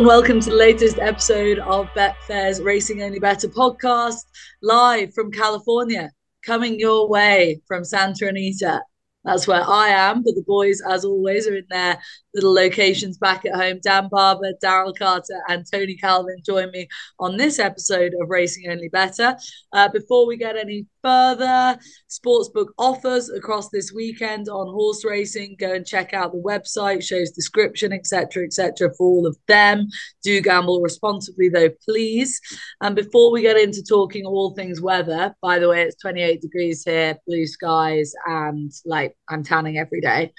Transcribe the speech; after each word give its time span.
And 0.00 0.06
welcome 0.06 0.40
to 0.40 0.48
the 0.48 0.56
latest 0.56 0.98
episode 0.98 1.58
of 1.58 1.86
Betfair's 1.88 2.62
Racing 2.62 3.02
Only 3.02 3.18
Bettor 3.18 3.48
podcast, 3.48 4.24
live 4.62 5.12
from 5.12 5.30
California, 5.30 6.10
coming 6.42 6.80
your 6.80 7.06
way 7.06 7.60
from 7.68 7.84
Santa 7.84 8.28
Anita. 8.28 8.80
That's 9.24 9.46
where 9.46 9.62
I 9.62 9.88
am, 9.88 10.22
but 10.22 10.34
the 10.34 10.44
boys, 10.46 10.80
as 10.80 11.04
always, 11.04 11.46
are 11.46 11.54
in 11.54 11.66
their 11.68 11.98
little 12.34 12.54
locations 12.54 13.18
back 13.18 13.44
at 13.44 13.54
home. 13.54 13.80
Dan 13.82 14.08
Barber, 14.10 14.54
Daryl 14.64 14.96
Carter, 14.96 15.42
and 15.50 15.66
Tony 15.70 15.96
Calvin 15.96 16.38
join 16.46 16.70
me 16.70 16.88
on 17.18 17.36
this 17.36 17.58
episode 17.58 18.14
of 18.22 18.30
Racing 18.30 18.70
Only 18.70 18.88
Bettor. 18.88 19.36
Uh, 19.74 19.88
before 19.90 20.26
we 20.26 20.38
get 20.38 20.56
any 20.56 20.86
further, 21.02 21.78
sportsbook 22.08 22.68
offers 22.78 23.30
across 23.30 23.68
this 23.70 23.92
weekend 23.92 24.48
on 24.48 24.72
horse 24.72 25.04
racing. 25.04 25.56
Go 25.58 25.72
and 25.72 25.86
check 25.86 26.12
out 26.12 26.32
the 26.32 26.38
website, 26.38 27.02
shows 27.02 27.30
description, 27.30 27.92
etc., 27.92 28.44
etc. 28.44 28.90
for 28.96 29.06
all 29.06 29.26
of 29.26 29.36
them. 29.48 29.86
Do 30.22 30.40
gamble 30.40 30.80
responsibly, 30.80 31.48
though, 31.48 31.70
please. 31.84 32.40
And 32.80 32.94
before 32.96 33.32
we 33.32 33.42
get 33.42 33.56
into 33.56 33.82
talking 33.82 34.26
all 34.26 34.54
things 34.54 34.80
weather, 34.80 35.34
by 35.42 35.58
the 35.58 35.68
way, 35.68 35.82
it's 35.82 36.00
28 36.00 36.40
degrees 36.40 36.84
here, 36.84 37.16
blue 37.26 37.46
skies, 37.46 38.12
and 38.26 38.72
like 38.84 39.16
I'm 39.28 39.42
tanning 39.42 39.78
every 39.78 40.00
day. 40.00 40.32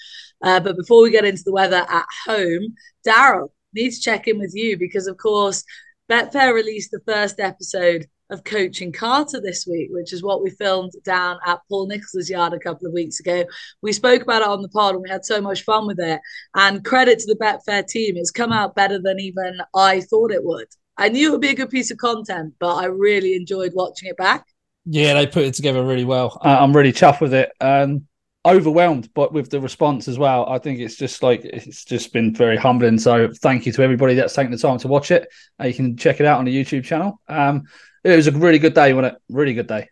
Uh, 0.44 0.60
but 0.60 0.78
before 0.78 1.04
we 1.04 1.12
get 1.12 1.26
into 1.26 1.44
the 1.46 1.54
weather 1.54 1.86
at 1.88 2.06
home, 2.26 2.76
Daryl 3.06 3.50
needs 3.74 4.00
to 4.00 4.04
check 4.04 4.28
in 4.28 4.40
with 4.40 4.54
you 4.54 4.78
because, 4.78 5.08
of 5.08 5.18
course, 5.18 5.64
Betfair 6.10 6.54
released 6.54 6.92
the 6.92 7.02
first 7.06 7.40
episode 7.40 8.08
of 8.32 8.44
Coaching 8.44 8.92
Carter 8.92 9.40
this 9.42 9.68
week, 9.68 9.90
which 9.92 10.14
is 10.14 10.24
what 10.24 10.42
we 10.42 10.50
filmed 10.50 10.94
down 11.04 11.38
at 11.46 11.60
Paul 11.70 11.88
Nicholls' 11.88 12.30
yard 12.30 12.54
a 12.54 12.60
couple 12.60 12.88
of 12.88 12.94
weeks 12.94 13.20
ago. 13.20 13.44
We 13.82 13.94
spoke 13.94 14.22
about 14.22 14.42
it 14.42 14.48
on 14.48 14.62
the 14.62 14.70
pod 14.70 14.96
and 14.96 15.04
we 15.04 15.10
had 15.10 15.26
so 15.26 15.42
much 15.42 15.64
fun 15.64 15.86
with 15.86 16.00
it. 16.00 16.20
And 16.56 16.84
credit 16.84 17.20
to 17.20 17.28
the 17.28 17.40
Betfair 17.40 17.86
team, 17.86 18.16
it's 18.18 18.32
come 18.32 18.52
out 18.52 18.76
better 18.76 19.00
than 19.00 19.20
even 19.20 19.60
I 19.76 20.02
thought 20.02 20.32
it 20.32 20.44
would. 20.44 20.68
I 20.98 21.10
knew 21.10 21.30
it 21.30 21.32
would 21.32 21.42
be 21.42 21.50
a 21.50 21.56
good 21.56 21.70
piece 21.70 21.92
of 21.92 21.98
content, 21.98 22.54
but 22.60 22.76
I 22.76 22.86
really 22.86 23.36
enjoyed 23.36 23.74
watching 23.76 24.10
it 24.10 24.18
back. 24.18 24.46
Yeah, 24.86 25.14
they 25.14 25.28
put 25.28 25.44
it 25.44 25.54
together 25.54 25.86
really 25.86 26.06
well. 26.06 26.40
I'm 26.42 26.76
really 26.76 26.94
chuffed 26.94 27.22
with 27.22 27.34
it. 27.34 27.52
Um, 27.62 28.08
overwhelmed 28.46 29.08
but 29.14 29.32
with 29.32 29.52
the 29.52 29.60
response 29.60 30.08
as 30.08 30.18
well 30.18 30.50
i 30.50 30.58
think 30.58 30.80
it's 30.80 30.96
just 30.96 31.22
like 31.22 31.42
it's 31.46 31.86
just 31.86 32.12
been 32.12 32.34
very 32.34 32.58
humbling 32.58 32.98
so 32.98 33.30
thank 33.36 33.68
you 33.68 33.72
to 33.72 33.84
everybody 33.84 34.16
that's 34.16 34.34
taken 34.34 34.52
the 34.52 34.58
time 34.58 34.80
to 34.80 34.88
watch 34.88 35.12
it 35.12 35.28
uh, 35.62 35.66
you 35.66 35.74
can 35.76 35.96
check 35.96 36.20
it 36.20 36.26
out 36.26 36.40
on 36.40 36.46
the 36.46 36.64
youtube 36.64 36.84
channel 36.84 37.22
um 37.28 37.62
it 38.04 38.16
was 38.16 38.28
a 38.28 38.32
really 38.32 38.60
good 38.60 38.74
day 38.74 38.94
wasn't 38.94 39.14
it 39.14 39.22
really 39.30 39.54
good 39.54 39.68
day 39.68 39.88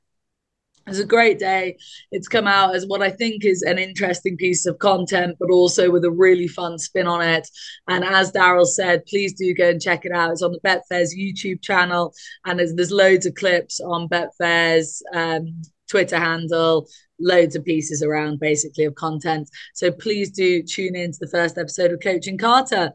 it's 0.90 1.00
a 1.00 1.06
great 1.06 1.40
day. 1.40 1.78
It's 2.12 2.28
come 2.28 2.48
out 2.48 2.76
as 2.76 2.86
what 2.88 3.02
I 3.02 3.10
think 3.12 3.46
is 3.46 3.62
an 3.62 3.78
interesting 3.78 4.36
piece 4.38 4.66
of 4.66 4.80
content, 4.80 5.38
but 5.40 5.52
also 5.52 5.92
with 5.92 6.04
a 6.04 6.12
really 6.12 6.48
fun 6.48 6.80
spin 6.80 7.08
on 7.08 7.22
it. 7.22 7.48
And 7.88 8.04
as 8.04 8.32
Daryl 8.32 8.66
said, 8.66 9.06
please 9.06 9.34
do 9.34 9.54
go 9.54 9.70
and 9.70 9.82
check 9.82 10.06
it 10.06 10.12
out. 10.12 10.32
It's 10.32 10.42
on 10.42 10.52
the 10.52 10.60
Betfair's 10.62 11.16
YouTube 11.16 11.62
channel, 11.62 12.14
and 12.46 12.60
there's, 12.60 12.74
there's 12.74 12.92
loads 12.92 13.26
of 13.26 13.36
clips 13.36 13.80
on 13.80 14.10
Betfair's 14.10 15.04
um, 15.14 15.62
Twitter 15.90 16.18
handle, 16.18 16.88
loads 17.20 17.56
of 17.56 17.66
pieces 17.66 18.02
around 18.02 18.40
basically 18.40 18.86
of 18.86 18.96
content. 18.96 19.50
So 19.74 19.92
please 19.92 20.32
do 20.32 20.64
tune 20.64 20.96
in 20.96 21.12
to 21.12 21.18
the 21.20 21.30
first 21.30 21.58
episode 21.58 21.92
of 21.92 22.00
Coaching 22.02 22.38
Carter. 22.38 22.94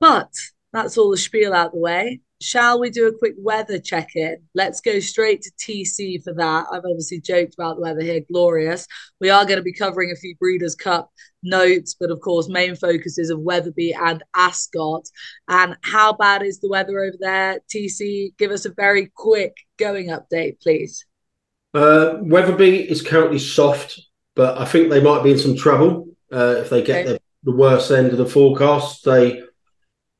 But 0.00 0.32
that's 0.72 0.98
all 0.98 1.10
the 1.10 1.16
spiel 1.16 1.54
out 1.54 1.72
the 1.72 1.78
way. 1.78 2.20
Shall 2.42 2.80
we 2.80 2.90
do 2.90 3.06
a 3.06 3.16
quick 3.16 3.34
weather 3.38 3.78
check 3.78 4.16
in? 4.16 4.38
Let's 4.54 4.80
go 4.80 4.98
straight 4.98 5.42
to 5.42 5.50
TC 5.60 6.24
for 6.24 6.34
that. 6.34 6.66
I've 6.72 6.84
obviously 6.84 7.20
joked 7.20 7.54
about 7.54 7.76
the 7.76 7.82
weather 7.82 8.02
here, 8.02 8.20
glorious. 8.30 8.86
We 9.20 9.30
are 9.30 9.44
going 9.44 9.58
to 9.58 9.62
be 9.62 9.72
covering 9.72 10.10
a 10.10 10.16
few 10.16 10.34
Breeders' 10.36 10.74
Cup 10.74 11.10
notes, 11.44 11.94
but 11.98 12.10
of 12.10 12.20
course, 12.20 12.48
main 12.48 12.74
focus 12.74 13.16
is 13.18 13.30
of 13.30 13.40
Wetherby 13.40 13.94
and 13.94 14.24
Ascot. 14.34 15.04
And 15.46 15.76
how 15.82 16.14
bad 16.14 16.42
is 16.42 16.60
the 16.60 16.68
weather 16.68 16.98
over 16.98 17.16
there? 17.20 17.60
TC, 17.72 18.36
give 18.38 18.50
us 18.50 18.64
a 18.64 18.72
very 18.74 19.12
quick 19.14 19.56
going 19.78 20.08
update, 20.08 20.60
please. 20.60 21.06
Uh, 21.72 22.16
Wetherby 22.20 22.90
is 22.90 23.02
currently 23.02 23.38
soft, 23.38 24.00
but 24.34 24.58
I 24.58 24.64
think 24.64 24.90
they 24.90 25.00
might 25.00 25.22
be 25.22 25.30
in 25.30 25.38
some 25.38 25.56
trouble 25.56 26.08
uh, 26.32 26.56
if 26.58 26.70
they 26.70 26.82
get 26.82 27.06
okay. 27.06 27.12
the, 27.12 27.20
the 27.44 27.56
worst 27.56 27.90
end 27.92 28.10
of 28.10 28.18
the 28.18 28.26
forecast. 28.26 29.04
They 29.04 29.42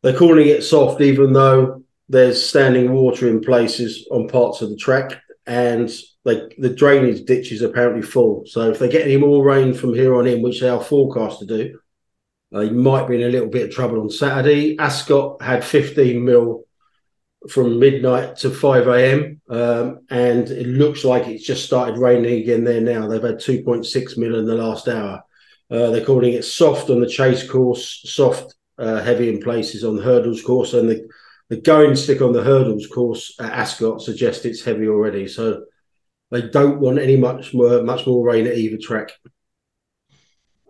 they're 0.02 0.16
calling 0.16 0.48
it 0.48 0.62
soft, 0.62 1.00
even 1.00 1.32
though 1.32 1.81
there's 2.12 2.44
standing 2.44 2.92
water 2.92 3.26
in 3.26 3.40
places 3.40 4.06
on 4.10 4.28
parts 4.28 4.60
of 4.60 4.68
the 4.68 4.76
track, 4.76 5.18
and 5.46 5.90
like 6.24 6.54
the 6.58 6.68
drainage 6.68 7.24
ditch 7.24 7.50
is 7.52 7.62
apparently 7.62 8.02
full. 8.02 8.44
So 8.46 8.70
if 8.70 8.78
they 8.78 8.90
get 8.90 9.06
any 9.06 9.16
more 9.16 9.42
rain 9.42 9.72
from 9.72 9.94
here 9.94 10.14
on 10.14 10.26
in, 10.26 10.42
which 10.42 10.60
they 10.60 10.68
are 10.68 10.82
forecast 10.82 11.38
to 11.40 11.46
do, 11.46 11.78
they 12.50 12.68
might 12.68 13.08
be 13.08 13.16
in 13.16 13.26
a 13.26 13.32
little 13.32 13.48
bit 13.48 13.70
of 13.70 13.74
trouble 13.74 14.02
on 14.02 14.10
Saturday. 14.10 14.78
Ascot 14.78 15.40
had 15.40 15.64
15 15.64 16.22
mil 16.22 16.64
from 17.48 17.78
midnight 17.80 18.36
to 18.36 18.50
5 18.50 18.88
a.m. 18.88 19.40
Um, 19.48 20.00
and 20.10 20.50
it 20.50 20.66
looks 20.66 21.06
like 21.06 21.26
it's 21.26 21.46
just 21.46 21.64
started 21.64 21.98
raining 21.98 22.42
again 22.42 22.62
there 22.62 22.82
now. 22.82 23.08
They've 23.08 23.22
had 23.22 23.36
2.6 23.36 24.18
mil 24.18 24.38
in 24.38 24.44
the 24.44 24.54
last 24.54 24.86
hour. 24.86 25.22
Uh, 25.70 25.90
they're 25.90 26.04
calling 26.04 26.34
it 26.34 26.44
soft 26.44 26.90
on 26.90 27.00
the 27.00 27.08
chase 27.08 27.48
course, 27.48 28.02
soft, 28.04 28.54
uh, 28.76 29.00
heavy 29.00 29.30
in 29.30 29.40
places 29.40 29.82
on 29.82 29.96
the 29.96 30.02
hurdles 30.02 30.42
course, 30.42 30.74
and 30.74 30.90
the, 30.90 31.08
the 31.52 31.60
going 31.60 31.94
stick 31.94 32.22
on 32.22 32.32
the 32.32 32.42
hurdles 32.42 32.86
course 32.86 33.36
at 33.38 33.52
Ascot 33.52 34.00
suggests 34.00 34.46
it's 34.46 34.64
heavy 34.64 34.88
already. 34.88 35.28
So 35.28 35.66
they 36.30 36.48
don't 36.48 36.80
want 36.80 36.98
any 36.98 37.14
much 37.14 37.52
more, 37.52 37.82
much 37.82 38.06
more 38.06 38.24
rain 38.24 38.46
at 38.46 38.56
either 38.56 38.78
track. 38.78 39.12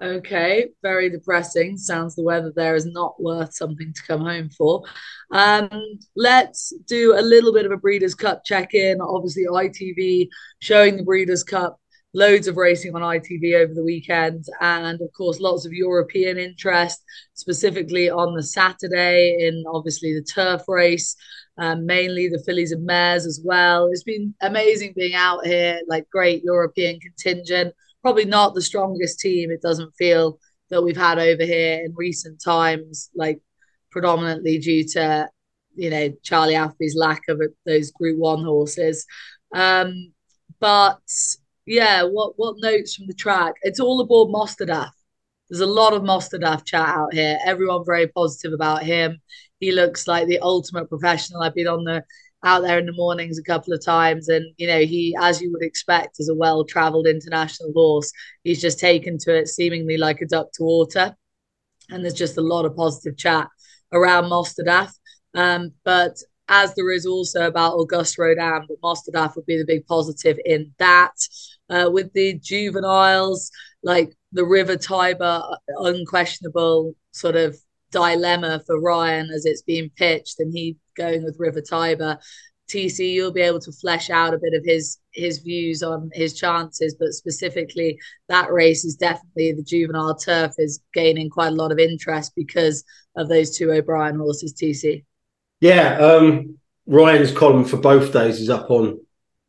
Okay, 0.03 0.71
very 0.83 1.09
depressing. 1.09 1.77
Sounds 1.77 2.17
the 2.17 2.25
weather 2.25 2.53
there 2.57 2.75
is 2.75 2.85
not 2.85 3.15
worth 3.23 3.55
something 3.55 3.93
to 3.93 4.03
come 4.03 4.23
home 4.23 4.51
for. 4.51 4.83
Um, 5.31 5.71
let's 6.17 6.73
do 6.89 7.17
a 7.17 7.23
little 7.23 7.53
bit 7.53 7.65
of 7.65 7.71
a 7.71 7.77
Breeders' 7.77 8.17
Cup 8.17 8.45
check 8.45 8.75
in. 8.75 9.01
Obviously, 9.01 9.45
ITV 9.45 10.27
showing 10.59 10.97
the 10.97 11.05
Breeders' 11.05 11.45
Cup, 11.45 11.79
loads 12.15 12.47
of 12.47 12.57
racing 12.57 12.95
on 12.95 13.03
ITV 13.03 13.55
over 13.55 13.75
the 13.75 13.85
weekend, 13.85 14.45
and 14.61 15.01
of 15.01 15.13
course, 15.17 15.41
lots 15.41 15.65
of 15.67 15.73
European 15.73 16.39
interest, 16.39 17.03
specifically 17.35 18.11
on 18.11 18.35
the 18.35 18.43
Saturday 18.43 19.37
in 19.47 19.65
obviously 19.73 20.15
the 20.15 20.23
turf 20.23 20.63
race. 20.69 21.17
Um, 21.59 21.85
mainly 21.85 22.29
the 22.29 22.43
fillies 22.47 22.73
and 22.73 22.87
mares 22.87 23.27
as 23.27 23.39
well. 23.45 23.89
It's 23.89 24.05
been 24.05 24.35
amazing 24.41 24.95
being 24.97 25.15
out 25.15 25.45
here, 25.45 25.81
like 25.87 26.09
great 26.09 26.43
European 26.43 26.99
contingent 26.99 27.75
probably 28.03 28.25
not 28.25 28.55
the 28.55 28.61
strongest 28.61 29.21
team. 29.21 29.51
It 29.51 29.63
doesn't 29.63 29.95
feel 29.97 30.39
that 30.71 30.83
we've 30.83 30.97
had 30.97 31.19
over 31.19 31.45
here 31.45 31.83
in 31.85 31.95
recent 31.97 32.43
times, 32.43 33.11
like 33.15 33.41
predominantly 33.91 34.59
due 34.59 34.85
to 34.89 35.29
you 35.75 35.89
know 35.89 36.13
Charlie 36.23 36.57
Appleby's 36.57 36.97
lack 36.97 37.23
of 37.29 37.41
those 37.65 37.93
Group 37.93 38.19
One 38.19 38.45
horses. 38.45 39.07
Um, 39.55 40.13
but 40.61 41.01
yeah, 41.67 42.03
what 42.03 42.35
what 42.37 42.57
notes 42.59 42.95
from 42.95 43.07
the 43.07 43.15
track? 43.15 43.55
It's 43.63 43.81
all 43.81 44.01
aboard 44.01 44.29
Mostahdaf. 44.29 44.91
There's 45.49 45.61
a 45.61 45.67
lot 45.67 45.93
of 45.93 46.03
Mostahdaf 46.03 46.65
chat 46.65 46.89
out 46.89 47.13
here. 47.13 47.39
Everyone 47.45 47.85
very 47.85 48.09
positive 48.09 48.53
about 48.53 48.83
him. 48.83 49.21
He 49.61 49.73
looks 49.73 50.09
like 50.09 50.27
the 50.27 50.39
ultimate 50.41 50.89
professional. 50.89 51.43
I've 51.43 51.55
been 51.55 51.69
on 51.69 51.85
the 51.85 52.05
out 52.45 52.63
there 52.63 52.79
in 52.79 52.87
the 52.87 52.93
mornings 52.93 53.39
a 53.39 53.43
couple 53.43 53.73
of 53.73 53.85
times. 53.85 54.29
And, 54.29 54.53
you 54.57 54.67
know, 54.67 54.81
he, 54.81 55.15
as 55.21 55.41
you 55.41 55.53
would 55.53 55.63
expect, 55.63 56.19
as 56.19 56.29
a 56.29 56.35
well 56.35 56.65
traveled 56.65 57.07
international 57.07 57.73
horse, 57.73 58.13
he's 58.43 58.61
just 58.61 58.81
taken 58.81 59.19
to 59.19 59.37
it 59.37 59.49
seemingly 59.49 59.97
like 59.97 60.21
a 60.21 60.27
duck 60.27 60.49
to 60.55 60.65
water. 60.65 61.15
And 61.91 62.03
there's 62.03 62.15
just 62.15 62.39
a 62.39 62.43
lot 62.43 62.65
of 62.65 62.77
positive 62.77 63.17
chat 63.17 63.49
around 63.93 64.25
Mostahdaf. 64.25 64.93
Um, 65.35 65.73
but 65.85 66.17
as 66.49 66.75
there 66.75 66.91
is 66.91 67.07
also 67.07 67.47
about 67.47 67.75
Auguste 67.75 68.19
Rodin, 68.19 68.67
but 68.69 68.81
Mostahdaf 68.83 69.37
would 69.37 69.47
be 69.47 69.59
the 69.59 69.65
big 69.67 69.87
positive 69.87 70.39
in 70.45 70.73
that. 70.79 71.13
Uh, 71.73 71.89
with 71.91 72.13
the 72.13 72.39
juveniles, 72.39 73.51
like 73.83 74.15
the 74.33 74.45
River 74.45 74.77
Tiber, 74.77 75.43
unquestionable 75.79 76.95
sort 77.13 77.35
of 77.35 77.57
dilemma 77.91 78.63
for 78.67 78.79
Ryan 78.79 79.31
as 79.31 79.47
it's 79.47 79.63
being 79.63 79.91
pitched, 79.97 80.39
and 80.39 80.53
he 80.53 80.77
going 80.97 81.25
with 81.25 81.37
River 81.39 81.63
Tiber. 81.63 82.19
TC, 82.69 83.13
you'll 83.13 83.33
be 83.33 83.41
able 83.41 83.61
to 83.61 83.73
flesh 83.73 84.09
out 84.11 84.35
a 84.35 84.39
bit 84.39 84.55
of 84.55 84.65
his 84.65 84.99
his 85.13 85.39
views 85.39 85.83
on 85.83 86.11
his 86.13 86.33
chances, 86.39 86.95
but 86.99 87.13
specifically 87.13 87.99
that 88.29 88.53
race 88.53 88.85
is 88.85 88.97
definitely 88.97 89.53
the 89.53 89.63
juvenile 89.63 90.15
turf 90.15 90.53
is 90.59 90.81
gaining 90.95 91.31
quite 91.31 91.53
a 91.53 91.57
lot 91.57 91.73
of 91.73 91.79
interest 91.79 92.33
because 92.35 92.85
of 93.17 93.29
those 93.29 93.57
two 93.57 93.71
O'Brien 93.73 94.17
horses. 94.17 94.55
TC. 94.55 95.05
Yeah, 95.61 95.99
um, 95.99 96.59
Ryan's 96.87 97.33
column 97.33 97.65
for 97.65 97.77
both 97.77 98.13
days 98.13 98.41
is 98.41 98.51
up 98.51 98.71
on 98.71 99.01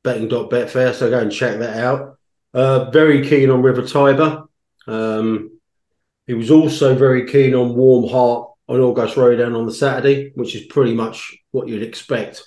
betting.betfair, 0.04 0.94
so 0.94 1.10
go 1.10 1.20
and 1.20 1.32
check 1.32 1.60
that 1.60 1.78
out. 1.78 2.18
Uh, 2.54 2.90
very 2.92 3.28
keen 3.28 3.50
on 3.50 3.62
River 3.62 3.86
Tiber. 3.86 4.44
Um, 4.88 5.60
he 6.28 6.34
was 6.34 6.52
also 6.52 6.96
very 6.96 7.28
keen 7.28 7.56
on 7.56 7.76
Warm 7.76 8.10
Heart 8.10 8.50
on 8.68 8.80
Auguste 8.80 9.18
Rodin 9.18 9.56
on 9.56 9.66
the 9.66 9.74
Saturday, 9.74 10.32
which 10.36 10.56
is 10.56 10.66
pretty 10.68 10.94
much 10.94 11.36
what 11.52 11.68
you'd 11.68 11.84
expect. 11.84 12.44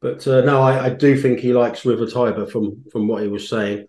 But 0.00 0.26
uh, 0.28 0.42
no, 0.42 0.60
I, 0.60 0.86
I, 0.86 0.90
do 0.90 1.20
think 1.20 1.40
he 1.40 1.52
likes 1.52 1.84
River 1.84 2.06
Tiber 2.06 2.46
from 2.46 2.84
from 2.92 3.08
what 3.08 3.22
he 3.22 3.28
was 3.28 3.48
saying. 3.48 3.86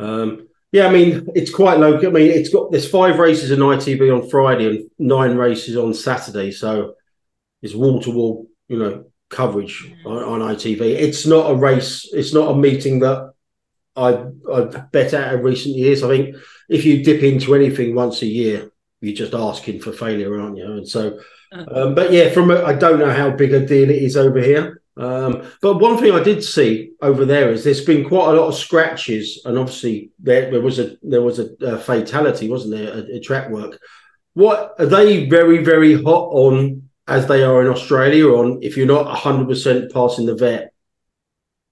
Um, 0.00 0.48
yeah, 0.72 0.88
I 0.88 0.90
mean 0.90 1.28
it's 1.36 1.54
quite 1.54 1.78
low. 1.78 1.96
I 1.96 2.10
mean 2.10 2.30
it's 2.30 2.48
got 2.48 2.72
there's 2.72 2.90
five 2.90 3.20
races 3.20 3.52
in 3.52 3.60
ITV 3.60 4.22
on 4.22 4.28
Friday 4.28 4.66
and 4.66 4.90
nine 4.98 5.36
races 5.36 5.76
on 5.76 5.94
Saturday. 5.94 6.50
So 6.50 6.94
it's 7.62 7.74
wall 7.74 8.02
to 8.02 8.10
wall, 8.10 8.46
you 8.66 8.78
know, 8.78 9.04
coverage 9.34 9.92
on, 10.06 10.40
on 10.42 10.54
ITV. 10.54 10.80
It's 10.80 11.26
not 11.26 11.50
a 11.50 11.54
race. 11.54 12.08
It's 12.12 12.32
not 12.32 12.52
a 12.52 12.56
meeting 12.56 13.00
that 13.00 13.34
I 13.96 14.26
I've 14.52 14.92
bet 14.92 15.14
at 15.14 15.34
in 15.34 15.42
recent 15.42 15.76
years. 15.76 16.02
I 16.02 16.08
think 16.08 16.36
if 16.68 16.84
you 16.84 17.04
dip 17.04 17.22
into 17.22 17.54
anything 17.54 17.94
once 17.94 18.22
a 18.22 18.26
year, 18.26 18.70
you're 19.00 19.14
just 19.14 19.34
asking 19.34 19.80
for 19.80 19.92
failure, 19.92 20.40
aren't 20.40 20.56
you? 20.56 20.64
And 20.64 20.88
so, 20.88 21.18
uh-huh. 21.52 21.66
um, 21.82 21.94
but 21.94 22.12
yeah, 22.12 22.30
from 22.30 22.50
I 22.50 22.72
don't 22.72 22.98
know 22.98 23.12
how 23.12 23.30
big 23.30 23.52
a 23.52 23.64
deal 23.64 23.90
it 23.90 24.02
is 24.02 24.16
over 24.16 24.40
here. 24.40 24.80
Um, 24.96 25.50
but 25.60 25.78
one 25.78 25.98
thing 25.98 26.12
I 26.12 26.22
did 26.22 26.44
see 26.44 26.92
over 27.02 27.24
there 27.24 27.50
is 27.50 27.64
there's 27.64 27.84
been 27.84 28.08
quite 28.08 28.28
a 28.28 28.40
lot 28.40 28.48
of 28.48 28.54
scratches, 28.54 29.42
and 29.44 29.58
obviously 29.58 30.10
there, 30.20 30.50
there 30.50 30.60
was 30.60 30.78
a 30.78 30.96
there 31.02 31.22
was 31.22 31.38
a, 31.38 31.50
a 31.60 31.78
fatality, 31.78 32.48
wasn't 32.48 32.76
there? 32.76 33.04
A, 33.16 33.20
track 33.20 33.50
work. 33.50 33.78
What 34.34 34.74
are 34.78 34.86
they 34.86 35.28
very 35.28 35.64
very 35.64 35.94
hot 35.94 36.28
on 36.30 36.83
as 37.06 37.26
they 37.26 37.42
are 37.42 37.62
in 37.62 37.68
Australia? 37.68 38.28
On 38.28 38.58
if 38.62 38.76
you're 38.76 38.86
not 38.86 39.06
100 39.06 39.48
percent 39.48 39.92
passing 39.92 40.26
the 40.26 40.34
vet. 40.34 40.72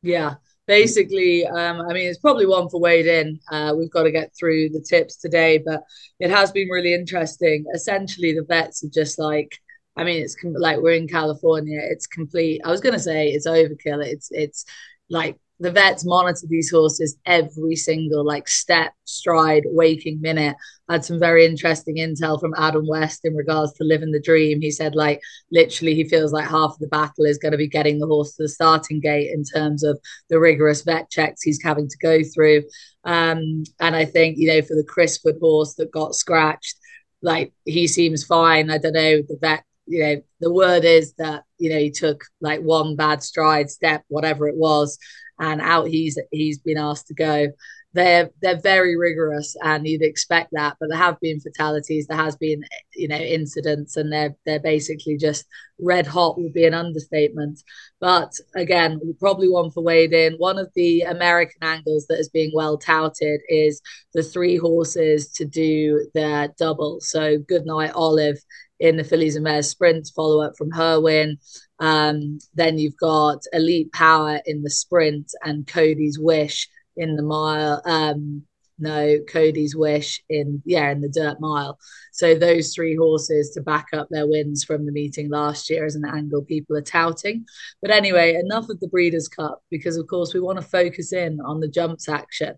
Yeah, 0.02 0.34
basically, 0.66 1.46
um, 1.46 1.80
I 1.80 1.92
mean, 1.92 2.08
it's 2.08 2.18
probably 2.18 2.46
one 2.46 2.68
for 2.68 2.80
Wade 2.80 3.06
in. 3.06 3.38
Uh, 3.50 3.74
we've 3.76 3.90
got 3.90 4.02
to 4.02 4.10
get 4.10 4.32
through 4.38 4.70
the 4.70 4.80
tips 4.80 5.16
today, 5.16 5.58
but 5.64 5.82
it 6.18 6.30
has 6.30 6.50
been 6.50 6.68
really 6.68 6.92
interesting. 6.94 7.64
Essentially, 7.74 8.32
the 8.32 8.44
vets 8.48 8.82
are 8.84 8.90
just 8.90 9.18
like 9.18 9.58
I 9.96 10.04
mean, 10.04 10.22
it's 10.22 10.34
com- 10.36 10.54
like 10.54 10.78
we're 10.78 10.94
in 10.94 11.08
California. 11.08 11.78
It's 11.82 12.06
complete. 12.06 12.60
I 12.64 12.70
was 12.70 12.80
gonna 12.80 12.98
say 12.98 13.28
it's 13.28 13.46
overkill. 13.46 14.04
It's 14.04 14.28
it's 14.30 14.64
like 15.10 15.38
the 15.62 15.70
vets 15.70 16.04
monitor 16.04 16.46
these 16.48 16.70
horses 16.70 17.16
every 17.24 17.76
single 17.76 18.24
like 18.24 18.48
step, 18.48 18.92
stride, 19.04 19.62
waking 19.66 20.20
minute. 20.20 20.56
I 20.88 20.94
had 20.94 21.04
some 21.04 21.20
very 21.20 21.46
interesting 21.46 21.96
intel 21.96 22.40
from 22.40 22.54
Adam 22.58 22.86
West 22.86 23.20
in 23.24 23.34
regards 23.36 23.72
to 23.74 23.84
Live 23.84 24.02
In 24.02 24.10
The 24.10 24.20
Dream. 24.20 24.60
He 24.60 24.72
said 24.72 24.96
like 24.96 25.20
literally 25.52 25.94
he 25.94 26.04
feels 26.04 26.32
like 26.32 26.48
half 26.48 26.72
of 26.72 26.78
the 26.80 26.88
battle 26.88 27.24
is 27.24 27.38
going 27.38 27.52
to 27.52 27.58
be 27.58 27.68
getting 27.68 28.00
the 28.00 28.08
horse 28.08 28.34
to 28.34 28.42
the 28.42 28.48
starting 28.48 28.98
gate 28.98 29.30
in 29.32 29.44
terms 29.44 29.84
of 29.84 30.00
the 30.28 30.40
rigorous 30.40 30.82
vet 30.82 31.08
checks 31.10 31.42
he's 31.42 31.62
having 31.62 31.88
to 31.88 31.98
go 31.98 32.22
through. 32.24 32.64
Um, 33.04 33.62
and 33.78 33.94
I 33.94 34.04
think 34.04 34.38
you 34.38 34.48
know 34.48 34.62
for 34.62 34.74
the 34.74 34.84
Crisford 34.84 35.36
horse 35.40 35.74
that 35.74 35.92
got 35.92 36.16
scratched, 36.16 36.76
like 37.22 37.52
he 37.64 37.86
seems 37.86 38.24
fine. 38.24 38.68
I 38.68 38.78
don't 38.78 38.94
know 38.94 39.22
the 39.22 39.38
vet 39.40 39.62
you 39.86 40.02
know 40.02 40.22
the 40.40 40.52
word 40.52 40.84
is 40.84 41.12
that 41.14 41.44
you 41.58 41.70
know 41.70 41.78
he 41.78 41.90
took 41.90 42.24
like 42.40 42.60
one 42.60 42.94
bad 42.94 43.22
stride 43.22 43.68
step 43.68 44.04
whatever 44.08 44.48
it 44.48 44.56
was 44.56 44.96
and 45.38 45.60
out 45.60 45.88
he's 45.88 46.18
he's 46.30 46.58
been 46.58 46.78
asked 46.78 47.08
to 47.08 47.14
go. 47.14 47.48
They're 47.94 48.30
they're 48.40 48.60
very 48.60 48.96
rigorous 48.96 49.54
and 49.62 49.86
you'd 49.86 50.02
expect 50.02 50.50
that 50.52 50.78
but 50.80 50.88
there 50.88 50.96
have 50.96 51.20
been 51.20 51.40
fatalities 51.40 52.06
there 52.06 52.16
has 52.16 52.34
been 52.36 52.64
you 52.96 53.06
know 53.06 53.18
incidents 53.18 53.98
and 53.98 54.10
they're 54.10 54.34
they're 54.46 54.60
basically 54.60 55.18
just 55.18 55.44
red 55.78 56.06
hot 56.06 56.38
would 56.38 56.54
be 56.54 56.64
an 56.64 56.72
understatement. 56.72 57.62
But 58.00 58.32
again 58.56 58.98
probably 59.20 59.50
one 59.50 59.70
for 59.70 59.82
Wade 59.82 60.14
in. 60.14 60.34
One 60.34 60.58
of 60.58 60.70
the 60.74 61.02
American 61.02 61.62
angles 61.62 62.06
that 62.06 62.18
is 62.18 62.30
being 62.30 62.52
well 62.54 62.78
touted 62.78 63.40
is 63.48 63.82
the 64.14 64.22
three 64.22 64.56
horses 64.56 65.30
to 65.32 65.44
do 65.44 66.06
their 66.14 66.48
double. 66.58 66.98
So 67.00 67.38
Goodnight 67.38 67.92
Olive 67.94 68.38
in 68.82 68.96
the 68.96 69.04
Fillies 69.04 69.36
and 69.36 69.44
Mares 69.44 69.68
sprint, 69.68 70.10
follow 70.14 70.42
up 70.42 70.56
from 70.58 70.72
Herwin. 70.72 71.38
Um, 71.78 72.40
then 72.54 72.78
you've 72.78 72.96
got 72.96 73.38
Elite 73.52 73.92
Power 73.92 74.40
in 74.44 74.62
the 74.62 74.70
sprint 74.70 75.30
and 75.44 75.66
Cody's 75.68 76.18
Wish 76.18 76.68
in 76.96 77.14
the 77.14 77.22
mile. 77.22 77.80
Um, 77.84 78.42
no, 78.80 79.18
Cody's 79.28 79.76
Wish 79.76 80.20
in 80.28 80.62
yeah 80.64 80.90
in 80.90 81.00
the 81.00 81.08
dirt 81.08 81.40
mile. 81.40 81.78
So 82.10 82.34
those 82.34 82.74
three 82.74 82.96
horses 82.96 83.50
to 83.50 83.62
back 83.62 83.86
up 83.92 84.08
their 84.10 84.26
wins 84.26 84.64
from 84.64 84.84
the 84.84 84.92
meeting 84.92 85.30
last 85.30 85.70
year 85.70 85.84
as 85.84 85.94
an 85.94 86.04
angle 86.04 86.42
people 86.42 86.76
are 86.76 86.82
touting. 86.82 87.46
But 87.80 87.92
anyway, 87.92 88.34
enough 88.34 88.68
of 88.68 88.80
the 88.80 88.88
Breeders' 88.88 89.28
Cup 89.28 89.62
because 89.70 89.96
of 89.96 90.08
course 90.08 90.34
we 90.34 90.40
want 90.40 90.60
to 90.60 90.66
focus 90.66 91.12
in 91.12 91.40
on 91.40 91.60
the 91.60 91.68
jumps 91.68 92.08
action 92.08 92.56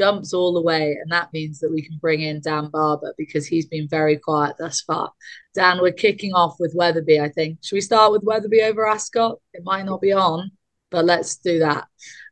jumps 0.00 0.32
all 0.32 0.54
the 0.54 0.62
way. 0.62 0.96
And 1.00 1.12
that 1.12 1.30
means 1.34 1.60
that 1.60 1.70
we 1.70 1.82
can 1.82 1.98
bring 2.00 2.22
in 2.22 2.40
Dan 2.40 2.70
Barber 2.70 3.14
because 3.18 3.46
he's 3.46 3.66
been 3.66 3.86
very 3.86 4.16
quiet 4.16 4.56
thus 4.58 4.80
far. 4.80 5.12
Dan, 5.54 5.78
we're 5.82 5.92
kicking 5.92 6.32
off 6.32 6.56
with 6.58 6.72
Wetherby, 6.74 7.20
I 7.20 7.28
think. 7.28 7.58
Should 7.62 7.74
we 7.74 7.82
start 7.82 8.10
with 8.10 8.22
Wetherby 8.24 8.62
over 8.62 8.86
Ascot? 8.86 9.38
It 9.52 9.62
might 9.62 9.84
not 9.84 10.00
be 10.00 10.12
on, 10.12 10.52
but 10.90 11.04
let's 11.04 11.36
do 11.36 11.58
that. 11.58 11.86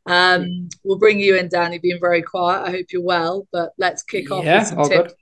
Um, 0.07 0.69
we'll 0.83 0.97
bring 0.97 1.19
you 1.19 1.37
in, 1.37 1.47
Dan. 1.47 1.71
You've 1.73 1.83
been 1.83 1.99
very 1.99 2.23
quiet. 2.23 2.67
I 2.67 2.71
hope 2.71 2.87
you're 2.91 3.03
well, 3.03 3.47
but 3.51 3.71
let's 3.77 4.01
kick 4.01 4.31
off 4.31 4.43
yeah, 4.43 4.61
with 4.61 4.67
some 4.69 4.89
tips. 4.89 5.11
Good. 5.11 5.13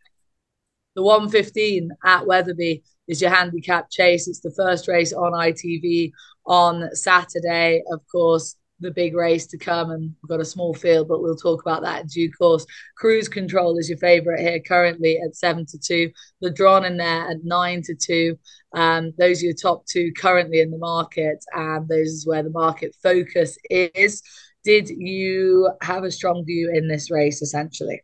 The 0.95 1.03
115 1.03 1.91
at 2.05 2.25
Wetherby 2.25 2.81
is 3.09 3.21
your 3.21 3.31
handicap 3.31 3.91
chase. 3.91 4.29
It's 4.29 4.39
the 4.39 4.53
first 4.55 4.87
race 4.87 5.11
on 5.11 5.33
ITV 5.33 6.11
on 6.45 6.95
Saturday. 6.95 7.83
Of 7.91 7.99
course, 8.09 8.55
the 8.79 8.91
big 8.91 9.15
race 9.15 9.47
to 9.47 9.57
come 9.57 9.91
and 9.91 10.13
we've 10.21 10.29
got 10.29 10.39
a 10.39 10.45
small 10.45 10.73
field 10.73 11.07
but 11.07 11.21
we'll 11.21 11.35
talk 11.35 11.61
about 11.61 11.81
that 11.81 12.01
in 12.01 12.07
due 12.07 12.31
course. 12.31 12.65
Cruise 12.95 13.27
control 13.27 13.77
is 13.77 13.89
your 13.89 13.97
favorite 13.97 14.39
here 14.39 14.59
currently 14.59 15.19
at 15.19 15.35
seven 15.35 15.65
to 15.67 15.77
two. 15.77 16.11
Drawn 16.53 16.85
in 16.85 16.97
there 16.97 17.29
at 17.29 17.43
nine 17.43 17.81
to 17.83 17.95
two. 17.95 18.37
Um, 18.73 19.13
those 19.17 19.41
are 19.41 19.45
your 19.45 19.55
top 19.55 19.85
two 19.85 20.11
currently 20.13 20.59
in 20.59 20.71
the 20.71 20.77
market 20.77 21.43
and 21.53 21.87
those 21.87 22.07
is 22.07 22.27
where 22.27 22.43
the 22.43 22.49
market 22.49 22.95
focus 23.01 23.57
is. 23.69 24.21
Did 24.63 24.89
you 24.89 25.69
have 25.81 26.03
a 26.03 26.11
strong 26.11 26.43
view 26.45 26.71
in 26.73 26.87
this 26.87 27.09
race 27.09 27.41
essentially? 27.41 28.01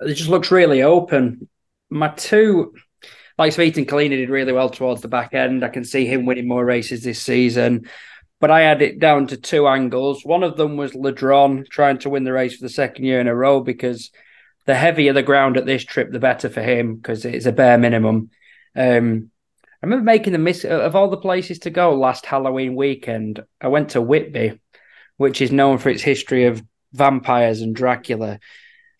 It 0.00 0.14
just 0.14 0.30
looks 0.30 0.50
really 0.50 0.82
open. 0.82 1.48
My 1.90 2.08
two 2.08 2.74
like 3.38 3.56
and 3.56 3.86
Collina 3.86 4.10
did 4.10 4.30
really 4.30 4.52
well 4.52 4.68
towards 4.68 5.00
the 5.00 5.08
back 5.08 5.32
end. 5.32 5.64
I 5.64 5.68
can 5.68 5.84
see 5.84 6.06
him 6.06 6.26
winning 6.26 6.48
more 6.48 6.64
races 6.64 7.04
this 7.04 7.22
season 7.22 7.86
but 8.40 8.50
I 8.50 8.60
had 8.60 8.82
it 8.82 8.98
down 8.98 9.26
to 9.28 9.36
two 9.36 9.66
angles. 9.66 10.24
One 10.24 10.42
of 10.42 10.56
them 10.56 10.76
was 10.76 10.92
Ladron 10.92 11.68
trying 11.68 11.98
to 11.98 12.10
win 12.10 12.24
the 12.24 12.32
race 12.32 12.56
for 12.56 12.64
the 12.64 12.68
second 12.68 13.04
year 13.04 13.20
in 13.20 13.28
a 13.28 13.34
row 13.34 13.60
because 13.60 14.10
the 14.66 14.74
heavier 14.74 15.12
the 15.12 15.22
ground 15.22 15.56
at 15.56 15.66
this 15.66 15.84
trip, 15.84 16.12
the 16.12 16.20
better 16.20 16.48
for 16.48 16.62
him 16.62 16.96
because 16.96 17.24
it's 17.24 17.46
a 17.46 17.52
bare 17.52 17.78
minimum. 17.78 18.30
Um, 18.76 19.30
I 19.82 19.86
remember 19.86 20.04
making 20.04 20.32
the 20.32 20.38
miss 20.38 20.64
of 20.64 20.94
all 20.94 21.08
the 21.08 21.16
places 21.16 21.60
to 21.60 21.70
go 21.70 21.94
last 21.94 22.26
Halloween 22.26 22.74
weekend. 22.74 23.42
I 23.60 23.68
went 23.68 23.90
to 23.90 24.02
Whitby, 24.02 24.60
which 25.16 25.40
is 25.40 25.52
known 25.52 25.78
for 25.78 25.88
its 25.88 26.02
history 26.02 26.46
of 26.46 26.62
vampires 26.92 27.60
and 27.62 27.74
Dracula. 27.74 28.40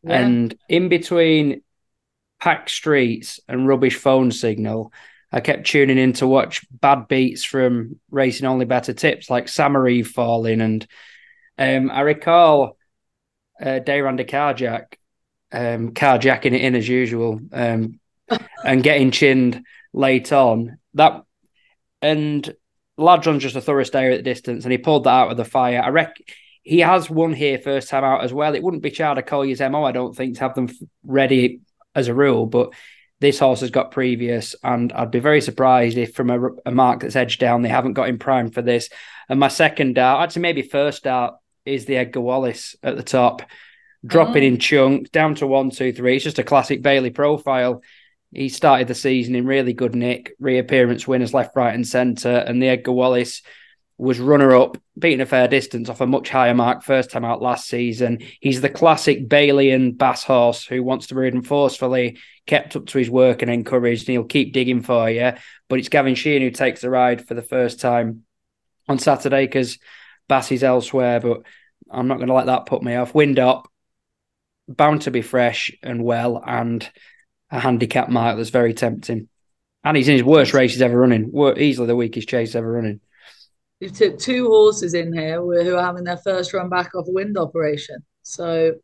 Yeah. 0.02 0.20
And 0.20 0.56
in 0.68 0.88
between 0.88 1.62
packed 2.40 2.70
streets 2.70 3.40
and 3.48 3.66
rubbish 3.66 3.96
phone 3.96 4.30
signal, 4.30 4.92
I 5.30 5.40
kept 5.40 5.66
tuning 5.66 5.98
in 5.98 6.14
to 6.14 6.26
watch 6.26 6.66
bad 6.70 7.06
beats 7.08 7.44
from 7.44 8.00
Racing 8.10 8.46
Only 8.46 8.64
Bettor 8.64 8.94
Tips, 8.94 9.28
like 9.28 9.46
Samari 9.46 10.06
falling. 10.06 10.60
And 10.60 10.86
um, 11.58 11.90
I 11.90 12.00
recall 12.00 12.76
uh, 13.60 13.80
Dayranda 13.80 14.28
Carjack 14.28 14.94
um, 15.52 15.92
carjacking 15.92 16.54
it 16.54 16.62
in 16.62 16.74
as 16.74 16.88
usual 16.88 17.40
um, 17.52 18.00
and 18.64 18.82
getting 18.82 19.10
chinned 19.10 19.64
late 19.92 20.32
on. 20.32 20.78
That 20.94 21.24
and 22.00 22.54
Ladron's 22.98 23.42
just 23.42 23.56
a 23.56 23.60
thorough 23.60 23.84
stayer 23.84 24.10
at 24.10 24.18
the 24.18 24.22
distance, 24.22 24.64
and 24.64 24.72
he 24.72 24.78
pulled 24.78 25.04
that 25.04 25.10
out 25.10 25.30
of 25.30 25.36
the 25.36 25.44
fire. 25.44 25.82
I 25.82 25.88
reckon 25.88 26.24
he 26.62 26.80
has 26.80 27.08
won 27.08 27.32
here 27.32 27.58
first 27.58 27.88
time 27.88 28.04
out 28.04 28.24
as 28.24 28.32
well. 28.32 28.54
It 28.54 28.62
wouldn't 28.62 28.82
be 28.82 28.90
Charlie 28.90 29.22
Collier's 29.22 29.60
MO, 29.60 29.84
I 29.84 29.92
don't 29.92 30.16
think, 30.16 30.34
to 30.34 30.40
have 30.40 30.54
them 30.54 30.68
ready 31.04 31.60
as 31.94 32.08
a 32.08 32.14
rule, 32.14 32.46
but 32.46 32.72
this 33.20 33.38
horse 33.38 33.60
has 33.60 33.70
got 33.70 33.90
previous, 33.90 34.54
and 34.62 34.92
I'd 34.92 35.10
be 35.10 35.18
very 35.18 35.40
surprised 35.40 35.98
if 35.98 36.14
from 36.14 36.30
a, 36.30 36.48
a 36.66 36.70
mark 36.70 37.00
that's 37.00 37.16
edged 37.16 37.40
down, 37.40 37.62
they 37.62 37.68
haven't 37.68 37.94
got 37.94 38.08
him 38.08 38.18
primed 38.18 38.54
for 38.54 38.62
this. 38.62 38.88
And 39.28 39.40
my 39.40 39.48
second 39.48 39.94
dart, 39.94 40.22
actually 40.22 40.42
maybe 40.42 40.62
first 40.62 41.04
dart, 41.04 41.34
is 41.64 41.84
the 41.84 41.96
Edgar 41.96 42.20
Wallace 42.20 42.76
at 42.82 42.96
the 42.96 43.02
top, 43.02 43.42
dropping 44.06 44.44
oh. 44.44 44.46
in 44.46 44.58
chunks 44.58 45.10
down 45.10 45.34
to 45.36 45.46
one, 45.46 45.70
two, 45.70 45.92
three. 45.92 46.16
It's 46.16 46.24
just 46.24 46.38
a 46.38 46.44
classic 46.44 46.80
Bailey 46.80 47.10
profile. 47.10 47.82
He 48.32 48.48
started 48.48 48.88
the 48.88 48.94
season 48.94 49.34
in 49.34 49.46
really 49.46 49.72
good 49.72 49.94
nick, 49.94 50.34
reappearance 50.38 51.08
winners 51.08 51.34
left, 51.34 51.56
right, 51.56 51.74
and 51.74 51.86
centre, 51.86 52.44
and 52.46 52.62
the 52.62 52.68
Edgar 52.68 52.92
Wallace 52.92 53.42
was 53.98 54.20
runner 54.20 54.54
up, 54.54 54.78
beating 54.96 55.20
a 55.20 55.26
fair 55.26 55.48
distance 55.48 55.88
off 55.88 56.00
a 56.00 56.06
much 56.06 56.30
higher 56.30 56.54
mark 56.54 56.84
first 56.84 57.10
time 57.10 57.24
out 57.24 57.42
last 57.42 57.68
season. 57.68 58.20
He's 58.40 58.60
the 58.60 58.68
classic 58.68 59.28
Bailey 59.28 59.72
and 59.72 59.98
Bass 59.98 60.22
horse 60.22 60.64
who 60.64 60.84
wants 60.84 61.08
to 61.08 61.14
breed 61.14 61.34
him 61.34 61.42
forcefully, 61.42 62.18
kept 62.46 62.76
up 62.76 62.86
to 62.86 62.98
his 62.98 63.10
work 63.10 63.42
and 63.42 63.50
encouraged, 63.50 64.02
and 64.02 64.12
he'll 64.12 64.24
keep 64.24 64.52
digging 64.52 64.82
for 64.82 65.10
you. 65.10 65.32
But 65.68 65.80
it's 65.80 65.88
Gavin 65.88 66.14
Sheehan 66.14 66.42
who 66.42 66.52
takes 66.52 66.80
the 66.80 66.90
ride 66.90 67.26
for 67.26 67.34
the 67.34 67.42
first 67.42 67.80
time 67.80 68.22
on 68.88 69.00
Saturday 69.00 69.46
because 69.46 69.78
Bass 70.28 70.52
is 70.52 70.62
elsewhere. 70.62 71.18
But 71.18 71.42
I'm 71.90 72.06
not 72.06 72.18
going 72.18 72.28
to 72.28 72.34
let 72.34 72.46
that 72.46 72.66
put 72.66 72.84
me 72.84 72.94
off. 72.94 73.16
Wind 73.16 73.40
up, 73.40 73.68
bound 74.68 75.02
to 75.02 75.10
be 75.10 75.22
fresh 75.22 75.72
and 75.82 76.04
well, 76.04 76.40
and 76.46 76.88
a 77.50 77.58
handicap 77.58 78.08
mark 78.10 78.36
that's 78.36 78.50
very 78.50 78.74
tempting. 78.74 79.28
And 79.82 79.96
he's 79.96 80.08
in 80.08 80.14
his 80.14 80.24
worst 80.24 80.54
race 80.54 80.72
he's 80.72 80.82
ever 80.82 80.98
running, 80.98 81.32
easily 81.56 81.88
the 81.88 81.96
weakest 81.96 82.28
chase 82.28 82.54
ever 82.54 82.70
running. 82.70 83.00
You've 83.80 83.92
took 83.92 84.18
two 84.18 84.48
horses 84.48 84.94
in 84.94 85.12
here 85.12 85.40
who 85.40 85.76
are 85.76 85.82
having 85.82 86.04
their 86.04 86.16
first 86.16 86.52
run 86.52 86.68
back 86.68 86.94
off 86.94 87.06
a 87.06 87.12
wind 87.12 87.38
operation. 87.38 87.98
So 88.22 88.74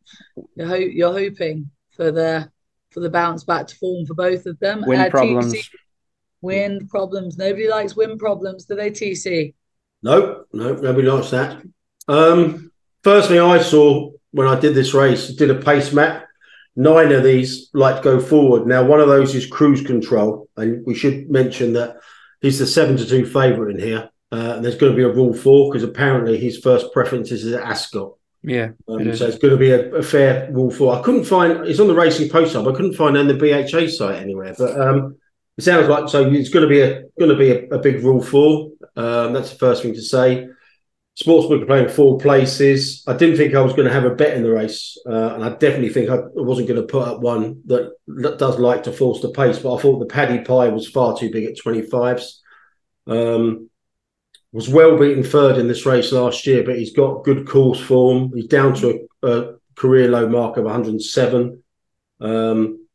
you're, 0.55 0.67
ho- 0.67 0.75
you're 0.75 1.11
hoping 1.11 1.69
for 1.91 2.11
the 2.11 2.49
for 2.91 3.01
the 3.01 3.09
bounce 3.09 3.43
back 3.43 3.67
to 3.67 3.75
form 3.75 4.05
for 4.05 4.13
both 4.13 4.45
of 4.45 4.57
them. 4.59 4.83
Wind 4.85 5.01
uh, 5.01 5.09
problems. 5.09 5.53
TPC, 5.53 5.69
Wind 6.41 6.89
problems. 6.89 7.37
Nobody 7.37 7.67
likes 7.67 7.95
wind 7.95 8.19
problems, 8.19 8.65
do 8.65 8.75
they, 8.75 8.89
TC? 8.89 9.53
No, 10.01 10.45
no, 10.53 10.75
nobody 10.75 11.07
likes 11.07 11.31
that. 11.31 11.61
Um, 12.07 12.71
first 13.03 13.27
thing 13.27 13.39
I 13.39 13.61
saw 13.61 14.11
when 14.31 14.47
I 14.47 14.59
did 14.59 14.75
this 14.75 14.93
race, 14.93 15.29
did 15.29 15.49
a 15.49 15.55
pace 15.55 15.91
map. 15.91 16.25
Nine 16.75 17.11
of 17.11 17.23
these 17.23 17.69
like 17.73 17.97
to 17.97 18.01
go 18.01 18.19
forward. 18.19 18.67
Now, 18.67 18.83
one 18.83 18.99
of 18.99 19.07
those 19.07 19.33
is 19.33 19.45
cruise 19.45 19.81
control, 19.81 20.49
and 20.55 20.85
we 20.85 20.93
should 20.93 21.29
mention 21.29 21.73
that 21.73 21.97
he's 22.41 22.59
the 22.59 22.67
seven 22.67 22.97
to 22.97 23.05
two 23.05 23.25
favourite 23.25 23.73
in 23.73 23.79
here. 23.79 24.09
Uh, 24.31 24.59
there's 24.59 24.75
going 24.75 24.91
to 24.91 24.95
be 24.95 25.03
a 25.03 25.13
rule 25.13 25.33
four 25.33 25.71
because 25.71 25.83
apparently 25.83 26.37
his 26.37 26.57
first 26.57 26.91
preference 26.91 27.31
is 27.31 27.45
at 27.53 27.61
Ascot. 27.61 28.13
Yeah. 28.43 28.69
Um, 28.87 29.07
it 29.07 29.17
so 29.17 29.27
it's 29.27 29.37
going 29.37 29.53
to 29.53 29.57
be 29.57 29.71
a, 29.71 29.95
a, 29.95 30.03
fair 30.03 30.51
rule 30.51 30.69
four. 30.69 30.95
I 30.95 31.01
couldn't 31.01 31.25
find 31.25 31.65
it's 31.65 31.79
on 31.79 31.87
the 31.87 31.95
Racing 31.95 32.29
Post 32.29 32.53
Hub. 32.53 32.67
I 32.67 32.71
couldn't 32.73 32.93
find 32.93 33.15
it 33.15 33.19
on 33.19 33.27
the 33.27 33.33
BHA 33.33 33.89
site 33.89 34.21
anywhere, 34.21 34.53
but 34.57 34.79
um, 34.79 35.17
it 35.57 35.63
sounds 35.63 35.87
like 35.87 36.09
so. 36.09 36.29
It's 36.29 36.49
going 36.49 36.67
to 36.67 36.69
be 36.69 36.81
a 36.81 37.03
going 37.17 37.31
to 37.31 37.37
be 37.37 37.51
a, 37.51 37.67
a 37.69 37.79
big 37.79 38.03
rule 38.03 38.21
four. 38.21 38.71
Um, 38.95 39.33
that's 39.33 39.51
the 39.51 39.57
first 39.57 39.81
thing 39.83 39.93
to 39.93 40.01
say. 40.01 40.47
Sportsbook 41.19 41.63
are 41.63 41.65
playing 41.65 41.89
four 41.89 42.17
places. 42.17 43.03
I 43.07 43.15
didn't 43.15 43.37
think 43.37 43.55
I 43.55 43.61
was 43.61 43.71
going 43.71 43.87
to 43.87 43.93
have 43.93 44.03
a 44.03 44.13
bet 44.13 44.35
in 44.35 44.43
the 44.43 44.51
race, 44.51 44.97
uh, 45.07 45.33
and 45.33 45.45
I 45.45 45.49
definitely 45.49 45.89
think 45.89 46.09
I 46.09 46.19
wasn't 46.33 46.67
going 46.67 46.81
to 46.81 46.87
put 46.87 47.07
up 47.07 47.21
one 47.21 47.61
that, 47.65 47.93
that 48.07 48.37
does 48.37 48.59
like 48.59 48.83
to 48.83 48.91
force 48.91 49.21
the 49.21 49.29
pace. 49.29 49.59
But 49.59 49.75
I 49.75 49.81
thought 49.81 49.99
the 49.99 50.13
Paddy 50.13 50.43
Pie 50.43 50.67
was 50.67 50.89
far 50.89 51.17
too 51.17 51.31
big 51.31 51.45
at 51.45 51.57
twenty 51.57 51.81
fives. 51.83 52.43
Um, 53.07 53.69
was 54.55 54.69
well 54.69 54.97
beaten 54.97 55.21
third 55.21 55.57
in 55.57 55.67
this 55.67 55.85
race 55.85 56.13
last 56.13 56.47
year, 56.47 56.63
but 56.63 56.77
he's 56.77 56.93
got 56.93 57.25
good 57.25 57.45
course 57.45 57.79
form. 57.79 58.31
He's 58.33 58.47
down 58.47 58.73
to 58.75 59.05
a, 59.21 59.27
a 59.27 59.55
career 59.75 60.09
low 60.09 60.29
mark 60.29 60.55
of 60.55 60.63
107. 60.63 61.61
Um, 62.21 62.87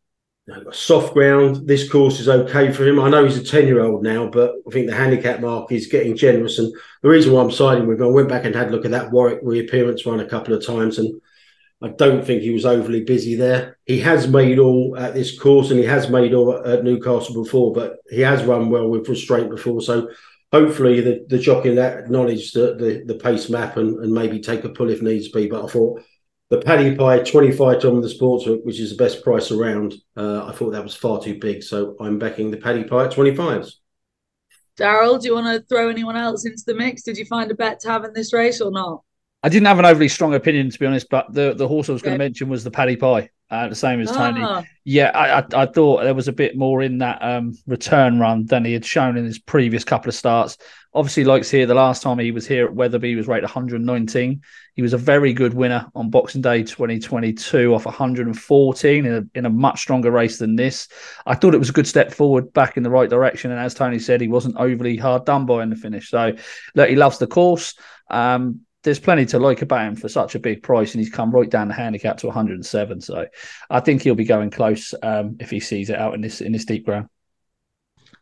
soft 0.73 1.13
ground. 1.13 1.69
This 1.69 1.87
course 1.87 2.19
is 2.19 2.31
okay 2.31 2.73
for 2.73 2.89
him. 2.89 2.99
I 2.99 3.11
know 3.11 3.27
he's 3.27 3.37
a 3.37 3.45
10 3.45 3.67
year 3.67 3.83
old 3.83 4.03
now, 4.03 4.27
but 4.27 4.55
I 4.67 4.71
think 4.71 4.87
the 4.87 4.95
handicap 4.95 5.41
mark 5.41 5.71
is 5.71 5.87
getting 5.89 6.17
generous. 6.17 6.59
And 6.59 6.73
the 7.03 7.11
reason 7.11 7.35
why 7.35 7.43
I'm 7.43 7.51
siding 7.51 7.87
with 7.87 8.01
him, 8.01 8.07
I 8.07 8.11
went 8.11 8.31
back 8.31 8.47
and 8.47 8.55
had 8.55 8.69
a 8.69 8.71
look 8.71 8.87
at 8.87 8.93
that 8.93 9.11
Warwick 9.11 9.41
reappearance 9.43 10.07
run 10.07 10.21
a 10.21 10.27
couple 10.27 10.55
of 10.55 10.65
times, 10.65 10.99
and 10.99 11.21
I 11.83 11.89
don't 11.89 12.25
think 12.25 12.41
he 12.41 12.53
was 12.53 12.65
overly 12.65 13.05
busy 13.05 13.35
there. 13.35 13.79
He 13.85 14.01
has 14.01 14.27
made 14.27 14.59
all 14.59 14.97
at 14.99 15.13
this 15.13 15.39
course 15.39 15.71
and 15.71 15.79
he 15.79 15.85
has 15.85 16.09
made 16.09 16.33
all 16.33 16.67
at 16.67 16.85
Newcastle 16.85 17.43
before, 17.43 17.75
but 17.75 17.97
he 18.09 18.23
has 18.23 18.45
run 18.45 18.71
well 18.71 18.89
with 18.89 19.09
restraint 19.11 19.51
before. 19.51 19.83
So 19.83 20.09
hopefully 20.53 21.01
the, 21.01 21.25
the 21.29 21.39
jockey 21.39 21.79
acknowledge 21.79 22.53
the, 22.53 22.75
the, 22.75 23.05
the 23.07 23.19
pace 23.19 23.49
map 23.49 23.77
and, 23.77 23.99
and 24.01 24.13
maybe 24.13 24.41
take 24.41 24.65
a 24.65 24.69
pull 24.69 24.91
if 24.91 25.03
needs 25.03 25.29
be. 25.29 25.49
But 25.49 25.65
I 25.65 25.69
thought 25.69 26.03
the 26.49 26.61
Paddy 26.61 26.97
Pie 26.97 27.21
25 27.21 27.85
on 27.85 28.01
the 28.01 28.09
sports 28.09 28.47
which 28.65 28.81
is 28.81 28.91
the 28.91 29.03
best 29.03 29.23
price 29.23 29.51
around, 29.51 29.95
uh, 30.17 30.47
I 30.47 30.53
thought 30.53 30.71
that 30.71 30.83
was 30.83 30.97
far 30.97 31.21
too 31.21 31.39
big. 31.39 31.63
So 31.63 31.97
I'm 32.01 32.19
backing 32.19 32.51
the 32.51 32.57
Paddy 32.57 32.85
Pie 32.85 33.05
at 33.05 33.13
25s. 33.13 33.73
Daryl, 34.79 35.21
do 35.21 35.29
you 35.29 35.35
want 35.35 35.47
to 35.47 35.67
throw 35.69 35.89
anyone 35.89 36.17
else 36.17 36.47
into 36.47 36.63
the 36.67 36.75
mix? 36.75 37.03
Did 37.03 37.19
you 37.19 37.27
find 37.27 37.51
a 37.51 37.55
bet 37.55 37.81
to 37.81 37.91
have 37.91 38.05
in 38.05 38.13
this 38.13 38.33
race 38.33 38.61
or 38.61 38.71
not? 38.71 39.03
I 39.43 39.49
didn't 39.49 39.67
have 39.67 39.79
an 39.79 39.85
overly 39.85 40.09
strong 40.09 40.35
opinion, 40.35 40.71
to 40.71 40.79
be 40.79 40.87
honest, 40.87 41.09
but 41.11 41.33
the, 41.33 41.55
the 41.55 41.69
horse 41.69 41.89
I 41.89 41.93
was 41.93 42.03
okay. 42.03 42.11
going 42.11 42.19
to 42.19 42.25
mention 42.25 42.49
was 42.49 42.65
the 42.65 42.71
Paddy 42.71 42.97
Pie, 42.97 43.31
uh, 43.51 43.69
the 43.69 43.75
same 43.75 44.01
as 44.01 44.11
Tony. 44.13 44.43
Ah. 44.43 44.63
Yeah, 44.85 45.11
I, 45.13 45.41
I, 45.41 45.63
I 45.63 45.67
thought 45.67 46.05
there 46.05 46.15
was 46.15 46.29
a 46.29 46.33
bit 46.33 46.57
more 46.57 46.83
in 46.83 46.99
that 46.99 47.19
um, 47.21 47.55
return 47.67 48.21
run 48.21 48.47
than 48.47 48.65
he 48.65 48.73
had 48.73 48.85
shown 48.85 49.17
in 49.17 49.25
his 49.25 49.39
previous 49.39 49.85
couple 49.85 50.09
of 50.09 50.15
starts. 50.15 50.57
Obviously, 50.95 51.25
likes 51.25 51.51
here 51.51 51.67
the 51.67 51.75
last 51.75 52.03
time 52.03 52.19
he 52.19 52.31
was 52.31 52.47
here 52.47 52.67
at 52.67 52.75
Wetherby, 52.75 53.11
he 53.11 53.17
was 53.17 53.29
rated 53.29 53.45
119. 53.45 54.43
He 54.75 54.83
was 54.83 54.93
a 54.93 54.99
very 54.99 55.33
good 55.33 55.55
winner 55.55 55.87
on 55.95 56.11
Boxing 56.11 56.43
Day 56.43 56.63
2022 56.63 57.75
off 57.75 57.87
114 57.87 59.07
in 59.07 59.13
a, 59.13 59.39
in 59.39 59.47
a 59.47 59.51
much 59.51 59.81
stronger 59.81 60.11
race 60.11 60.39
than 60.39 60.57
this. 60.57 60.89
I 61.27 61.35
thought 61.35 61.55
it 61.55 61.59
was 61.59 61.71
a 61.71 61.75
good 61.75 61.87
step 61.89 62.13
forward 62.13 62.53
back 62.53 62.77
in 62.77 62.83
the 62.83 62.91
right 62.91 63.11
direction. 63.11 63.51
And 63.51 63.61
as 63.61 63.75
Tony 63.75 63.99
said, 63.99 64.21
he 64.21 64.29
wasn't 64.29 64.57
overly 64.57 64.97
hard 64.97 65.25
done 65.25 65.45
by 65.47 65.63
in 65.63 65.71
the 65.71 65.77
finish. 65.77 66.09
So, 66.09 66.35
look, 66.75 66.89
he 66.89 66.97
loves 66.97 67.19
the 67.19 67.27
course. 67.27 67.75
Um, 68.09 68.61
there's 68.83 68.99
plenty 68.99 69.27
to 69.27 69.39
like 69.39 69.63
about 69.63 69.87
him 69.87 69.97
for 69.97 70.09
such 70.09 70.35
a 70.35 70.39
big 70.39 70.63
price, 70.63 70.95
and 70.95 71.03
he's 71.03 71.13
come 71.13 71.31
right 71.31 71.51
down 71.51 71.69
the 71.69 71.75
handicap 71.75 72.17
to 72.19 72.27
107. 72.27 73.01
So 73.01 73.27
I 73.69 73.81
think 73.81 74.03
he'll 74.03 74.15
be 74.15 74.25
going 74.25 74.51
close 74.51 74.95
um, 75.03 75.37
if 75.39 75.51
he 75.51 75.61
sees 75.61 75.91
it 75.91 75.99
out 75.99 76.15
in 76.15 76.21
this 76.21 76.41
in 76.41 76.53
this 76.53 76.65
deep 76.65 76.87
ground. 76.87 77.09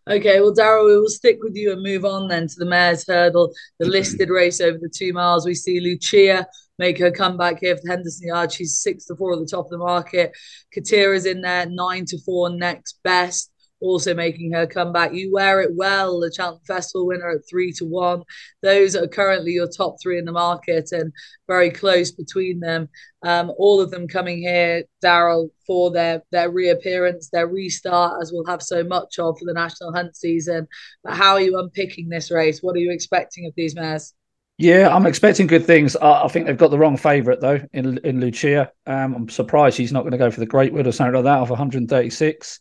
Okay, 0.08 0.40
well, 0.40 0.54
Daryl, 0.54 0.86
we 0.86 0.96
will 0.96 1.08
stick 1.08 1.38
with 1.42 1.54
you 1.54 1.72
and 1.72 1.82
move 1.82 2.06
on 2.06 2.28
then 2.28 2.48
to 2.48 2.54
the 2.56 2.64
Mares 2.64 3.04
Hurdle, 3.06 3.52
the 3.78 3.86
listed 3.86 4.30
race 4.30 4.58
over 4.58 4.78
the 4.78 4.88
two 4.88 5.12
miles. 5.12 5.44
We 5.44 5.54
see 5.54 5.80
Luccia 5.80 6.46
make 6.78 6.98
her 6.98 7.10
comeback 7.10 7.60
here 7.60 7.76
for 7.76 7.88
Henderson 7.88 8.28
Yard. 8.28 8.50
She's 8.50 8.78
six 8.78 9.04
to 9.06 9.16
four 9.16 9.34
at 9.34 9.40
the 9.40 9.46
top 9.46 9.66
of 9.66 9.70
the 9.70 9.78
market. 9.78 10.32
Katira's 10.74 11.26
in 11.26 11.42
there, 11.42 11.66
nine 11.66 12.06
to 12.06 12.18
four 12.24 12.48
next 12.48 13.00
best 13.04 13.50
also 13.80 14.14
making 14.14 14.52
her 14.52 14.66
comeback. 14.66 15.12
You 15.12 15.32
wear 15.32 15.60
it 15.60 15.74
well, 15.74 16.20
the 16.20 16.32
Cheltenham 16.32 16.64
Festival 16.66 17.06
winner 17.06 17.30
at 17.30 17.48
three 17.48 17.72
to 17.72 17.84
one. 17.84 18.22
Those 18.62 18.96
are 18.96 19.06
currently 19.06 19.52
your 19.52 19.68
top 19.68 19.96
three 20.02 20.18
in 20.18 20.24
the 20.24 20.32
market 20.32 20.90
and 20.92 21.12
very 21.46 21.70
close 21.70 22.10
between 22.10 22.60
them. 22.60 22.88
Um, 23.22 23.52
all 23.56 23.80
of 23.80 23.90
them 23.90 24.06
coming 24.06 24.38
here, 24.38 24.84
Daryl, 25.02 25.50
for 25.66 25.90
their 25.90 26.22
their 26.30 26.50
reappearance, 26.50 27.30
their 27.30 27.48
restart, 27.48 28.22
as 28.22 28.32
we'll 28.32 28.46
have 28.46 28.62
so 28.62 28.84
much 28.84 29.18
of 29.18 29.38
for 29.38 29.44
the 29.44 29.54
national 29.54 29.92
hunt 29.92 30.16
season. 30.16 30.68
But 31.02 31.14
how 31.14 31.32
are 31.32 31.40
you 31.40 31.58
unpicking 31.58 32.08
this 32.08 32.30
race? 32.30 32.62
What 32.62 32.76
are 32.76 32.80
you 32.80 32.92
expecting 32.92 33.46
of 33.46 33.52
these 33.56 33.74
mares? 33.74 34.14
Yeah, 34.60 34.92
I'm 34.92 35.06
expecting 35.06 35.46
good 35.46 35.64
things. 35.64 35.94
I, 35.94 36.26
think 36.26 36.46
they've 36.46 36.58
got 36.58 36.72
the 36.72 36.78
wrong 36.78 36.96
favourite 36.96 37.40
though 37.40 37.60
in 37.72 37.98
in 37.98 38.20
Luccia. 38.20 38.70
Um, 38.86 39.14
I'm 39.14 39.28
surprised 39.28 39.78
he's 39.78 39.92
not 39.92 40.00
going 40.00 40.12
to 40.12 40.18
go 40.18 40.32
for 40.32 40.40
the 40.40 40.48
Greatwood 40.48 40.86
or 40.86 40.92
something 40.92 41.14
like 41.14 41.24
that 41.24 41.38
off 41.38 41.50
136. 41.50 42.60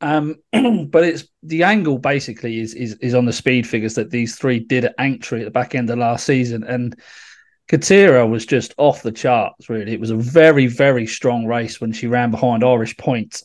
Um, 0.00 0.36
but 0.52 1.04
it's 1.04 1.24
the 1.42 1.62
angle 1.62 1.98
basically 1.98 2.60
is, 2.60 2.74
is 2.74 2.94
is 2.94 3.14
on 3.14 3.24
the 3.24 3.32
speed 3.32 3.66
figures 3.66 3.94
that 3.94 4.10
these 4.10 4.36
three 4.36 4.58
did 4.58 4.84
at 4.84 4.94
Aintree 5.00 5.40
at 5.40 5.44
the 5.44 5.50
back 5.50 5.74
end 5.74 5.88
of 5.90 5.98
last 5.98 6.26
season, 6.26 6.64
and 6.64 6.98
Katira 7.68 8.28
was 8.28 8.46
just 8.46 8.74
off 8.76 9.02
the 9.02 9.12
charts. 9.12 9.68
Really, 9.68 9.92
it 9.92 10.00
was 10.00 10.10
a 10.10 10.16
very 10.16 10.66
very 10.66 11.06
strong 11.06 11.46
race 11.46 11.80
when 11.80 11.92
she 11.92 12.06
ran 12.06 12.30
behind 12.30 12.62
Irish 12.62 12.96
Point 12.96 13.42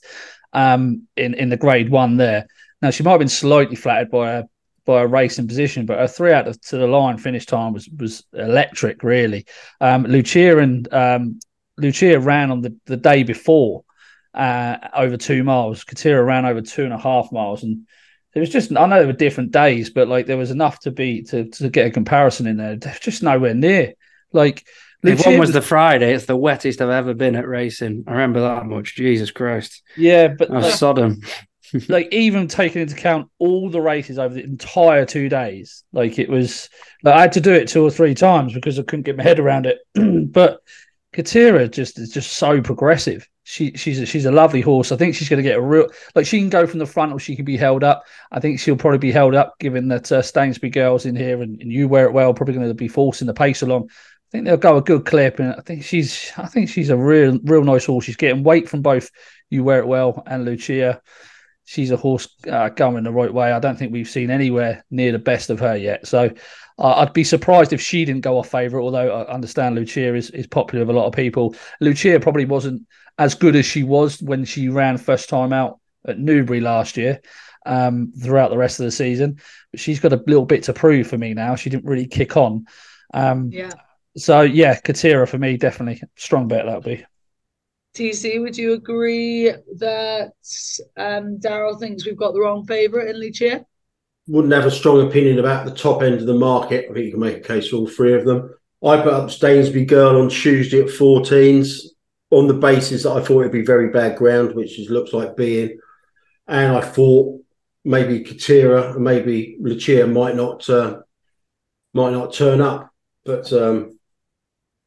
um, 0.54 1.08
in 1.16 1.34
in 1.36 1.50
the 1.50 1.58
Grade 1.58 1.90
One 1.90 2.18
there. 2.18 2.48
Now 2.82 2.90
she 2.90 3.04
might 3.04 3.12
have 3.12 3.20
been 3.20 3.30
slightly 3.30 3.76
flattered 3.76 4.12
by 4.12 4.32
a 4.34 4.44
by 4.86 5.02
a 5.02 5.08
racing 5.08 5.48
position, 5.48 5.86
but 5.86 6.00
her 6.00 6.08
three 6.08 6.34
out 6.34 6.48
of, 6.48 6.60
to 6.62 6.78
the 6.78 6.88
line 6.88 7.18
finish 7.18 7.46
time 7.46 7.72
was 7.72 7.88
was 7.98 8.24
electric. 8.34 9.04
Really, 9.04 9.46
um, 9.80 10.06
Luccia 10.06 10.62
and 10.62 10.92
um, 10.94 11.40
Luccia 11.80 12.20
ran 12.20 12.52
on 12.52 12.62
the 12.62 12.76
the 12.86 12.98
day 12.98 13.24
before 13.24 13.86
uh, 14.34 14.78
over 14.96 15.18
two 15.18 15.44
miles. 15.44 15.84
Katira 15.84 16.26
ran 16.26 16.46
over 16.46 16.62
two 16.62 16.84
and 16.84 16.94
a 16.94 16.98
half 16.98 17.32
miles, 17.32 17.64
and 17.64 17.88
it 18.34 18.40
was 18.40 18.50
just 18.50 18.76
I 18.76 18.86
know 18.86 18.98
there 18.98 19.08
were 19.08 19.14
different 19.14 19.52
days, 19.52 19.90
but 19.90 20.08
like 20.08 20.26
there 20.26 20.38
was 20.38 20.52
enough 20.52 20.80
to 20.82 20.92
be 20.92 21.24
to 21.24 21.50
to 21.50 21.70
get 21.70 21.88
a 21.88 21.92
comparison 21.92 22.48
in 22.48 22.58
there. 22.58 22.76
There's 22.76 23.00
just 23.00 23.24
nowhere 23.24 23.54
near. 23.54 23.94
Like 24.32 24.66
if 25.04 25.26
one 25.26 25.40
was, 25.40 25.50
was, 25.50 25.54
the 25.54 25.62
Friday, 25.62 26.14
it's 26.14 26.26
the 26.26 26.38
wettest 26.38 26.82
I've 26.82 26.90
ever 26.90 27.14
been 27.14 27.36
at 27.36 27.48
racing. 27.48 28.04
I 28.08 28.12
remember 28.12 28.42
that 28.42 28.66
much. 28.66 28.96
Jesus 28.96 29.32
Christ. 29.32 29.82
Yeah, 29.98 30.30
but 30.30 30.52
I 30.52 30.56
was 30.56 30.66
like, 30.66 30.76
Sodom. 30.76 31.22
like 31.88 32.14
even 32.14 32.48
taking 32.48 32.82
into 32.82 32.96
account 32.96 33.30
all 33.40 33.70
the 33.70 33.82
races 33.82 34.20
over 34.20 34.34
the 34.34 34.44
entire 34.44 35.06
two 35.06 35.28
days, 35.28 35.84
like 35.92 36.20
it 36.20 36.30
was. 36.30 36.70
Like, 37.04 37.16
I 37.16 37.22
had 37.22 37.32
to 37.34 37.42
do 37.42 37.54
it 37.54 37.68
two 37.68 37.84
or 37.84 37.90
three 37.90 38.14
times 38.14 38.54
because 38.54 38.78
I 38.78 38.84
couldn't 38.84 39.04
get 39.04 39.18
my 39.18 39.24
head 39.24 39.40
around 39.40 39.66
it. 39.66 39.80
but 40.32 40.62
Katira 41.14 41.70
just 41.70 42.00
is 42.00 42.12
just 42.12 42.34
so 42.34 42.62
progressive 42.62 43.28
she 43.44 43.72
she's 43.76 44.00
a, 44.00 44.06
she's 44.06 44.26
a 44.26 44.32
lovely 44.32 44.62
horse. 44.62 44.92
I 44.92 44.98
think 44.98 45.16
she's 45.16 45.30
going 45.30 45.42
to 45.42 45.48
get 45.50 45.58
a 45.58 45.62
real 45.62 45.88
like 46.16 46.26
she 46.26 46.40
can 46.40 46.50
go 46.50 46.68
from 46.68 46.80
the 46.80 46.86
front 46.86 47.12
or 47.12 47.20
she 47.20 47.36
can 47.36 47.46
be 47.46 47.58
held 47.58 47.84
up. 47.84 48.04
I 48.32 48.40
think 48.40 48.60
she'll 48.60 48.78
probably 48.78 49.00
be 49.00 49.12
held 49.12 49.36
up 49.36 49.58
given 49.60 49.88
that 49.90 50.12
uh, 50.12 50.22
Stainsby 50.22 50.72
girls 50.72 51.06
in 51.06 51.16
here 51.16 51.42
and, 51.42 51.60
and 51.62 51.72
you 51.72 51.88
wear 51.88 52.06
it 52.06 52.14
well. 52.14 52.34
Probably 52.34 52.54
going 52.54 52.68
to 52.68 52.74
be 52.74 52.88
forcing 52.88 53.28
the 53.28 53.34
pace 53.34 53.62
along. 53.62 53.90
I 53.90 54.32
think 54.32 54.46
they'll 54.46 54.58
go 54.58 54.78
a 54.78 54.82
good 54.82 55.06
clip, 55.06 55.40
and 55.40 55.54
I 55.54 55.62
think 55.62 55.84
she's 55.84 56.32
I 56.38 56.48
think 56.48 56.70
she's 56.70 56.90
a 56.90 56.98
real 56.98 57.40
real 57.44 57.64
nice 57.64 57.86
horse. 57.86 58.06
She's 58.06 58.16
getting 58.16 58.44
weight 58.44 58.70
from 58.70 58.82
both 58.82 59.10
you 59.50 59.64
wear 59.64 59.80
it 59.80 59.88
well 59.88 60.24
and 60.28 60.46
Luccia. 60.46 61.02
She's 61.66 61.92
a 61.92 61.98
horse 61.98 62.28
uh, 62.50 62.70
going 62.70 63.04
the 63.04 63.12
right 63.12 63.34
way. 63.34 63.52
I 63.52 63.60
don't 63.60 63.78
think 63.78 63.94
we've 63.94 64.10
seen 64.10 64.30
anywhere 64.30 64.84
near 64.92 65.12
the 65.12 65.20
best 65.20 65.50
of 65.50 65.60
her 65.60 65.76
yet. 65.76 66.06
So 66.06 66.30
uh, 66.78 66.94
I'd 66.98 67.14
be 67.14 67.24
surprised 67.24 67.72
if 67.72 67.82
she 67.82 68.04
didn't 68.04 68.24
go 68.24 68.38
off 68.38 68.50
favourite. 68.50 68.84
Although 68.84 69.22
I 69.22 69.34
understand 69.34 69.78
Luccia 69.78 70.16
is, 70.16 70.32
is 70.32 70.48
popular 70.48 70.86
with 70.86 70.96
a 70.96 71.00
lot 71.00 71.08
of 71.08 71.14
people. 71.14 71.56
Luccia 71.80 72.20
probably 72.20 72.46
wasn't 72.46 72.82
as 73.18 73.36
good 73.36 73.56
as 73.56 73.66
she 73.66 73.84
was 73.84 74.22
when 74.22 74.46
she 74.46 74.70
ran 74.70 74.98
first 74.98 75.30
time 75.30 75.54
out 75.54 75.80
at 76.08 76.20
Newbury 76.20 76.62
last 76.62 76.98
year 76.98 77.22
um, 77.66 78.12
throughout 78.20 78.50
the 78.50 78.58
rest 78.58 78.80
of 78.80 78.86
the 78.86 78.92
season. 78.92 79.40
But 79.72 79.80
she's 79.80 80.00
got 80.00 80.14
a 80.14 80.24
little 80.28 80.46
bit 80.46 80.64
to 80.64 80.74
prove 80.74 81.08
for 81.08 81.18
me 81.18 81.34
now. 81.34 81.56
She 81.56 81.70
didn't 81.70 81.86
really 81.86 82.08
kick 82.08 82.38
on. 82.38 82.66
Um, 83.14 83.50
yeah. 83.52 83.72
So 84.18 84.42
yeah, 84.42 84.80
Katira 84.80 85.28
for 85.28 85.38
me 85.38 85.58
definitely 85.58 86.02
strong 86.18 86.48
bet 86.48 86.66
that'll 86.66 86.82
be. 86.82 87.06
TC, 87.96 88.42
would 88.42 88.58
you 88.58 88.74
agree 88.74 89.52
that 89.78 90.34
um, 90.98 91.40
Daryl 91.40 91.78
thinks 91.78 92.06
we've 92.06 92.18
got 92.18 92.34
the 92.34 92.40
wrong 92.40 92.66
favourite 92.66 93.10
in 93.10 93.20
Luccia? 93.20 93.66
Wouldn't 94.28 94.54
have 94.54 94.66
a 94.66 94.72
strong 94.72 95.06
opinion 95.06 95.40
about 95.40 95.66
the 95.66 95.76
top 95.76 96.02
end 96.02 96.16
of 96.16 96.26
the 96.26 96.34
market. 96.34 96.88
I 96.90 96.94
think 96.94 97.06
you 97.06 97.12
can 97.12 97.20
make 97.20 97.38
a 97.38 97.42
case 97.42 97.70
for 97.70 97.78
all 97.78 97.88
three 97.88 98.14
of 98.14 98.24
them. 98.24 98.54
I 98.84 99.02
put 99.02 99.14
up 99.14 99.30
Stainsby 99.30 99.88
Girl 99.88 100.22
on 100.22 100.30
Tuesday 100.30 100.80
at 100.80 100.88
14s 100.88 101.82
on 102.32 102.48
the 102.48 102.54
basis 102.54 103.04
that 103.04 103.12
I 103.12 103.22
thought 103.22 103.42
it'd 103.42 103.52
be 103.52 103.66
very 103.66 103.90
bad 103.90 104.18
ground, 104.18 104.56
which 104.56 104.80
it 104.80 104.90
looks 104.90 105.14
like 105.14 105.36
being. 105.36 105.80
And 106.48 106.76
I 106.76 106.82
thought 106.82 107.42
maybe 107.84 108.24
Katira 108.24 108.96
and 108.96 109.04
maybe 109.04 109.58
Luccia 109.62 110.08
might 110.08 110.36
not 110.36 110.68
uh, 110.70 111.02
might 111.94 112.12
not 112.12 112.34
turn 112.34 112.62
up, 112.62 112.92
but 113.26 113.52
um, 113.54 114.00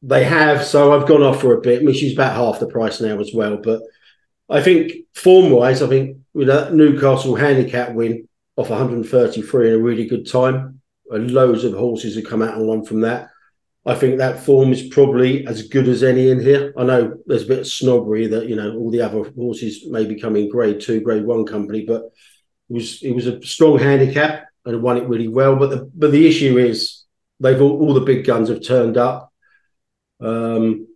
they 0.01 0.23
have. 0.23 0.63
So 0.65 0.93
I've 0.93 1.07
gone 1.07 1.23
off 1.23 1.41
for 1.41 1.53
a 1.53 1.61
bit. 1.61 1.81
I 1.81 1.85
mean, 1.85 1.95
she's 1.95 2.13
about 2.13 2.35
half 2.35 2.59
the 2.59 2.67
price 2.67 2.99
now 2.99 3.19
as 3.19 3.31
well. 3.33 3.57
But 3.57 3.81
I 4.49 4.61
think 4.61 4.91
form 5.13 5.51
wise, 5.51 5.81
I 5.81 5.87
think 5.87 6.17
with 6.33 6.47
that 6.47 6.73
Newcastle 6.73 7.35
handicap 7.35 7.93
win 7.93 8.27
off 8.57 8.69
133 8.69 9.67
in 9.67 9.73
a 9.73 9.77
really 9.77 10.07
good 10.07 10.29
time, 10.29 10.81
and 11.11 11.31
loads 11.31 11.63
of 11.63 11.73
horses 11.73 12.15
have 12.15 12.25
come 12.25 12.41
out 12.41 12.57
and 12.57 12.67
won 12.67 12.83
from 12.83 13.01
that. 13.01 13.29
I 13.85 13.93
think 13.93 14.17
that 14.17 14.43
form 14.43 14.71
is 14.71 14.87
probably 14.87 15.45
as 15.45 15.67
good 15.67 15.87
as 15.87 16.01
any 16.01 16.29
in 16.29 16.39
here. 16.39 16.73
I 16.75 16.83
know 16.83 17.17
there's 17.27 17.43
a 17.43 17.47
bit 17.47 17.59
of 17.59 17.67
snobbery 17.67 18.27
that 18.27 18.47
you 18.47 18.55
know 18.55 18.75
all 18.75 18.89
the 18.89 19.01
other 19.01 19.29
horses 19.35 19.85
may 19.87 20.05
be 20.05 20.19
coming 20.19 20.49
grade 20.49 20.81
two, 20.81 21.01
grade 21.01 21.25
one 21.25 21.45
company, 21.45 21.85
but 21.85 22.03
it 22.69 22.73
was 22.73 23.03
it 23.03 23.11
was 23.11 23.27
a 23.27 23.41
strong 23.43 23.77
handicap 23.77 24.45
and 24.65 24.81
won 24.81 24.97
it 24.97 25.07
really 25.07 25.27
well. 25.27 25.55
But 25.55 25.69
the 25.69 25.91
but 25.93 26.11
the 26.11 26.27
issue 26.27 26.57
is 26.57 27.03
they've 27.39 27.61
all, 27.61 27.79
all 27.79 27.93
the 27.93 28.01
big 28.01 28.25
guns 28.25 28.49
have 28.49 28.63
turned 28.63 28.97
up. 28.97 29.31
Um, 30.19 30.87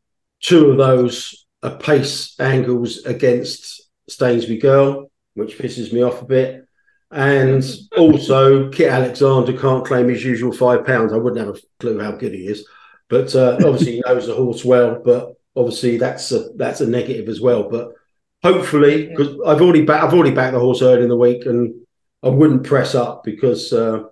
two 0.42 0.72
of 0.72 0.78
those 0.78 1.46
are 1.62 1.78
pace 1.78 2.40
angles 2.40 3.06
against 3.06 3.90
Stainsby 4.10 4.62
Girl, 4.62 5.12
which 5.36 5.58
pisses 5.58 5.94
me 5.94 6.02
off 6.02 6.22
a 6.22 6.26
bit. 6.26 6.66
And 7.12 7.64
also, 7.98 8.70
Kit 8.70 8.90
Alexander 8.90 9.58
can't 9.58 9.86
claim 9.86 10.10
his 10.10 10.24
usual 10.24 10.52
five 10.52 10.86
pounds. 10.86 11.12
I 11.12 11.18
wouldn't 11.18 11.46
have 11.46 11.56
a 11.56 11.60
clue 11.80 12.00
how 12.00 12.12
good 12.12 12.34
he 12.34 12.48
is, 12.48 12.68
but 13.10 13.36
uh, 13.36 13.58
obviously 13.66 13.94
he 13.94 14.04
knows 14.06 14.28
the 14.28 14.36
horse 14.36 14.64
well. 14.64 15.02
But 15.04 15.36
obviously 15.56 15.98
that's 15.98 16.32
a 16.32 16.50
that's 16.56 16.82
a 16.82 16.88
negative 16.88 17.28
as 17.28 17.42
well. 17.42 17.70
But 17.70 17.94
hopefully, 18.44 19.08
because 19.08 19.36
I've 19.46 19.62
already 19.62 19.88
I've 19.90 20.14
already 20.14 20.32
backed 20.32 20.54
the 20.54 20.60
horse 20.60 20.82
early 20.82 21.04
in 21.04 21.10
the 21.10 21.18
week, 21.18 21.46
and 21.46 21.74
I 22.24 22.30
wouldn't 22.30 22.66
press 22.66 22.96
up 22.96 23.24
because, 23.24 23.72
uh, 23.72 24.04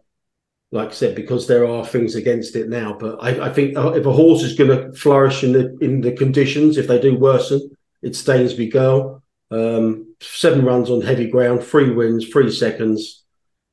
like 0.72 0.90
I 0.90 0.94
said, 0.94 1.16
because 1.16 1.48
there 1.48 1.68
are 1.68 1.86
things 1.86 2.16
against 2.16 2.56
it 2.56 2.70
now. 2.70 2.98
But 3.00 3.18
I, 3.22 3.48
I 3.48 3.54
think 3.54 3.78
if 3.78 4.06
a 4.06 4.12
horse 4.12 4.44
is 4.44 4.58
going 4.58 4.70
to 4.70 4.98
flourish 4.98 5.44
in 5.44 5.54
the 5.54 5.78
in 5.80 6.02
the 6.02 6.12
conditions, 6.12 6.78
if 6.78 6.88
they 6.88 7.00
do 7.00 7.18
worsen, 7.18 7.70
it's 8.02 8.22
Stainsby 8.22 8.72
Girl. 8.72 9.24
Um, 9.50 10.16
seven 10.20 10.66
runs 10.66 10.90
on 10.90 11.02
heavy 11.02 11.30
ground, 11.30 11.64
three 11.64 11.92
wins, 11.92 12.28
three 12.28 12.52
seconds. 12.52 13.24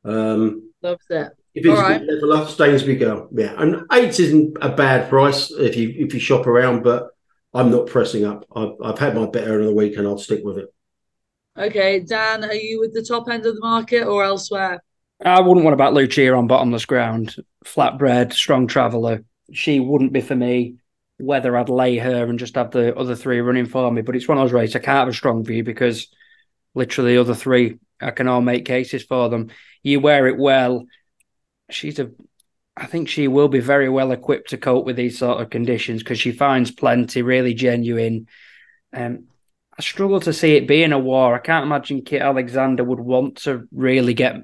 Um, 0.05 0.71
Loves 0.83 1.07
it. 1.11 1.33
If 1.55 1.65
it's 1.65 1.79
All 1.79 1.83
right. 1.83 2.01
good 2.01 2.13
level 2.15 2.33
up, 2.33 2.49
Stainsby 2.49 2.99
Girl, 2.99 3.29
yeah, 3.33 3.55
and 3.57 3.87
eight 3.93 4.19
isn't 4.19 4.57
a 4.61 4.71
bad 4.71 5.09
price 5.09 5.51
if 5.53 5.77
you 5.77 5.95
if 5.97 6.13
you 6.13 6.21
shop 6.21 6.47
around, 6.47 6.83
but 6.83 7.11
I'm 7.53 7.71
not 7.71 7.87
pressing 7.87 8.25
up. 8.25 8.45
I've, 8.55 8.73
I've 8.83 8.99
had 8.99 9.15
my 9.15 9.27
bet 9.27 9.47
earlier 9.47 9.61
in 9.61 9.67
the 9.67 9.75
week, 9.75 9.97
and 9.97 10.07
I'll 10.07 10.19
stick 10.19 10.41
with 10.45 10.59
it. 10.59 10.75
Okay, 11.57 12.01
Dan, 12.01 12.45
are 12.45 12.53
you 12.55 12.81
with 12.81 12.93
the 12.93 13.03
top 13.03 13.29
end 13.29 13.47
of 13.47 13.55
the 13.55 13.61
market 13.61 14.05
or 14.05 14.25
elsewhere? 14.25 14.83
I 15.25 15.41
wouldn't 15.41 15.65
want 15.65 15.73
to 15.75 15.77
back 15.79 15.93
Luccia 15.93 16.37
on 16.37 16.49
bottomless 16.49 16.85
ground. 16.87 17.37
Flatbread, 17.65 18.33
strong 18.33 18.67
traveller. 18.67 19.25
She 19.53 19.81
wouldn't 19.81 20.13
be 20.13 20.21
for 20.21 20.35
me. 20.35 20.77
Whether 21.19 21.57
I'd 21.57 21.69
lay 21.69 21.97
her 21.99 22.25
and 22.25 22.41
just 22.41 22.57
have 22.57 22.73
the 22.73 22.95
other 22.97 23.15
three 23.15 23.41
running 23.41 23.67
for 23.67 23.91
me, 23.91 24.03
but 24.03 24.17
it's 24.17 24.27
one 24.27 24.37
of 24.37 24.43
those 24.45 24.53
races 24.53 24.75
I 24.75 24.81
can't 24.81 24.99
have 24.99 25.09
a 25.09 25.13
strong 25.13 25.45
view 25.45 25.63
because 25.63 26.09
literally 26.75 27.15
the 27.15 27.21
other 27.21 27.35
three 27.35 27.79
I 28.01 28.11
can 28.11 28.27
all 28.27 28.41
make 28.41 28.65
cases 28.65 29.05
for 29.05 29.29
them. 29.29 29.51
You 29.85 30.01
wear 30.01 30.27
it 30.27 30.37
well. 30.37 30.87
She's 31.71 31.99
a. 31.99 32.11
I 32.77 32.87
think 32.87 33.09
she 33.09 33.29
will 33.29 33.49
be 33.49 33.61
very 33.61 33.89
well 33.89 34.11
equipped 34.11 34.51
to 34.51 34.59
cope 34.59 34.85
with 34.85 34.97
these 34.97 35.19
sort 35.19 35.41
of 35.41 35.51
conditions 35.51 36.03
because 36.03 36.19
she 36.19 36.33
finds 36.33 36.73
plenty, 36.73 37.23
really 37.23 37.55
genuine. 37.55 38.27
Um, 38.93 39.27
I 39.79 39.83
struggle 39.83 40.21
to 40.21 40.33
see 40.33 40.57
it 40.57 40.69
being 40.69 40.93
a 40.93 40.99
war. 40.99 41.35
I 41.35 41.39
can't 41.39 41.67
imagine 41.67 42.03
Kit 42.03 42.23
Alexander 42.23 42.83
would 42.83 43.01
want 43.01 43.37
to 43.43 43.69
really 43.73 44.15
get 44.15 44.37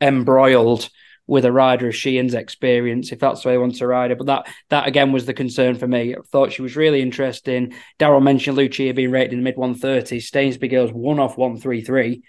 embroiled 0.00 0.88
with 1.26 1.44
a 1.44 1.52
rider 1.52 1.88
of 1.88 1.96
Sheehan's 1.96 2.34
experience, 2.34 3.10
if 3.10 3.18
that's 3.18 3.42
the 3.42 3.48
way 3.48 3.54
he 3.54 3.58
wants 3.58 3.78
to 3.80 3.86
ride 3.86 4.10
it. 4.10 4.18
But 4.18 4.26
that 4.26 4.46
that 4.68 4.86
again 4.86 5.12
was 5.12 5.26
the 5.26 5.34
concern 5.34 5.76
for 5.76 5.88
me. 5.88 6.14
I 6.14 6.18
thought 6.30 6.52
she 6.52 6.62
was 6.62 6.76
really 6.76 7.02
interesting. 7.02 7.74
Daryl 7.98 8.22
mentioned 8.22 8.56
Luccia 8.56 8.94
being 8.94 9.10
rated 9.10 9.32
in 9.32 9.40
the 9.40 9.44
mid 9.44 9.56
130s. 9.56 10.22
Stainsby 10.22 10.70
Girls 10.70 10.92
one 10.92 11.18
off 11.18 11.36
133, 11.36 12.22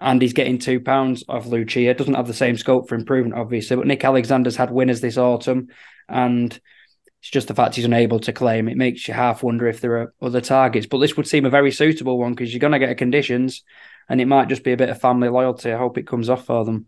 and 0.00 0.22
he's 0.22 0.32
getting 0.32 0.58
two 0.58 0.80
pounds 0.80 1.24
off 1.28 1.46
Luccia. 1.46 1.96
Doesn't 1.96 2.14
have 2.14 2.26
the 2.26 2.34
same 2.34 2.56
scope 2.56 2.88
for 2.88 2.94
improvement, 2.94 3.34
obviously, 3.34 3.76
but 3.76 3.86
Nick 3.86 4.04
Alexander's 4.04 4.56
had 4.56 4.70
winners 4.70 5.00
this 5.00 5.18
autumn, 5.18 5.68
and 6.08 6.58
it's 7.20 7.30
just 7.30 7.48
the 7.48 7.54
fact 7.54 7.74
he's 7.74 7.84
unable 7.84 8.18
to 8.20 8.32
claim. 8.32 8.68
It 8.68 8.78
makes 8.78 9.06
you 9.06 9.14
half 9.14 9.42
wonder 9.42 9.68
if 9.68 9.80
there 9.80 9.98
are 9.98 10.14
other 10.22 10.40
targets. 10.40 10.86
But 10.86 10.98
this 10.98 11.16
would 11.16 11.28
seem 11.28 11.44
a 11.44 11.50
very 11.50 11.70
suitable 11.70 12.18
one 12.18 12.32
because 12.32 12.52
you're 12.52 12.60
going 12.60 12.72
to 12.72 12.78
get 12.78 12.96
conditions, 12.96 13.62
and 14.08 14.20
it 14.20 14.26
might 14.26 14.48
just 14.48 14.64
be 14.64 14.72
a 14.72 14.76
bit 14.76 14.88
of 14.88 15.00
family 15.00 15.28
loyalty. 15.28 15.70
I 15.70 15.78
hope 15.78 15.98
it 15.98 16.06
comes 16.06 16.30
off 16.30 16.46
for 16.46 16.64
them. 16.64 16.86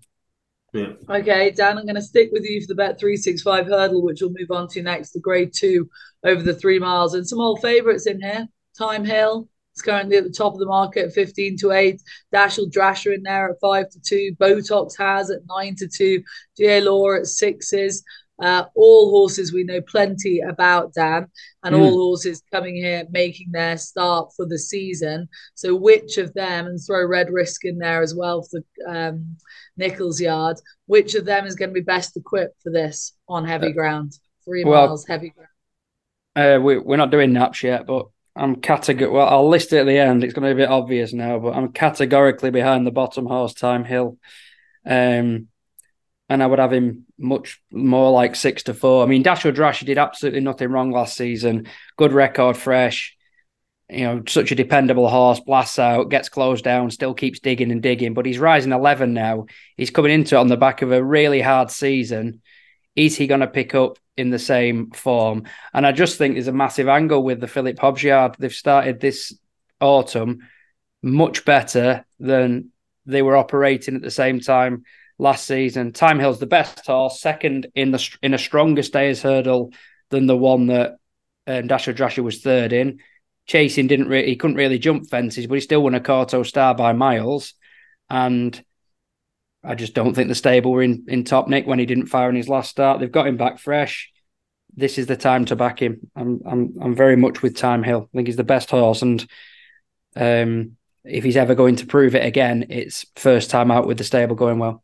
Yeah, 0.73 0.93
Okay, 1.07 1.51
Dan, 1.51 1.77
I'm 1.77 1.85
going 1.85 1.97
to 1.97 2.03
stick 2.03 2.31
with 2.33 2.45
you 2.45 2.63
for 2.63 2.69
the 2.69 2.75
bet 2.75 2.99
365 2.99 3.67
hurdle, 3.67 4.03
which 4.03 4.23
we'll 4.23 4.31
move 4.31 4.51
on 4.51 4.69
to 4.69 4.81
next, 4.81 5.11
the 5.11 5.21
grade 5.21 5.53
two 5.55 5.91
over 6.25 6.43
the 6.43 6.55
three 6.55 6.79
miles. 6.79 7.13
And 7.13 7.29
some 7.29 7.41
old 7.41 7.61
favourites 7.61 8.07
in 8.07 8.23
here. 8.23 8.49
Thyme 8.79 9.05
Hill 9.05 9.51
is 9.75 9.83
currently 9.83 10.17
at 10.17 10.25
the 10.25 10.31
top 10.31 10.53
of 10.53 10.59
the 10.59 10.67
market 10.67 11.13
15 11.13 11.57
to 11.59 11.73
8. 11.73 12.01
Dashel 12.35 12.71
Drasher 12.71 13.15
in 13.15 13.23
there 13.23 13.51
at 13.51 13.61
5 13.61 13.91
to 13.91 14.01
2. 14.01 14.37
Botox 14.41 14.97
has 14.99 15.31
at 15.31 15.41
9 15.49 15.77
to 15.77 15.89
2. 15.89 16.23
GA 16.57 16.81
Law 16.81 17.15
at 17.15 17.23
6s. 17.23 18.03
Uh, 18.43 18.65
all 18.75 19.11
horses 19.11 19.53
we 19.53 19.63
know 19.63 19.81
plenty 19.83 20.41
about, 20.41 20.93
Dan, 20.95 21.27
and 21.63 21.75
Mm. 21.77 21.81
all 21.81 21.93
horses 21.93 22.43
coming 22.51 22.75
here 22.75 23.05
making 23.11 23.53
their 23.53 23.77
start 23.77 24.33
for 24.35 24.47
the 24.47 24.59
season. 24.59 25.29
So, 25.55 25.77
which 25.77 26.19
of 26.19 26.35
them, 26.35 26.67
and 26.67 26.81
throw 26.85 27.07
Red 27.07 27.31
Risk 27.31 27.65
in 27.65 27.79
there 27.79 28.03
as 28.03 28.15
well 28.17 28.43
for 28.43 28.61
um, 28.89 29.37
Nicholls 29.77 30.21
Yard, 30.21 30.57
which 30.87 31.15
of 31.15 31.25
them 31.25 31.47
is 31.47 31.55
going 31.55 31.69
to 31.69 31.75
be 31.75 31.83
best 31.83 32.17
equipped 32.17 32.61
for 32.63 32.73
this 32.73 33.13
on 33.29 33.45
heavy 33.45 33.71
ground? 33.71 34.19
Three 34.45 34.65
well- 34.65 34.87
miles 34.89 35.07
heavy 35.07 35.31
ground. 35.31 35.49
Uh, 36.35 36.61
we, 36.61 36.79
we're 36.79 36.97
not 36.97 37.11
doing 37.13 37.33
naps 37.35 37.63
yet, 37.63 37.87
but 37.87 38.07
I'm 38.35 38.57
categor. 38.57 39.13
Well, 39.13 39.29
I'll 39.29 39.49
list 39.49 39.73
it 39.73 39.81
at 39.81 39.87
the 39.87 39.99
end. 39.99 40.25
It's 40.25 40.33
going 40.33 40.49
to 40.49 40.55
be 40.55 40.63
a 40.63 40.67
bit 40.67 40.73
obvious 40.73 41.13
now, 41.13 41.39
but 41.39 41.55
I'm 41.55 41.73
categorically 41.73 42.51
behind 42.51 42.87
the 42.87 42.91
bottom 42.91 43.27
horse, 43.27 43.53
Thyme 43.53 43.85
Hill. 43.85 44.17
Um, 44.87 45.49
and 46.29 46.43
I 46.43 46.47
would 46.47 46.59
have 46.59 46.73
him 46.73 47.05
much 47.19 47.61
more 47.71 48.11
like 48.11 48.35
six 48.35 48.63
to 48.65 48.75
four. 48.75 49.03
I 49.03 49.07
mean, 49.07 49.23
Dasher 49.23 49.53
Drash 49.53 49.85
did 49.85 49.99
absolutely 49.99 50.41
nothing 50.41 50.71
wrong 50.71 50.91
last 50.91 51.17
season. 51.17 51.67
Good 51.99 52.13
record, 52.13 52.57
fresh. 52.57 53.17
You 53.91 54.05
know, 54.05 54.23
such 54.27 54.51
a 54.51 54.55
dependable 54.55 55.11
horse. 55.11 55.41
Blasts 55.41 55.79
out, 55.79 56.09
gets 56.09 56.31
closed 56.31 56.65
down, 56.65 56.91
still 56.91 57.13
keeps 57.13 57.41
digging 57.41 57.71
and 57.71 57.83
digging. 57.83 58.15
But 58.15 58.25
he's 58.25 58.39
rising 58.39 58.73
eleven 58.73 59.13
now. 59.13 59.45
He's 59.77 59.91
coming 59.91 60.11
into 60.11 60.37
it 60.37 60.39
on 60.39 60.49
the 60.49 60.57
back 60.57 60.81
of 60.81 60.91
a 60.91 61.05
really 61.05 61.43
hard 61.43 61.71
season. 61.71 62.41
Is 62.95 63.17
he 63.17 63.27
going 63.27 63.41
to 63.41 63.47
pick 63.47 63.75
up 63.75 63.99
in 64.17 64.31
the 64.31 64.39
same 64.39 64.91
form? 64.91 65.45
And 65.73 65.87
I 65.87 65.93
just 65.93 66.19
think 66.19 66.35
there's 66.35 66.49
a 66.49 66.53
massive 66.53 66.89
angle 66.89 67.23
with 67.23 67.41
the 67.41 67.49
Philip 67.49 67.79
Hobbs 67.79 68.03
yard. 68.03 68.37
They've 68.39 68.53
started 68.53 69.01
this 69.01 69.37
autumn 69.81 70.49
much 71.03 71.45
better 71.45 72.05
than 72.21 72.71
they 73.07 73.23
were 73.23 73.37
operating 73.37 73.97
at 73.97 74.03
the 74.03 74.11
same 74.11 74.41
time 74.41 74.85
last 75.19 75.47
season. 75.47 75.93
Thyme 75.93 76.19
Hill's 76.19 76.39
the 76.39 76.47
best 76.47 76.87
horse, 76.87 77.21
second 77.21 77.67
in 77.75 77.91
the 77.91 78.17
in 78.23 78.35
a 78.35 78.39
stronger 78.39 78.83
stayers 78.83 79.23
hurdle 79.23 79.73
than 80.11 80.27
the 80.27 80.37
one 80.37 80.67
that 80.67 80.97
um, 81.47 81.67
Dasher 81.67 81.93
Drasher 81.93 82.23
was 82.23 82.43
third 82.43 82.73
in. 82.73 83.01
Chasing 83.47 83.89
didn't 83.89 84.09
really 84.09 84.29
he 84.29 84.37
couldn't 84.37 84.57
really 84.57 84.79
jump 84.79 85.09
fences, 85.09 85.47
but 85.47 85.55
he 85.55 85.61
still 85.61 85.83
won 85.83 85.95
a 85.95 86.01
Corto 86.01 86.47
Star 86.47 86.75
by 86.75 86.93
miles. 86.93 87.55
And 88.09 88.63
I 89.65 89.75
just 89.75 89.95
don't 89.95 90.15
think 90.15 90.29
the 90.29 90.35
stable 90.35 90.73
were 90.73 90.83
in, 90.83 91.05
in 91.09 91.25
top 91.25 91.49
nick 91.49 91.67
when 91.67 91.79
he 91.79 91.87
didn't 91.87 92.07
fire 92.07 92.29
in 92.29 92.37
his 92.37 92.49
last 92.49 92.71
start. 92.71 93.01
They've 93.01 93.11
got 93.11 93.27
him 93.27 93.37
back 93.37 93.59
fresh. 93.59 94.11
This 94.75 94.99
is 94.99 95.07
the 95.07 95.17
time 95.17 95.45
to 95.47 95.57
back 95.57 95.81
him. 95.81 96.11
I'm 96.17 96.41
I'm 96.47 96.75
I'm 96.81 96.95
very 96.95 97.17
much 97.17 97.43
with 97.43 97.59
Thyme 97.59 97.83
Hill. 97.83 98.09
I 98.13 98.17
think 98.17 98.29
he's 98.29 98.37
the 98.37 98.45
best 98.45 98.71
horse, 98.71 99.03
and 99.03 99.27
um, 100.17 100.77
if 101.05 101.25
he's 101.25 101.37
ever 101.37 101.55
going 101.55 101.77
to 101.77 101.87
prove 101.87 102.15
it 102.15 102.25
again, 102.25 102.67
it's 102.71 103.05
first 103.17 103.51
time 103.51 103.71
out 103.71 103.87
with 103.87 103.99
the 103.99 104.05
stable 104.05 104.35
going 104.35 104.59
well. 104.59 104.83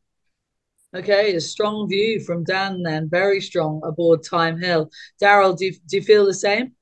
Okay, 0.95 1.35
a 1.35 1.41
strong 1.41 1.89
view 1.89 2.21
from 2.21 2.45
Dan 2.45 2.83
then, 2.83 3.09
very 3.11 3.41
strong 3.41 3.81
aboard 3.85 4.25
Thyme 4.25 4.59
Hill. 4.59 4.91
Daryl, 5.23 5.57
do 5.57 5.67
you, 5.67 5.73
do 5.87 5.97
you 5.97 6.03
feel 6.03 6.25
the 6.25 6.33
same? 6.33 6.73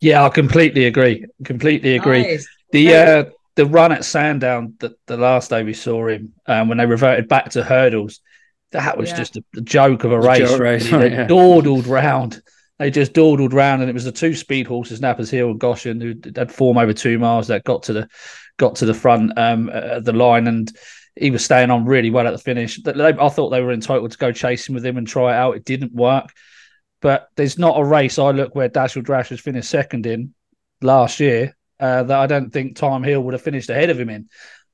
Yeah, 0.00 0.24
I 0.24 0.30
completely 0.30 0.86
agree. 0.86 1.26
Completely 1.44 1.96
agree. 1.96 2.22
Nice. 2.22 2.46
The 2.72 2.88
Okay. 2.88 3.20
uh, 3.20 3.24
the 3.54 3.66
run 3.66 3.92
at 3.92 4.04
Sandown, 4.04 4.74
the, 4.80 4.94
the 5.06 5.16
last 5.16 5.50
day 5.50 5.62
we 5.62 5.74
saw 5.74 6.08
him, 6.08 6.32
um, 6.46 6.68
when 6.68 6.78
they 6.78 6.86
reverted 6.86 7.28
back 7.28 7.50
to 7.50 7.62
hurdles, 7.62 8.20
that 8.70 8.96
was 8.96 9.10
Yeah. 9.10 9.16
just 9.16 9.36
a, 9.36 9.44
a 9.56 9.60
joke 9.60 10.04
of 10.04 10.12
a 10.12 10.16
A 10.16 10.20
race. 10.26 10.48
joke 10.50 10.60
race. 10.60 10.90
They 10.90 11.10
yeah. 11.10 11.26
dawdled 11.26 11.86
round. 11.86 12.40
They 12.78 12.90
just 12.90 13.12
dawdled 13.12 13.52
round, 13.52 13.82
and 13.82 13.90
it 13.90 13.94
was 13.94 14.04
the 14.04 14.12
two 14.12 14.34
speed 14.34 14.66
horses, 14.66 15.00
Nappers 15.00 15.30
Hill 15.30 15.50
and 15.50 15.60
Goshen, 15.60 16.00
who 16.00 16.14
had 16.34 16.50
form 16.50 16.78
over 16.78 16.92
two 16.92 17.18
miles 17.18 17.48
that 17.48 17.64
got 17.64 17.82
to 17.84 17.92
the 17.92 18.08
got 18.58 18.76
to 18.76 18.86
the 18.86 18.94
front 18.94 19.36
um, 19.38 19.68
of 19.72 20.04
the 20.04 20.12
line, 20.12 20.46
and 20.46 20.70
he 21.14 21.30
was 21.30 21.44
staying 21.44 21.70
on 21.70 21.84
really 21.84 22.10
well 22.10 22.26
at 22.26 22.32
the 22.32 22.38
finish. 22.38 22.82
They- 22.82 22.92
I 22.92 23.28
thought 23.28 23.50
they 23.50 23.60
were 23.60 23.72
entitled 23.72 24.10
to 24.12 24.18
go 24.18 24.32
chasing 24.32 24.74
with 24.74 24.84
him 24.84 24.96
and 24.96 25.06
try 25.06 25.32
it 25.32 25.36
out. 25.36 25.56
It 25.56 25.64
didn't 25.64 25.92
work. 25.92 26.30
But 27.02 27.28
there's 27.36 27.58
not 27.58 27.78
a 27.78 27.84
race 27.84 28.18
I 28.18 28.30
look 28.30 28.54
where 28.54 28.68
Dashel 28.68 29.02
Drash 29.02 29.28
has 29.28 29.40
finished 29.40 29.68
second 29.68 30.06
in 30.06 30.34
last 30.80 31.20
year 31.20 31.54
uh, 31.82 32.04
that 32.04 32.18
I 32.18 32.26
don't 32.28 32.52
think 32.52 32.78
Thyme 32.78 33.02
Hill 33.02 33.20
would 33.22 33.34
have 33.34 33.42
finished 33.42 33.68
ahead 33.68 33.90
of 33.90 33.98
him 33.98 34.08
in. 34.08 34.28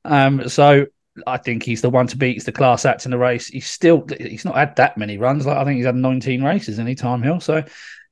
Um, 0.04 0.48
so 0.48 0.86
I 1.26 1.38
think 1.38 1.62
he's 1.62 1.80
the 1.80 1.88
one 1.88 2.06
to 2.08 2.18
beat. 2.18 2.34
He's 2.34 2.44
the 2.44 2.52
class 2.52 2.84
act 2.84 3.06
in 3.06 3.10
the 3.10 3.18
race. 3.18 3.46
He's 3.46 3.66
still 3.66 4.06
he's 4.18 4.44
not 4.44 4.56
had 4.56 4.76
that 4.76 4.98
many 4.98 5.16
runs. 5.16 5.46
Like 5.46 5.56
I 5.56 5.64
think 5.64 5.76
he's 5.76 5.86
had 5.86 5.96
19 5.96 6.44
races 6.44 6.78
any 6.78 6.94
time 6.94 7.22
hill. 7.22 7.40
So 7.40 7.64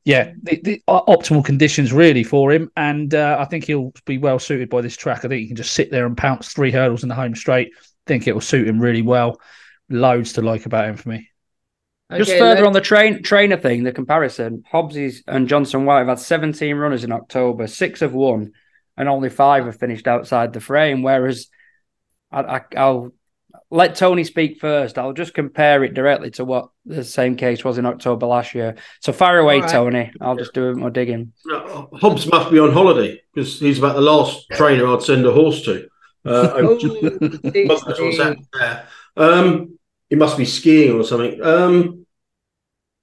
yeah, 0.04 0.32
the, 0.42 0.60
the 0.62 0.82
optimal 0.88 1.44
conditions 1.44 1.92
really 1.92 2.24
for 2.24 2.50
him, 2.50 2.70
and 2.76 3.14
uh, 3.14 3.36
I 3.38 3.44
think 3.44 3.64
he'll 3.64 3.92
be 4.06 4.18
well 4.18 4.38
suited 4.38 4.70
by 4.70 4.80
this 4.80 4.96
track. 4.96 5.24
I 5.24 5.28
think 5.28 5.40
he 5.42 5.46
can 5.48 5.56
just 5.56 5.74
sit 5.74 5.90
there 5.90 6.06
and 6.06 6.16
pounce 6.16 6.52
three 6.52 6.70
hurdles 6.70 7.02
in 7.02 7.08
the 7.10 7.14
home 7.14 7.34
straight. 7.34 7.72
I 7.76 7.80
think 8.06 8.26
it 8.26 8.32
will 8.32 8.40
suit 8.40 8.68
him 8.68 8.80
really 8.80 9.02
well. 9.02 9.40
Loads 9.90 10.34
to 10.34 10.42
like 10.42 10.64
about 10.64 10.88
him 10.88 10.96
for 10.96 11.10
me. 11.10 11.28
Okay, 12.10 12.18
Just 12.18 12.38
further 12.38 12.54
let's... 12.54 12.66
on 12.66 12.72
the 12.72 12.80
train 12.80 13.22
trainer 13.22 13.56
thing, 13.56 13.82
the 13.82 13.92
comparison: 13.92 14.62
Hobbs 14.70 14.96
and 15.26 15.48
Johnson 15.48 15.84
White 15.84 15.98
have 15.98 16.08
had 16.08 16.18
17 16.20 16.76
runners 16.76 17.04
in 17.04 17.12
October, 17.12 17.66
six 17.66 18.00
have 18.00 18.14
won, 18.14 18.52
and 18.96 19.08
only 19.08 19.30
five 19.30 19.66
have 19.66 19.78
finished 19.78 20.06
outside 20.06 20.52
the 20.52 20.60
frame. 20.60 21.02
Whereas 21.02 21.48
I, 22.30 22.62
will 22.74 23.12
let 23.70 23.94
Tony 23.96 24.24
speak 24.24 24.60
first. 24.60 24.98
I'll 24.98 25.12
just 25.12 25.34
compare 25.34 25.82
it 25.84 25.94
directly 25.94 26.30
to 26.32 26.44
what 26.44 26.68
the 26.84 27.04
same 27.04 27.36
case 27.36 27.64
was 27.64 27.78
in 27.78 27.86
October 27.86 28.26
last 28.26 28.54
year. 28.54 28.76
So 29.00 29.12
far 29.12 29.38
away, 29.38 29.60
right. 29.60 29.70
Tony. 29.70 30.12
I'll 30.20 30.36
just 30.36 30.52
do 30.52 30.66
a 30.66 30.72
bit 30.72 30.80
more 30.80 30.90
digging. 30.90 31.32
Hobbs 31.48 32.26
must 32.26 32.50
be 32.50 32.58
on 32.58 32.72
holiday 32.72 33.20
because 33.34 33.58
he's 33.60 33.78
about 33.78 33.96
the 33.96 34.02
last 34.02 34.48
trainer 34.52 34.86
I'd 34.86 35.02
send 35.02 35.26
a 35.26 35.32
horse 35.32 35.62
to. 35.62 35.88
Uh, 36.24 36.52
oh, 36.56 36.76
um, 39.16 39.78
he 40.08 40.16
must 40.16 40.36
be 40.36 40.44
skiing 40.44 40.98
or 40.98 41.04
something. 41.04 41.42
Um, 41.42 42.06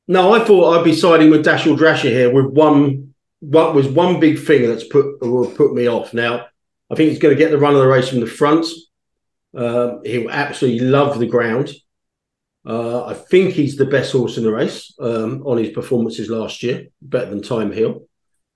no, 0.07 0.33
I 0.33 0.43
thought 0.43 0.77
I'd 0.77 0.83
be 0.83 0.95
siding 0.95 1.29
with 1.29 1.45
Dashel 1.45 1.77
Drasher 1.77 2.09
here 2.09 2.31
with 2.31 2.45
one. 2.45 3.12
What 3.43 3.75
was 3.75 3.87
one 3.87 4.19
big 4.19 4.39
thing 4.39 4.67
that's 4.67 4.87
put 4.87 5.19
put 5.19 5.73
me 5.73 5.87
off. 5.87 6.13
Now, 6.13 6.45
I 6.89 6.95
think 6.95 7.09
he's 7.09 7.19
going 7.19 7.35
to 7.35 7.41
get 7.41 7.51
the 7.51 7.57
run 7.57 7.73
of 7.73 7.81
the 7.81 7.87
race 7.87 8.09
from 8.09 8.21
the 8.21 8.27
front. 8.27 8.65
Um, 9.55 10.01
he'll 10.05 10.29
absolutely 10.29 10.87
love 10.87 11.19
the 11.19 11.27
ground. 11.27 11.71
Uh, 12.65 13.05
I 13.05 13.13
think 13.13 13.53
he's 13.53 13.75
the 13.75 13.85
best 13.85 14.13
horse 14.13 14.37
in 14.37 14.43
the 14.43 14.53
race 14.53 14.93
um, 14.99 15.43
on 15.45 15.57
his 15.57 15.71
performances 15.71 16.29
last 16.29 16.63
year, 16.63 16.87
better 17.01 17.29
than 17.29 17.43
Thyme 17.43 17.71
Hill. 17.71 18.07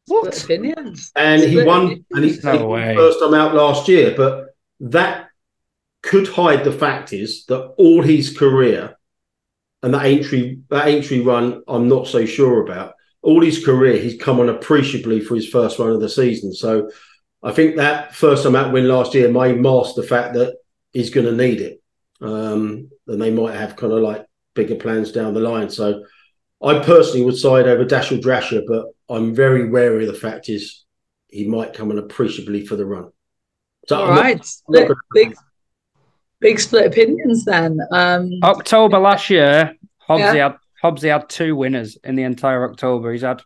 What 0.06 0.42
opinions? 0.42 1.12
And 1.16 1.44
he 1.44 1.64
won, 1.64 2.06
and 2.12 2.24
he's 2.24 2.42
no 2.44 2.74
first 2.96 3.20
time 3.20 3.34
out 3.34 3.54
last 3.54 3.90
year. 3.90 4.14
But 4.16 4.48
that 4.80 5.28
could 6.02 6.28
hide 6.30 6.64
the 6.64 6.72
fact 6.72 7.12
is 7.12 7.46
that 7.48 7.74
all 7.78 8.02
his 8.02 8.38
career 8.38 8.96
and 9.84 9.94
that 9.94 10.06
entry 10.06 10.62
that 10.70 10.88
entry 10.88 11.20
run, 11.22 11.64
I'm 11.68 11.90
not 11.90 12.08
so 12.08 12.26
sure 12.26 12.64
about. 12.64 12.94
All 13.22 13.42
his 13.42 13.64
career, 13.64 13.98
he's 13.98 14.22
come 14.22 14.40
on 14.40 14.50
appreciably 14.50 15.20
for 15.20 15.36
his 15.36 15.48
first 15.50 15.80
run 15.80 15.92
of 15.92 16.00
the 16.00 16.10
season. 16.10 16.54
So 16.54 16.90
I 17.44 17.52
think 17.52 17.76
that 17.76 18.16
first 18.16 18.44
time 18.44 18.56
out 18.56 18.72
win 18.72 18.88
last 18.88 19.14
year 19.14 19.30
may 19.30 19.54
mask 19.54 19.96
the 19.96 20.04
fact 20.04 20.34
that 20.36 20.56
he's 20.92 21.10
going 21.10 21.26
to 21.26 21.36
need 21.36 21.62
it. 21.62 21.82
Um, 22.22 22.90
and 23.08 23.22
they 23.22 23.32
might 23.32 23.56
have 23.56 23.76
kind 23.76 23.94
of 23.94 24.00
like 24.00 24.26
bigger 24.56 24.76
plans 24.76 25.12
down 25.12 25.34
the 25.34 25.40
line. 25.40 25.70
So 25.70 26.04
I 26.64 26.80
personally 26.80 27.24
would 27.26 27.38
side 27.38 27.68
over 27.68 27.86
Dashel 27.86 28.22
Drasher, 28.22 28.64
but 28.68 28.86
I'm 29.10 29.36
very 29.36 29.70
wary 29.70 30.08
of 30.08 30.14
the 30.14 30.20
fact 30.20 30.50
is 30.50 30.86
he 31.28 31.48
might 31.48 31.74
come 31.74 31.92
on 31.92 32.00
appreciably 32.00 32.66
for 32.66 32.76
the 32.76 32.86
run. 32.86 33.12
So 33.88 33.98
All 33.98 34.10
right, 34.10 34.46
not, 34.68 34.90
not 34.90 34.98
big, 35.14 35.36
big 36.40 36.60
split 36.60 36.88
opinions 36.88 37.46
then. 37.46 37.80
Um, 37.92 38.32
October 38.44 38.98
last 38.98 39.30
year, 39.30 39.76
Hobbsy 40.08 40.36
yeah. 40.36 40.50
had 40.50 40.56
Hobbsy 40.84 41.12
had 41.12 41.30
two 41.30 41.56
winners 41.56 41.98
in 42.04 42.16
the 42.16 42.24
entire 42.24 42.70
October. 42.70 43.12
He's 43.12 43.22
had 43.22 43.42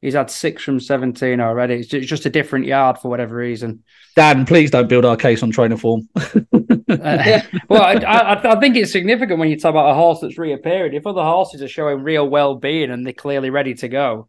he's 0.00 0.14
had 0.14 0.30
six 0.30 0.62
from 0.62 0.80
seventeen 0.80 1.40
already. 1.40 1.74
It's 1.74 1.88
just 1.88 2.26
a 2.26 2.30
different 2.30 2.66
yard 2.66 2.98
for 2.98 3.08
whatever 3.08 3.36
reason. 3.36 3.84
Dan, 4.16 4.46
please 4.46 4.70
don't 4.70 4.88
build 4.88 5.04
our 5.04 5.16
case 5.16 5.42
on 5.42 5.50
trainer 5.50 5.76
form. 5.76 6.08
uh, 6.16 7.40
well, 7.68 7.82
I, 7.82 7.94
I, 7.94 8.52
I, 8.52 8.60
think 8.60 8.76
it's 8.76 8.92
significant 8.92 9.38
when 9.38 9.50
you 9.50 9.58
talk 9.58 9.70
about 9.70 9.90
a 9.90 9.94
horse 9.94 10.20
that's 10.20 10.38
reappearing. 10.38 10.94
If 10.94 11.06
other 11.06 11.22
horses 11.22 11.62
are 11.62 11.68
showing 11.68 12.02
real 12.02 12.28
well-being 12.28 12.90
and 12.90 13.06
they're 13.06 13.12
clearly 13.12 13.50
ready 13.50 13.74
to 13.74 13.88
go, 13.88 14.26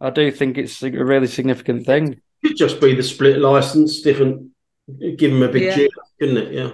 I 0.00 0.10
do 0.10 0.30
think 0.30 0.58
it's 0.58 0.82
a 0.82 0.90
really 0.90 1.26
significant 1.26 1.86
thing. 1.86 2.20
Could 2.44 2.56
just 2.56 2.80
be 2.80 2.94
the 2.94 3.02
split 3.02 3.38
license, 3.38 4.00
different. 4.00 4.50
Give 4.98 5.30
them 5.30 5.42
a 5.42 5.48
big 5.48 5.62
yeah. 5.62 5.86
couldn't 6.18 6.38
it? 6.38 6.52
Yeah. 6.52 6.70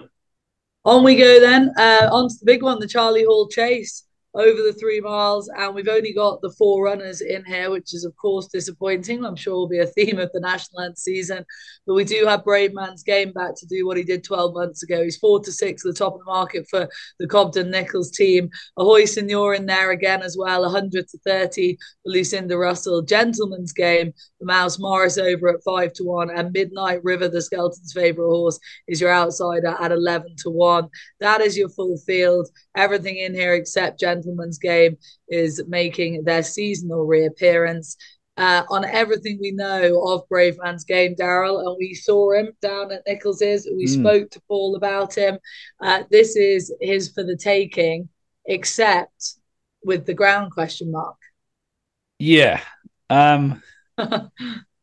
On 0.84 1.04
we 1.04 1.16
go 1.16 1.40
then. 1.40 1.72
Uh, 1.76 2.08
on 2.10 2.28
to 2.28 2.34
the 2.40 2.46
big 2.46 2.62
one, 2.62 2.78
the 2.78 2.88
Charlie 2.88 3.24
Hall 3.24 3.48
Chase 3.48 4.05
over 4.36 4.62
the 4.62 4.76
three 4.78 5.00
miles, 5.00 5.48
and 5.56 5.74
we've 5.74 5.88
only 5.88 6.12
got 6.12 6.40
the 6.40 6.54
four 6.58 6.84
runners 6.84 7.20
in 7.20 7.44
here, 7.44 7.70
which 7.70 7.94
is 7.94 8.04
of 8.04 8.14
course 8.16 8.46
disappointing. 8.46 9.24
I'm 9.24 9.36
sure 9.36 9.54
will 9.54 9.68
be 9.68 9.80
a 9.80 9.86
theme 9.86 10.18
of 10.18 10.30
the 10.32 10.40
national 10.40 10.82
hunt 10.82 10.98
season, 10.98 11.44
but 11.86 11.94
we 11.94 12.04
do 12.04 12.26
have 12.26 12.44
Brave 12.44 12.74
Man's 12.74 12.96
Bravemansgame 12.96 13.34
back 13.34 13.54
to 13.56 13.66
do 13.66 13.86
what 13.86 13.96
he 13.96 14.02
did 14.02 14.24
12 14.24 14.54
months 14.54 14.82
ago. 14.82 15.02
He's 15.02 15.16
four 15.16 15.40
to 15.40 15.52
six 15.52 15.84
at 15.84 15.92
the 15.92 15.98
top 15.98 16.14
of 16.14 16.20
the 16.20 16.26
market 16.26 16.66
for 16.68 16.88
the 17.18 17.26
Cobden 17.26 17.70
Nicholls 17.70 18.10
team. 18.10 18.50
Ahoy 18.76 19.04
Senor 19.04 19.54
in 19.54 19.66
there 19.66 19.90
again 19.90 20.22
as 20.22 20.36
well, 20.38 20.62
100 20.62 21.08
to 21.08 21.18
30 21.24 21.76
for 21.76 22.10
Lucinda 22.10 22.56
Russell. 22.56 23.02
Gentleman's 23.02 23.72
Game, 23.72 24.12
the 24.40 24.46
Mouse 24.46 24.78
Morris 24.78 25.18
over 25.18 25.48
at 25.48 25.62
five 25.64 25.92
to 25.94 26.04
one, 26.04 26.30
and 26.30 26.52
Midnight 26.52 27.02
River, 27.04 27.28
the 27.28 27.42
Skeleton's 27.42 27.92
favourite 27.92 28.28
horse, 28.28 28.58
is 28.88 29.00
your 29.00 29.12
outsider 29.12 29.76
at 29.80 29.92
11 29.92 30.36
to 30.38 30.50
one. 30.50 30.88
That 31.20 31.40
is 31.40 31.56
your 31.56 31.68
full 31.68 31.98
field. 31.98 32.48
Everything 32.76 33.16
in 33.16 33.34
here 33.34 33.54
except 33.54 34.00
Gentleman's 34.26 34.58
Game 34.58 34.96
is 35.28 35.62
making 35.68 36.24
their 36.24 36.42
seasonal 36.42 37.06
reappearance. 37.06 37.96
Uh, 38.38 38.64
on 38.68 38.84
everything 38.84 39.38
we 39.40 39.50
know 39.50 39.98
of 40.08 40.28
Bravemansgame, 40.28 41.16
Daryl, 41.16 41.66
and 41.66 41.74
we 41.78 41.94
saw 41.94 42.32
him 42.32 42.52
down 42.60 42.92
at 42.92 43.00
Nicholls's. 43.06 43.66
We 43.74 43.86
mm. 43.86 44.00
spoke 44.00 44.30
to 44.32 44.42
Paul 44.46 44.76
about 44.76 45.14
him. 45.14 45.38
Uh, 45.80 46.02
this 46.10 46.36
is 46.36 46.70
his 46.78 47.10
for 47.12 47.24
the 47.24 47.34
taking, 47.34 48.10
except 48.44 49.36
with 49.82 50.04
the 50.04 50.12
ground 50.12 50.52
question 50.52 50.92
mark. 50.92 51.16
Yeah. 52.18 52.60
Um, 53.08 53.62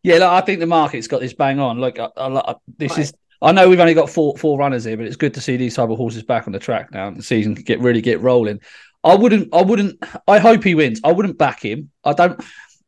yeah, 0.01 0.32
I 0.32 0.41
think 0.41 0.60
the 0.60 0.65
market's 0.65 1.08
got 1.08 1.21
this 1.21 1.36
bang 1.36 1.60
on. 1.60 1.77
Like, 1.77 1.99
I, 1.99 2.10
I, 2.17 2.56
this 2.79 2.93
right. 2.93 2.99
is 3.01 3.13
I 3.43 3.51
know 3.51 3.67
we've 3.67 3.79
only 3.79 3.93
got 3.93 4.10
four 4.10 4.38
four 4.38 4.58
runners 4.58 4.86
here, 4.86 4.95
but 4.95 5.06
it's 5.06 5.17
good 5.17 5.34
to 5.34 5.41
see 5.41 5.58
these 5.58 5.75
type 5.75 5.89
of 5.89 5.97
horses 5.97 6.23
back 6.23 6.47
on 6.47 6.53
the 6.53 6.60
track 6.60 6.91
now. 6.93 7.12
The 7.12 7.21
season 7.21 7.56
can 7.56 7.65
get 7.65 7.82
really 7.82 8.01
get 8.01 8.21
rolling. 8.21 8.62
I 9.03 9.15
wouldn't. 9.15 9.53
I 9.53 9.61
wouldn't. 9.61 10.03
I 10.27 10.39
hope 10.39 10.63
he 10.63 10.75
wins. 10.75 11.01
I 11.03 11.11
wouldn't 11.11 11.37
back 11.37 11.63
him. 11.63 11.91
I 12.03 12.13
don't. 12.13 12.39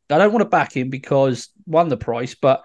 I 0.08 0.18
don't 0.18 0.32
want 0.32 0.42
to 0.42 0.48
back 0.48 0.76
him 0.76 0.88
because 0.88 1.48
one 1.64 1.88
the 1.88 1.96
price, 1.96 2.34
but 2.34 2.64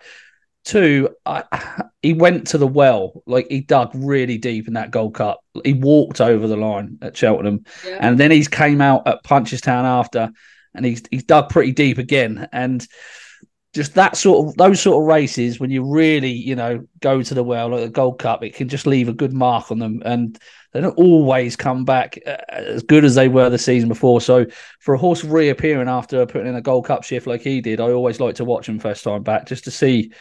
two, 0.63 1.09
I, 1.25 1.43
he 2.01 2.13
went 2.13 2.47
to 2.47 2.57
the 2.57 2.67
well. 2.67 3.23
Like 3.25 3.47
he 3.49 3.61
dug 3.61 3.91
really 3.93 4.37
deep 4.37 4.67
in 4.67 4.73
that 4.75 4.91
Gold 4.91 5.15
Cup. 5.15 5.41
He 5.63 5.73
walked 5.73 6.21
over 6.21 6.47
the 6.47 6.57
line 6.57 6.97
at 7.01 7.17
Cheltenham, 7.17 7.65
yeah. 7.85 7.97
and 7.99 8.19
then 8.19 8.31
he's 8.31 8.47
came 8.47 8.81
out 8.81 9.07
at 9.07 9.23
Punchestown 9.23 9.83
after, 9.83 10.29
and 10.73 10.85
he's 10.85 11.03
he's 11.11 11.23
dug 11.23 11.49
pretty 11.49 11.71
deep 11.71 11.97
again. 11.97 12.47
And 12.51 12.85
just 13.73 13.93
that 13.93 14.17
sort 14.17 14.47
of 14.47 14.55
those 14.57 14.81
sort 14.81 15.01
of 15.01 15.07
races 15.07 15.59
when 15.59 15.69
you 15.69 15.83
really 15.83 16.31
you 16.31 16.55
know 16.55 16.85
go 16.99 17.21
to 17.21 17.33
the 17.33 17.43
well 17.43 17.69
like 17.69 17.83
the 17.83 17.89
Gold 17.89 18.19
Cup, 18.19 18.43
it 18.43 18.53
can 18.53 18.67
just 18.67 18.85
leave 18.85 19.07
a 19.07 19.13
good 19.13 19.33
mark 19.33 19.71
on 19.71 19.79
them, 19.79 20.01
and 20.03 20.37
they 20.73 20.81
don't 20.81 20.97
always 20.97 21.55
come 21.55 21.85
back 21.85 22.17
uh, 22.25 22.37
as 22.49 22.83
good 22.83 23.05
as 23.05 23.15
they 23.15 23.29
were 23.29 23.49
the 23.49 23.57
season 23.57 23.87
before. 23.87 24.19
So 24.19 24.45
for 24.79 24.93
a 24.93 24.97
horse 24.97 25.23
reappearing 25.23 25.87
after 25.87 26.25
putting 26.25 26.47
in 26.47 26.55
a 26.55 26.61
Gold 26.61 26.85
Cup 26.85 27.03
shift 27.03 27.27
like 27.27 27.41
he 27.41 27.61
did, 27.61 27.79
I 27.79 27.91
always 27.91 28.19
like 28.19 28.35
to 28.35 28.45
watch 28.45 28.67
him 28.67 28.79
first 28.79 29.03
time 29.03 29.23
back 29.23 29.47
just 29.47 29.63
to 29.65 29.71
see, 29.71 30.11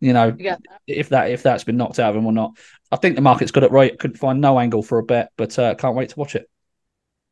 you 0.00 0.12
know, 0.12 0.34
yeah. 0.38 0.56
if 0.86 1.08
that 1.08 1.30
if 1.30 1.42
that's 1.42 1.64
been 1.64 1.76
knocked 1.76 1.98
out 1.98 2.10
of 2.10 2.16
him 2.16 2.26
or 2.26 2.32
not. 2.32 2.56
I 2.92 2.96
think 2.96 3.16
the 3.16 3.22
market's 3.22 3.50
got 3.50 3.64
it 3.64 3.72
right. 3.72 3.98
Couldn't 3.98 4.18
find 4.18 4.40
no 4.40 4.60
angle 4.60 4.84
for 4.84 4.98
a 4.98 5.02
bet, 5.02 5.32
but 5.36 5.58
uh, 5.58 5.74
can't 5.74 5.96
wait 5.96 6.10
to 6.10 6.18
watch 6.18 6.36
it. 6.36 6.48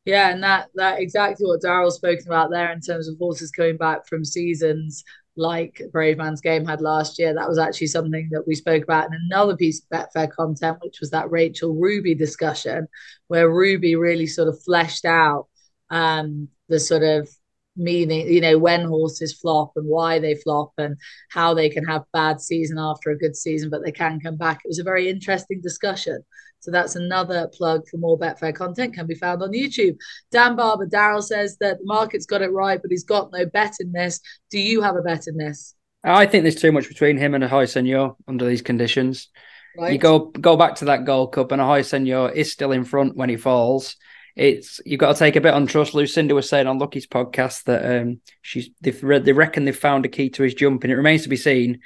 Yeah, 0.05 0.31
and 0.31 0.42
that 0.42 0.70
that 0.75 1.01
exactly 1.01 1.46
what 1.46 1.61
Daryl's 1.62 1.94
spoken 1.94 2.25
about 2.27 2.51
there 2.51 2.72
in 2.72 2.81
terms 2.81 3.07
of 3.07 3.16
horses 3.18 3.53
coming 3.53 3.77
back 3.77 4.09
from 4.09 4.25
seasons 4.25 5.05
like 5.37 5.81
Bravemansgame 5.92 6.66
had 6.66 6.81
last 6.81 7.18
year. 7.18 7.35
That 7.35 7.49
was 7.49 7.59
actually 7.59 7.87
something 7.88 8.29
that 8.33 8.47
we 8.47 8.55
spoke 8.55 8.83
about 8.83 9.07
in 9.07 9.18
another 9.27 9.57
piece 9.57 9.81
of 9.83 9.88
Betfair 9.88 10.31
content, 10.31 10.79
which 10.83 11.01
was 11.01 11.11
that 11.11 11.31
Rachel 11.31 11.75
Ruby 11.75 12.14
discussion, 12.14 12.88
where 13.29 13.51
Ruby 13.51 13.97
really 13.97 14.27
sort 14.27 14.49
of 14.49 14.62
fleshed 14.62 15.05
out 15.05 15.49
um, 15.90 16.49
the 16.68 16.79
sort 16.79 17.03
of 17.03 17.29
meaning, 17.77 18.29
you 18.29 18.41
know, 18.41 18.59
when 18.59 18.85
horses 18.85 19.33
flop 19.33 19.73
and 19.77 19.87
why 19.87 20.19
they 20.19 20.35
flop 20.35 20.73
and 20.79 20.97
how 21.31 21.55
they 21.55 21.69
can 21.69 21.85
have 21.85 22.05
bad 22.13 22.41
season 22.41 22.79
after 22.79 23.11
a 23.11 23.19
good 23.19 23.37
season, 23.37 23.71
but 23.71 23.85
they 23.85 23.93
can 23.93 24.21
come 24.21 24.37
back. 24.37 24.61
It 24.65 24.69
was 24.69 24.79
a 24.79 24.85
very 24.85 25.09
interesting 25.09 25.61
discussion. 25.61 26.23
So 26.61 26.71
that's 26.71 26.95
another 26.95 27.51
plug 27.53 27.89
for 27.89 27.97
more 27.97 28.17
Betfair 28.19 28.55
content 28.55 28.95
can 28.95 29.07
be 29.07 29.17
found 29.17 29.43
on 29.43 29.51
YouTube. 29.51 29.97
Dan 30.31 30.55
Barber, 30.55 30.87
Daryl 30.87 31.23
says 31.23 31.57
that 31.59 31.79
the 31.79 31.85
market's 31.85 32.27
got 32.27 32.41
it 32.41 32.53
right, 32.53 32.81
but 32.81 32.91
he's 32.91 33.03
got 33.03 33.33
no 33.33 33.45
bet 33.47 33.75
in 33.81 33.91
this. 33.91 34.21
Do 34.49 34.61
you 34.61 34.81
have 34.81 34.95
a 34.95 35.03
bet 35.03 35.27
in 35.27 35.37
this? 35.37 35.75
I 36.05 36.27
think 36.27 36.45
there's 36.45 36.55
too 36.55 36.71
much 36.71 36.89
between 36.89 37.17
him 37.17 37.35
and 37.35 37.43
Ahoy 37.43 37.65
Senor 37.65 38.17
under 38.29 38.45
these 38.45 38.63
conditions. 38.63 39.29
Right. 39.77 39.93
You 39.93 39.99
go 39.99 40.27
go 40.27 40.57
back 40.57 40.77
to 40.77 40.87
that 40.87 41.05
Gold 41.05 41.33
Cup, 41.33 41.51
and 41.51 41.61
Ahoy 41.61 41.83
Senor 41.83 42.31
is 42.31 42.53
still 42.53 42.73
in 42.73 42.85
front 42.85 43.17
when 43.17 43.29
he 43.29 43.37
falls. 43.37 43.97
It's 44.35 44.81
you've 44.87 45.01
got 45.01 45.12
to 45.12 45.18
take 45.18 45.37
a 45.37 45.40
bit 45.40 45.55
on 45.55 45.66
trust. 45.66 45.95
Lucinda 45.95 46.35
was 46.35 46.49
saying 46.49 46.66
on 46.66 46.79
Lucky's 46.79 47.07
podcast 47.07 47.64
that 47.64 48.01
um, 48.01 48.21
she's 48.40 48.71
they've, 48.81 49.01
they 49.01 49.33
reckon 49.33 49.64
they've 49.64 49.77
found 49.77 50.07
a 50.07 50.09
key 50.09 50.31
to 50.31 50.42
his 50.42 50.55
jumping. 50.55 50.90
It 50.90 50.95
remains 50.95 51.23
to 51.25 51.29
be 51.29 51.37
seen 51.37 51.81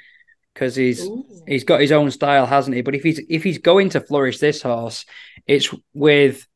because 0.53 0.75
he's 0.75 1.05
Ooh. 1.05 1.25
he's 1.45 1.63
got 1.63 1.81
his 1.81 1.91
own 1.91 2.09
style, 2.11 2.45
hasn't 2.45 2.75
he? 2.75 2.81
But 2.81 2.95
if 2.95 3.03
he's 3.03 3.21
if 3.29 3.43
he's 3.43 3.57
going 3.57 3.89
to 3.89 4.01
flourish 4.01 4.39
this 4.39 4.61
horse, 4.61 5.05
it's 5.45 5.73
with 5.93 6.47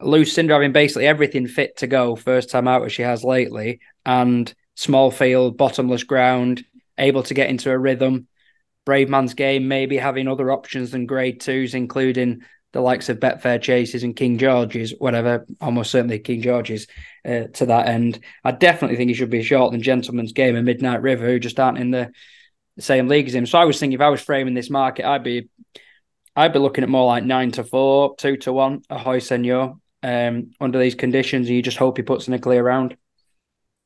Lucinda 0.00 0.52
having 0.52 0.72
basically 0.72 1.06
everything 1.06 1.46
fit 1.46 1.78
to 1.78 1.86
go 1.86 2.16
first 2.16 2.50
time 2.50 2.68
out 2.68 2.84
as 2.84 2.92
she 2.92 3.02
has 3.02 3.24
lately, 3.24 3.80
and 4.04 4.52
small 4.74 5.10
field, 5.10 5.56
bottomless 5.56 6.04
ground, 6.04 6.64
able 6.98 7.22
to 7.22 7.34
get 7.34 7.50
into 7.50 7.70
a 7.70 7.78
rhythm. 7.78 8.28
Bravemansgame, 8.86 9.64
maybe 9.64 9.96
having 9.96 10.28
other 10.28 10.52
options 10.52 10.90
than 10.90 11.06
grade 11.06 11.40
twos, 11.40 11.72
including 11.72 12.42
the 12.74 12.80
likes 12.80 13.08
of 13.08 13.20
Betfair 13.20 13.62
Chases 13.62 14.02
and 14.02 14.16
King 14.16 14.36
George's, 14.36 14.92
whatever, 14.98 15.46
almost 15.60 15.92
certainly 15.92 16.18
King 16.18 16.42
George's 16.42 16.88
uh, 17.24 17.44
to 17.54 17.66
that 17.66 17.86
end. 17.86 18.18
I 18.42 18.50
definitely 18.50 18.96
think 18.96 19.08
he 19.08 19.14
should 19.14 19.30
be 19.30 19.44
short 19.44 19.70
than 19.70 19.80
Gentleman's 19.80 20.32
Game 20.32 20.56
and 20.56 20.66
Midnight 20.66 21.00
River, 21.00 21.24
who 21.24 21.38
just 21.38 21.60
aren't 21.60 21.78
in 21.78 21.92
the 21.92 22.10
same 22.80 23.06
league 23.06 23.28
as 23.28 23.34
him. 23.34 23.46
So 23.46 23.58
I 23.58 23.64
was 23.64 23.78
thinking 23.78 23.94
if 23.94 24.00
I 24.00 24.08
was 24.08 24.20
framing 24.20 24.54
this 24.54 24.70
market, 24.70 25.06
I'd 25.06 25.22
be 25.22 25.48
I'd 26.34 26.52
be 26.52 26.58
looking 26.58 26.82
at 26.82 26.90
more 26.90 27.06
like 27.06 27.22
nine 27.22 27.52
to 27.52 27.62
four, 27.62 28.16
two 28.16 28.36
to 28.38 28.52
one, 28.52 28.82
Ahoy 28.90 29.20
Senor, 29.20 29.76
um, 30.02 30.50
under 30.60 30.80
these 30.80 30.96
conditions, 30.96 31.46
and 31.46 31.54
you 31.54 31.62
just 31.62 31.78
hope 31.78 31.96
he 31.96 32.02
puts 32.02 32.26
in 32.26 32.34
a 32.34 32.40
clear 32.40 32.64
round. 32.64 32.96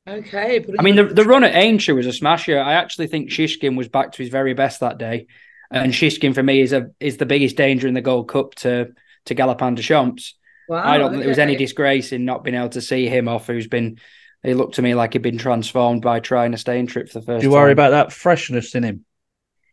Okay. 0.08 0.64
I 0.78 0.82
mean, 0.82 0.96
the, 0.96 1.04
the 1.04 1.24
run 1.24 1.44
at 1.44 1.54
Aintree 1.54 1.92
was 1.92 2.06
a 2.06 2.12
smasher. 2.14 2.58
I 2.58 2.72
actually 2.72 3.08
think 3.08 3.28
Shishkin 3.28 3.76
was 3.76 3.88
back 3.88 4.12
to 4.12 4.22
his 4.22 4.30
very 4.30 4.54
best 4.54 4.80
that 4.80 4.96
day. 4.96 5.26
And 5.70 5.92
Shishkin 5.92 6.34
for 6.34 6.42
me 6.42 6.60
is 6.60 6.72
a 6.72 6.90
is 6.98 7.18
the 7.18 7.26
biggest 7.26 7.56
danger 7.56 7.86
in 7.86 7.94
the 7.94 8.00
Gold 8.00 8.28
Cup 8.28 8.54
to 8.56 8.92
to 9.26 9.34
Galopin 9.34 9.74
Des 9.74 9.82
Champs. 9.82 10.34
Wow, 10.68 10.82
I 10.82 10.98
don't 10.98 11.10
think 11.10 11.20
there 11.20 11.28
was 11.28 11.38
any 11.38 11.56
disgrace 11.56 12.12
in 12.12 12.24
not 12.24 12.44
being 12.44 12.56
able 12.56 12.70
to 12.70 12.80
see 12.80 13.06
him 13.06 13.28
off. 13.28 13.46
Who's 13.46 13.66
been, 13.66 13.98
he 14.42 14.54
looked 14.54 14.76
to 14.76 14.82
me 14.82 14.94
like 14.94 15.14
he'd 15.14 15.22
been 15.22 15.38
transformed 15.38 16.02
by 16.02 16.20
trying 16.20 16.54
a 16.54 16.58
staying 16.58 16.86
trip 16.86 17.08
for 17.08 17.20
the 17.20 17.26
first. 17.26 17.40
Do 17.40 17.46
you 17.46 17.52
worry 17.52 17.72
about 17.72 17.90
that 17.90 18.12
freshness 18.12 18.74
in 18.74 18.82
him? 18.82 19.04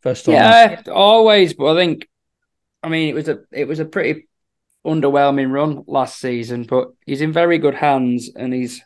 First 0.02 0.26
time, 0.26 0.36
yeah, 0.36 0.82
always. 0.92 1.54
But 1.54 1.76
I 1.76 1.76
think, 1.76 2.08
I 2.84 2.90
mean, 2.90 3.10
it 3.10 3.16
was 3.16 3.28
a 3.28 3.40
it 3.52 3.68
was 3.68 3.80
a 3.80 3.86
pretty 3.86 4.28
underwhelming 4.86 5.52
run 5.52 5.84
last 5.88 6.20
season, 6.20 6.64
but 6.64 6.90
he's 7.06 7.22
in 7.22 7.34
very 7.34 7.58
good 7.58 7.76
hands 7.76 8.30
and 8.36 8.54
he's 8.54 8.84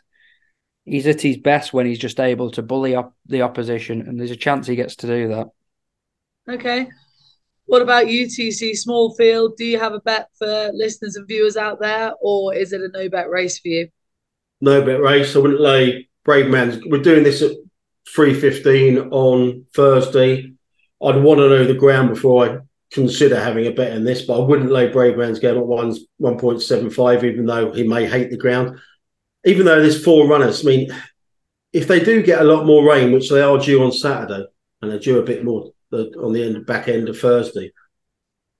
he's 0.84 1.06
at 1.06 1.20
his 1.20 1.36
best 1.36 1.72
when 1.72 1.86
he's 1.86 1.98
just 1.98 2.18
able 2.18 2.50
to 2.52 2.62
bully 2.62 2.94
up 2.94 3.14
the 3.26 3.42
opposition, 3.42 4.02
and 4.02 4.18
there's 4.18 4.30
a 4.30 4.36
chance 4.36 4.66
he 4.66 4.76
gets 4.76 4.96
to 4.96 5.06
do 5.06 5.28
that. 5.28 5.48
Okay. 6.50 6.88
What 7.66 7.82
about 7.82 8.06
UTC 8.06 8.76
Small 8.76 9.14
Field? 9.14 9.56
Do 9.56 9.64
you 9.64 9.78
have 9.78 9.92
a 9.92 10.00
bet 10.00 10.28
for 10.36 10.70
listeners 10.74 11.14
and 11.14 11.28
viewers 11.28 11.56
out 11.56 11.80
there, 11.80 12.12
or 12.20 12.52
is 12.52 12.72
it 12.72 12.80
a 12.80 12.88
no 12.88 13.08
bet 13.08 13.30
race 13.30 13.60
for 13.60 13.68
you? 13.68 13.88
No 14.60 14.84
bet 14.84 15.00
race. 15.00 15.36
I 15.36 15.38
wouldn't 15.38 15.60
lay 15.60 16.08
Brave 16.24 16.48
Man's. 16.50 16.84
We're 16.84 17.02
doing 17.02 17.22
this 17.22 17.42
at 17.42 17.52
three 18.12 18.34
fifteen 18.34 18.98
on 18.98 19.66
Thursday. 19.74 20.52
I'd 21.00 21.22
want 21.22 21.38
to 21.38 21.48
know 21.48 21.64
the 21.64 21.74
ground 21.74 22.08
before 22.08 22.48
I 22.48 22.58
consider 22.90 23.38
having 23.38 23.66
a 23.66 23.70
bet 23.70 23.92
in 23.92 24.02
this, 24.02 24.22
but 24.22 24.40
I 24.40 24.44
wouldn't 24.44 24.72
lay 24.72 24.90
Bravemansgame 24.90 25.56
at 25.56 25.66
one 25.66 25.94
one 26.16 26.36
point 26.36 26.62
seven 26.62 26.90
five, 26.90 27.24
even 27.24 27.46
though 27.46 27.70
he 27.72 27.86
may 27.86 28.08
hate 28.08 28.30
the 28.30 28.36
ground. 28.36 28.80
Even 29.44 29.64
though 29.64 29.80
there's 29.80 30.04
four 30.04 30.26
runners, 30.26 30.66
I 30.66 30.68
mean, 30.68 30.90
if 31.72 31.86
they 31.86 32.02
do 32.02 32.20
get 32.24 32.40
a 32.40 32.44
lot 32.44 32.66
more 32.66 32.84
rain, 32.84 33.12
which 33.12 33.30
they 33.30 33.40
are 33.40 33.58
due 33.58 33.84
on 33.84 33.92
Saturday, 33.92 34.44
and 34.82 34.90
they're 34.90 34.98
due 34.98 35.20
a 35.20 35.22
bit 35.22 35.44
more 35.44 35.70
on 35.92 36.32
the 36.32 36.42
end 36.42 36.66
back 36.66 36.88
end 36.88 37.08
of 37.08 37.18
Thursday. 37.18 37.72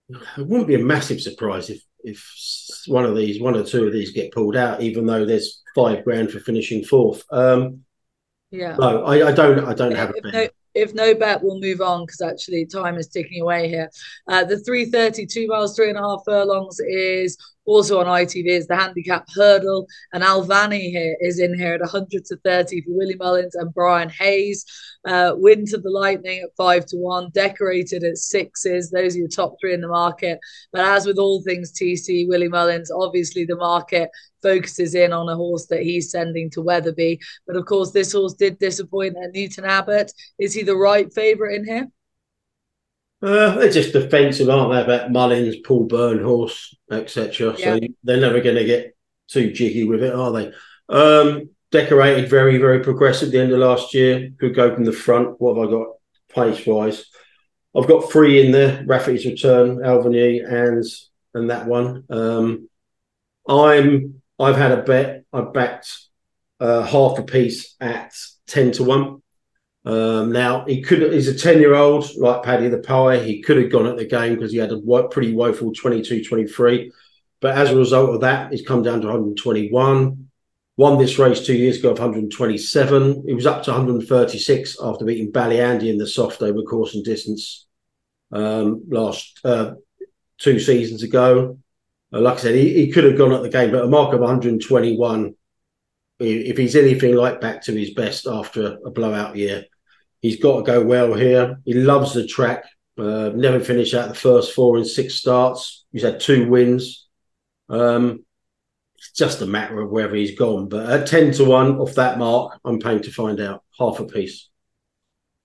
It 0.08 0.46
wouldn't 0.46 0.68
be 0.68 0.74
a 0.74 0.84
massive 0.84 1.20
surprise 1.20 1.70
if 1.70 1.82
if 2.02 2.26
one 2.86 3.04
of 3.04 3.16
these, 3.16 3.40
one 3.40 3.56
or 3.56 3.64
two 3.64 3.86
of 3.86 3.92
these, 3.92 4.12
get 4.12 4.32
pulled 4.32 4.56
out, 4.56 4.80
even 4.82 5.06
though 5.06 5.24
there's 5.24 5.62
five 5.74 6.04
grand 6.04 6.30
for 6.30 6.40
finishing 6.40 6.82
fourth. 6.82 7.22
Um, 7.30 7.84
yeah. 8.50 8.76
No, 8.76 9.04
I, 9.04 9.28
I 9.28 9.32
don't. 9.32 9.64
I 9.64 9.74
don't 9.74 9.94
have 9.94 10.10
a 10.10 10.20
bet. 10.22 10.32
No, 10.32 10.48
if 10.74 10.94
no 10.94 11.14
bet, 11.14 11.42
we'll 11.42 11.60
move 11.60 11.80
on 11.80 12.04
because 12.04 12.20
actually 12.20 12.66
time 12.66 12.96
is 12.96 13.08
ticking 13.08 13.42
away 13.42 13.68
here. 13.68 13.90
Uh, 14.28 14.44
the 14.44 14.58
330, 14.58 15.26
two 15.26 15.46
miles, 15.46 15.76
three 15.76 15.88
and 15.88 15.98
a 15.98 16.02
half 16.02 16.22
furlongs 16.24 16.80
is 16.80 17.36
also 17.66 18.01
on 18.01 18.07
ITV 18.07 18.46
is 18.46 18.66
the 18.66 18.77
handicap 18.77 19.27
hurdle. 19.35 19.87
And 20.12 20.23
Alvani 20.23 20.90
here 20.90 21.16
is 21.20 21.38
in 21.38 21.57
here 21.57 21.75
at 21.75 21.81
100 21.81 22.25
to 22.27 22.37
30 22.44 22.83
for 22.83 22.90
Willie 22.90 23.16
Mullins 23.16 23.55
and 23.55 23.73
Brian 23.73 24.11
Hayes. 24.11 24.64
Uh, 25.07 25.31
to 25.33 25.79
the 25.79 25.90
Lightning 25.90 26.42
at 26.42 26.51
five 26.57 26.85
to 26.87 26.96
one, 26.96 27.31
decorated 27.33 28.05
at 28.05 28.18
sixes. 28.18 28.90
Those 28.90 29.14
are 29.14 29.18
your 29.18 29.29
top 29.29 29.55
three 29.61 29.73
in 29.73 29.81
the 29.81 29.88
market. 29.88 30.38
But 30.73 30.83
as 30.83 31.07
with 31.07 31.18
all 31.18 31.42
things 31.42 31.73
TC, 31.73 32.29
Willie 32.29 32.49
Mullins, 32.49 32.90
obviously 32.90 33.44
the 33.44 33.57
market 33.57 34.11
focuses 34.42 34.94
in 34.94 35.12
on 35.12 35.29
a 35.29 35.37
horse 35.37 35.66
that 35.66 35.83
he's 35.83 36.11
sending 36.11 36.51
to 36.51 36.62
Wetherby. 36.62 37.20
But 37.46 37.57
of 37.57 37.66
course, 37.66 37.92
this 37.92 38.12
horse 38.12 38.35
did 38.35 38.59
disappoint 38.59 39.16
at 39.23 39.33
Newton 39.33 39.64
Abbot. 39.64 40.12
Is 40.38 40.55
he 40.55 40.62
the 40.62 40.77
right 40.77 41.12
favourite 41.12 41.57
in 41.57 41.64
here? 41.64 41.88
Uh, 43.22 43.54
they're 43.56 43.70
just 43.70 43.92
defensive, 43.92 44.48
aren't 44.48 44.72
they? 44.72 44.80
About 44.80 45.12
Mullins, 45.12 45.56
Paul 45.64 45.85
Byrne, 45.85 46.22
horse, 46.22 46.74
etc. 46.90 47.54
Yeah. 47.59 47.76
So 47.76 47.80
they're 48.02 48.20
never 48.20 48.40
going 48.40 48.56
to 48.56 48.64
get 48.64 48.96
too 49.28 49.52
jiggy 49.52 49.85
with 49.85 50.02
it, 50.02 50.14
are 50.14 50.33
they? 50.33 50.52
Um, 50.88 51.50
decorated 51.70 52.30
very, 52.30 52.59
very 52.59 52.80
progressive 52.80 53.28
at 53.28 53.33
the 53.33 53.40
end 53.40 53.52
of 53.52 53.59
last 53.59 53.94
year. 53.94 54.30
Could 54.38 54.54
go 54.54 54.74
from 54.74 54.85
the 54.85 54.92
front. 54.92 55.40
What 55.40 55.56
have 55.56 55.68
I 55.68 55.70
got 55.70 55.87
pace 56.35 56.66
wise? 56.66 57.06
I've 57.76 57.88
got 57.88 58.11
three 58.11 58.44
in 58.44 58.52
there: 58.52 58.85
Rafferty's 58.87 59.26
return, 59.26 59.76
Alvany, 59.76 60.44
and 60.44 60.85
and 61.35 61.50
that 61.50 61.66
one. 61.66 62.04
Um, 62.11 62.68
I'm 63.48 64.22
I've 64.38 64.56
had 64.56 64.72
a 64.72 64.83
bet. 64.83 65.24
I 65.33 65.42
backed 65.42 65.88
uh, 66.59 66.83
half 66.83 67.18
a 67.18 67.22
piece 67.22 67.76
at 67.80 68.12
ten 68.46 68.72
to 68.72 68.85
one. 68.85 69.22
Um, 69.84 70.30
now 70.30 70.66
he 70.66 70.82
could 70.82 71.12
he's 71.12 71.28
a 71.28 71.34
10 71.36 71.58
year 71.58 71.74
old 71.74 72.04
like 72.16 72.42
Paddy 72.42 72.68
the 72.68 72.78
Pie. 72.78 73.18
He 73.20 73.40
could 73.40 73.56
have 73.56 73.72
gone 73.72 73.86
at 73.86 73.96
the 73.96 74.04
game 74.04 74.34
because 74.34 74.52
he 74.52 74.58
had 74.58 74.72
a 74.72 75.08
pretty 75.08 75.34
woeful 75.34 75.72
22 75.72 76.24
23. 76.24 76.92
But 77.40 77.56
as 77.56 77.70
a 77.70 77.76
result 77.76 78.14
of 78.14 78.20
that, 78.20 78.52
he's 78.52 78.66
come 78.66 78.82
down 78.82 79.00
to 79.00 79.06
121. 79.06 80.26
Won 80.76 80.98
this 80.98 81.18
race 81.18 81.44
two 81.44 81.56
years 81.56 81.78
ago 81.78 81.90
of 81.90 81.98
127. 81.98 83.24
He 83.26 83.34
was 83.34 83.46
up 83.46 83.62
to 83.64 83.70
136 83.70 84.76
after 84.82 85.04
beating 85.04 85.32
Ballyandy 85.32 85.90
in 85.90 85.98
the 85.98 86.06
soft 86.06 86.42
over 86.42 86.62
course 86.62 86.94
and 86.94 87.04
distance 87.04 87.66
um, 88.32 88.82
last 88.88 89.40
uh, 89.44 89.72
two 90.38 90.58
seasons 90.58 91.02
ago. 91.02 91.58
Uh, 92.12 92.20
like 92.20 92.38
I 92.38 92.40
said, 92.40 92.54
he, 92.54 92.74
he 92.74 92.92
could 92.92 93.04
have 93.04 93.16
gone 93.16 93.32
at 93.32 93.42
the 93.42 93.48
game, 93.48 93.70
but 93.70 93.84
a 93.84 93.88
mark 93.88 94.12
of 94.12 94.20
121 94.20 95.34
if 96.20 96.58
he's 96.58 96.76
anything 96.76 97.14
like 97.14 97.40
back 97.40 97.62
to 97.62 97.72
his 97.72 97.94
best 97.94 98.26
after 98.26 98.76
a 98.84 98.90
blowout 98.90 99.36
year, 99.36 99.64
he's 100.20 100.40
got 100.40 100.56
to 100.56 100.62
go 100.62 100.85
well 100.85 101.14
here. 101.14 101.61
He 101.64 101.74
loves 101.74 102.14
the 102.14 102.26
track. 102.26 102.64
Uh, 102.98 103.30
never 103.35 103.61
finished 103.61 103.94
out 103.94 104.09
the 104.09 104.14
first 104.14 104.52
four 104.52 104.76
in 104.76 104.85
six 104.85 105.14
starts. 105.14 105.87
He's 105.92 106.02
had 106.02 106.20
two 106.20 106.48
wins. 106.48 107.09
Um, 107.68 108.24
it's 108.96 109.12
just 109.12 109.40
a 109.40 109.46
matter 109.46 109.80
of 109.80 109.90
whether 109.90 110.14
he's 110.14 110.38
gone. 110.38 110.68
But 110.68 110.90
at 110.90 111.06
10 111.06 111.33
to 111.33 111.44
1 111.44 111.78
off 111.78 111.94
that 111.94 112.18
mark, 112.18 112.61
I'm 112.64 112.78
paying 112.78 113.02
to 113.02 113.11
find 113.11 113.40
out. 113.40 113.62
Half 113.78 114.00
a 114.00 114.04
piece. 114.04 114.50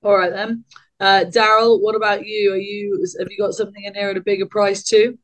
All 0.03 0.15
right, 0.15 0.31
then. 0.31 0.65
Uh, 0.99 1.25
Daryl, 1.27 1.81
what 1.81 1.95
about 1.95 2.25
you? 2.25 2.53
Are 2.53 2.57
you 2.57 3.05
have 3.19 3.27
you 3.29 3.37
got 3.37 3.53
something 3.53 3.83
in 3.83 3.95
here 3.95 4.09
at 4.09 4.17
a 4.17 4.21
bigger 4.21 4.45
price 4.45 4.83
too? 4.83 5.17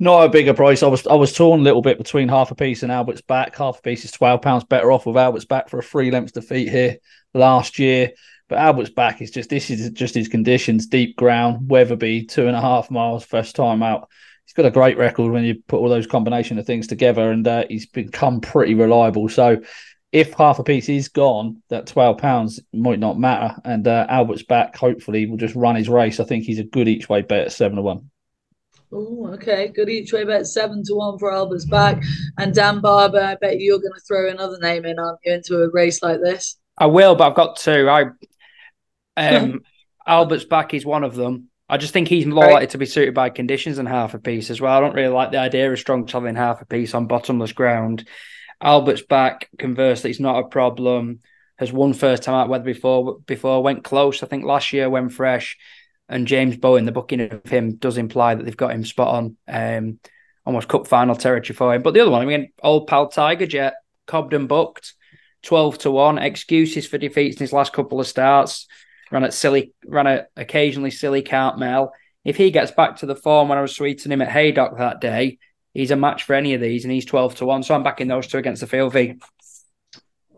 Not 0.00 0.24
a 0.24 0.28
bigger 0.28 0.54
price. 0.54 0.82
I 0.82 0.86
was 0.86 1.06
I 1.06 1.14
was 1.14 1.32
torn 1.32 1.60
a 1.60 1.62
little 1.62 1.82
bit 1.82 1.98
between 1.98 2.28
half 2.28 2.52
a 2.52 2.54
piece 2.54 2.84
and 2.84 2.92
Albert's 2.92 3.20
back. 3.20 3.56
Half 3.56 3.80
a 3.80 3.82
piece 3.82 4.04
is 4.04 4.12
twelve 4.12 4.42
pounds 4.42 4.64
better 4.64 4.92
off 4.92 5.06
with 5.06 5.16
Albert's 5.16 5.44
back 5.44 5.68
for 5.68 5.78
a 5.78 5.82
three 5.82 6.12
length 6.12 6.34
defeat 6.34 6.68
here 6.68 6.98
last 7.34 7.78
year. 7.80 8.12
But 8.48 8.58
Albert's 8.58 8.90
back 8.90 9.20
is 9.20 9.30
just 9.30 9.50
this 9.50 9.70
is 9.70 9.90
just 9.90 10.14
his 10.14 10.28
conditions, 10.28 10.86
deep 10.86 11.16
ground, 11.16 11.68
Wetherby, 11.68 12.24
two 12.24 12.46
and 12.46 12.56
a 12.56 12.60
half 12.60 12.90
miles, 12.90 13.24
first 13.24 13.54
time 13.54 13.82
out. 13.82 14.08
He's 14.46 14.54
got 14.54 14.64
a 14.64 14.70
great 14.70 14.96
record 14.96 15.30
when 15.30 15.44
you 15.44 15.62
put 15.66 15.78
all 15.78 15.90
those 15.90 16.06
combination 16.06 16.58
of 16.58 16.66
things 16.66 16.86
together, 16.86 17.30
and 17.30 17.46
uh, 17.46 17.64
he's 17.68 17.86
become 17.86 18.40
pretty 18.40 18.74
reliable. 18.74 19.28
So 19.28 19.62
if 20.10 20.32
half 20.32 20.58
a 20.58 20.64
piece 20.64 20.88
is 20.88 21.08
gone, 21.08 21.62
that 21.68 21.86
twelve 21.86 22.16
pounds 22.16 22.58
might 22.72 22.98
not 22.98 23.18
matter. 23.18 23.54
And 23.64 23.86
uh, 23.86 24.06
Albert's 24.08 24.42
back, 24.42 24.74
hopefully, 24.74 25.26
will 25.26 25.36
just 25.36 25.54
run 25.54 25.76
his 25.76 25.90
race. 25.90 26.18
I 26.18 26.24
think 26.24 26.44
he's 26.44 26.58
a 26.58 26.64
good 26.64 26.88
each 26.88 27.10
way 27.10 27.20
bet 27.20 27.46
at 27.46 27.52
seven 27.52 27.76
to 27.76 27.82
one. 27.82 28.10
Oh, 28.90 29.28
okay. 29.34 29.68
Good 29.68 29.90
each 29.90 30.14
way 30.14 30.24
bet 30.24 30.46
seven 30.46 30.82
to 30.84 30.94
one 30.94 31.18
for 31.18 31.30
Albert's 31.30 31.66
back. 31.66 32.02
And 32.38 32.54
Dan 32.54 32.80
Barber, 32.80 33.20
I 33.20 33.34
bet 33.34 33.60
you're 33.60 33.80
going 33.80 33.92
to 33.92 34.00
throw 34.00 34.30
another 34.30 34.58
name 34.60 34.86
in, 34.86 34.98
aren't 34.98 35.18
you, 35.26 35.34
into 35.34 35.62
a 35.62 35.68
race 35.68 36.02
like 36.02 36.20
this? 36.22 36.56
I 36.78 36.86
will, 36.86 37.14
but 37.14 37.28
I've 37.28 37.36
got 37.36 37.58
two. 37.58 37.86
I 37.90 38.04
um, 39.18 39.60
Albert's 40.06 40.44
back 40.44 40.74
is 40.74 40.86
one 40.86 41.04
of 41.04 41.14
them. 41.14 41.48
I 41.68 41.76
just 41.76 41.92
think 41.92 42.08
he's 42.08 42.24
more 42.24 42.44
right. 42.44 42.52
likely 42.52 42.66
to 42.68 42.78
be 42.78 42.86
suited 42.86 43.14
by 43.14 43.28
conditions 43.28 43.76
than 43.76 43.86
half 43.86 44.14
a 44.14 44.18
piece 44.18 44.48
as 44.50 44.60
well. 44.60 44.72
I 44.72 44.80
don't 44.80 44.94
really 44.94 45.12
like 45.12 45.32
the 45.32 45.38
idea 45.38 45.70
of 45.70 45.78
strong 45.78 46.06
traveling 46.06 46.36
half 46.36 46.62
a 46.62 46.66
piece 46.66 46.94
on 46.94 47.06
bottomless 47.06 47.52
ground. 47.52 48.08
Albert's 48.60 49.02
back, 49.02 49.50
conversely, 49.58 50.10
it's 50.10 50.20
not 50.20 50.42
a 50.42 50.48
problem. 50.48 51.20
Has 51.58 51.72
won 51.72 51.92
first 51.92 52.22
time 52.22 52.36
out, 52.36 52.48
weather 52.48 52.64
before 52.64 53.18
before 53.26 53.62
went 53.62 53.84
close. 53.84 54.22
I 54.22 54.26
think 54.26 54.44
last 54.44 54.72
year 54.72 54.88
when 54.88 55.08
fresh 55.08 55.58
and 56.08 56.26
James 56.26 56.56
Bowen, 56.56 56.84
the 56.84 56.92
booking 56.92 57.20
of 57.20 57.44
him 57.44 57.74
does 57.74 57.98
imply 57.98 58.34
that 58.34 58.44
they've 58.44 58.56
got 58.56 58.72
him 58.72 58.84
spot 58.84 59.08
on, 59.08 59.36
um, 59.48 59.98
almost 60.46 60.68
cup 60.68 60.86
final 60.86 61.16
territory 61.16 61.54
for 61.54 61.74
him. 61.74 61.82
But 61.82 61.94
the 61.94 62.00
other 62.00 62.10
one, 62.10 62.22
I 62.22 62.26
mean, 62.26 62.52
old 62.62 62.86
pal 62.86 63.08
Tiger 63.08 63.46
Jet, 63.46 63.74
Cobden 64.06 64.46
booked, 64.46 64.94
12 65.42 65.78
to 65.78 65.90
1, 65.90 66.18
excuses 66.18 66.86
for 66.86 66.96
defeats 66.96 67.36
in 67.36 67.44
his 67.44 67.52
last 67.52 67.72
couple 67.72 68.00
of 68.00 68.06
starts. 68.06 68.66
Ran 69.10 69.24
at 69.24 69.34
silly, 69.34 69.72
ran 69.86 70.06
at 70.06 70.30
occasionally 70.36 70.90
silly 70.90 71.22
can't 71.22 71.58
mel. 71.58 71.92
If 72.24 72.36
he 72.36 72.50
gets 72.50 72.70
back 72.70 72.96
to 72.96 73.06
the 73.06 73.16
form 73.16 73.48
when 73.48 73.58
I 73.58 73.62
was 73.62 73.74
sweetening 73.74 74.14
him 74.14 74.22
at 74.22 74.30
Haydock 74.32 74.76
that 74.78 75.00
day, 75.00 75.38
he's 75.72 75.90
a 75.90 75.96
match 75.96 76.24
for 76.24 76.34
any 76.34 76.54
of 76.54 76.60
these, 76.60 76.84
and 76.84 76.92
he's 76.92 77.06
twelve 77.06 77.34
to 77.36 77.46
one. 77.46 77.62
So 77.62 77.74
I'm 77.74 77.82
backing 77.82 78.08
those 78.08 78.26
two 78.26 78.38
against 78.38 78.60
the 78.60 78.66
field 78.66 78.92
V. 78.92 79.14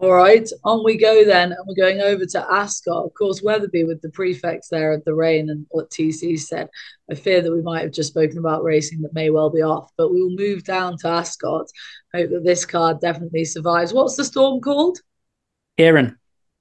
All 0.01 0.13
right, 0.13 0.49
on 0.65 0.83
we 0.83 0.97
go 0.97 1.27
then, 1.27 1.53
and 1.53 1.61
we're 1.67 1.75
going 1.75 2.01
over 2.01 2.25
to 2.25 2.47
Ascot. 2.51 3.05
Of 3.05 3.13
course, 3.13 3.43
Wetherby 3.43 3.85
with 3.85 4.01
the 4.01 4.09
prefix 4.09 4.69
there 4.69 4.95
of 4.95 5.05
the 5.05 5.13
rain 5.13 5.51
and 5.51 5.67
what 5.69 5.91
TC 5.91 6.39
said. 6.41 6.71
I 7.11 7.15
fear 7.15 7.43
that 7.43 7.53
we 7.53 7.61
might 7.61 7.83
have 7.83 7.93
just 7.93 8.09
spoken 8.09 8.39
about 8.39 8.65
racing 8.65 9.03
that 9.03 9.13
may 9.13 9.29
well 9.29 9.51
be 9.51 9.61
off, 9.61 9.91
but 9.99 10.11
we 10.11 10.23
will 10.23 10.31
move 10.31 10.65
down 10.65 10.97
to 10.99 11.09
Ascot. 11.09 11.67
Hope 12.15 12.31
that 12.31 12.45
this 12.45 12.65
card 12.65 13.01
definitely 13.01 13.45
survives. 13.45 13.93
What's 13.93 14.17
the 14.17 14.25
storm 14.25 14.63
called? 14.63 15.01
Ciarán. 15.79 16.17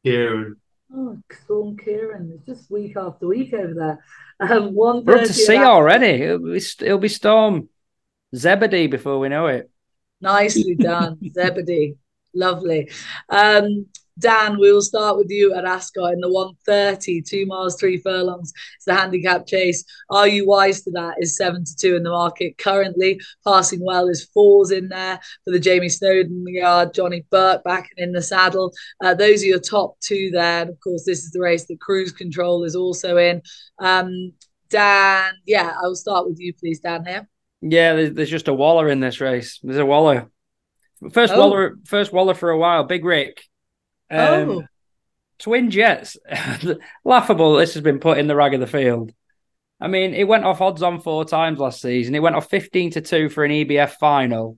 Ciarán. 0.06 0.56
Oh, 0.94 1.18
Storm 1.44 1.78
Ciarán. 1.78 2.32
It's 2.34 2.46
just 2.46 2.72
week 2.72 2.98
after 2.98 3.28
week 3.28 3.54
over 3.54 3.74
there. 3.74 4.04
Um, 4.40 4.74
one 4.74 5.04
We're 5.04 5.20
up 5.20 5.28
to 5.28 5.34
sea 5.34 5.58
already. 5.58 6.24
It'll 6.24 6.40
be, 6.40 6.58
it'll 6.58 6.98
be 6.98 7.10
Storm 7.10 7.70
Zebedee 8.36 8.88
before 8.88 9.20
we 9.20 9.30
know 9.30 9.48
it. 9.48 9.70
Nicely 10.22 10.76
done, 10.76 11.20
Zebedee. 11.34 11.96
Lovely. 12.34 12.90
Um, 13.30 13.88
Dan, 14.20 14.60
we 14.60 14.72
will 14.72 14.82
start 14.82 15.18
with 15.18 15.30
you 15.30 15.54
at 15.54 15.66
Ascot 15.66 16.14
in 16.14 16.20
the 16.20 16.30
130, 16.30 17.22
two 17.22 17.46
miles, 17.46 17.80
three 17.80 17.98
furlongs. 17.98 18.52
It's 18.76 18.86
the 18.86 18.96
handicap 18.96 19.48
chase. 19.48 19.84
Are 20.10 20.28
you 20.28 20.46
wise 20.46 20.82
to 20.84 20.92
that? 20.92 21.16
Is 21.20 21.36
seven 21.36 21.64
to 21.64 21.76
two 21.76 21.96
in 21.96 22.04
the 22.04 22.10
market 22.10 22.58
currently. 22.58 23.20
Passing 23.46 23.84
well 23.84 24.08
is 24.08 24.26
fours 24.26 24.72
in 24.72 24.90
there 24.90 25.20
for 25.46 25.52
the 25.52 25.60
Jamie 25.60 25.90
Snowden 25.90 26.44
yard, 26.48 26.94
Johnny 26.94 27.26
Burke 27.30 27.64
back 27.64 27.90
in 27.98 28.12
the 28.12 28.22
saddle. 28.22 28.74
Uh, 29.04 29.14
those 29.14 29.44
are 29.44 29.48
your 29.48 29.60
top 29.60 30.00
two 30.02 30.30
there. 30.32 30.62
And 30.62 30.70
of 30.70 30.80
course, 30.82 31.06
this 31.06 31.24
is 31.24 31.32
the 31.32 31.42
race 31.42 31.66
that 31.68 31.80
Cruise 31.80 32.12
Control 32.12 32.64
is 32.64 32.76
also 32.76 33.18
in. 33.18 33.42
Um, 33.80 34.34
Dan, 34.70 35.34
yeah, 35.46 35.74
I 35.82 35.88
will 35.88 35.96
start 35.96 36.28
with 36.28 36.40
you, 36.40 36.54
please, 36.54 36.80
Dan, 36.80 37.06
here. 37.06 37.28
Yeah, 37.62 38.10
there's 38.10 38.30
just 38.30 38.48
a 38.48 38.54
Waller 38.54 38.90
in 38.90 39.00
this 39.00 39.20
race. 39.20 39.60
There's 39.64 39.78
a 39.78 39.86
Waller. 39.86 40.30
First 41.12 41.34
oh. 41.34 41.40
Waller, 41.40 41.78
first 41.86 42.14
Waller 42.14 42.34
for 42.34 42.50
a 42.50 42.58
while. 42.58 42.84
Big 42.84 43.04
Rick. 43.04 43.44
Um, 44.10 44.50
oh. 44.50 44.64
Twin 45.40 45.72
Jets. 45.72 46.18
Laughable. 47.04 47.56
This 47.56 47.74
has 47.74 47.84
been 47.84 48.00
put 48.00 48.18
in 48.18 48.28
the 48.28 48.36
rag 48.36 48.54
of 48.54 48.60
the 48.60 48.68
field. 48.68 49.14
I 49.80 49.88
mean, 49.88 50.14
it 50.14 50.28
went 50.28 50.44
off 50.44 50.62
odds 50.62 50.84
on 50.84 51.00
four 51.00 51.24
times 51.24 51.60
last 51.60 51.82
season. 51.82 52.14
It 52.14 52.22
went 52.22 52.36
off 52.36 52.50
15 52.50 52.92
to 52.92 53.02
2 53.02 53.30
for 53.30 53.46
an 53.46 53.52
EBF 53.52 53.92
final. 53.92 54.58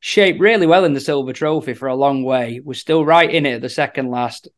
Shaped 0.00 0.40
really 0.40 0.66
well 0.66 0.84
in 0.84 0.92
the 0.92 1.00
silver 1.00 1.32
trophy 1.32 1.74
for 1.74 1.88
a 1.88 1.94
long 1.94 2.22
way. 2.22 2.60
Was 2.62 2.78
still 2.78 3.04
right 3.04 3.32
in 3.32 3.46
it 3.46 3.54
at 3.54 3.62
the 3.62 3.68
second 3.68 4.10
last. 4.10 4.48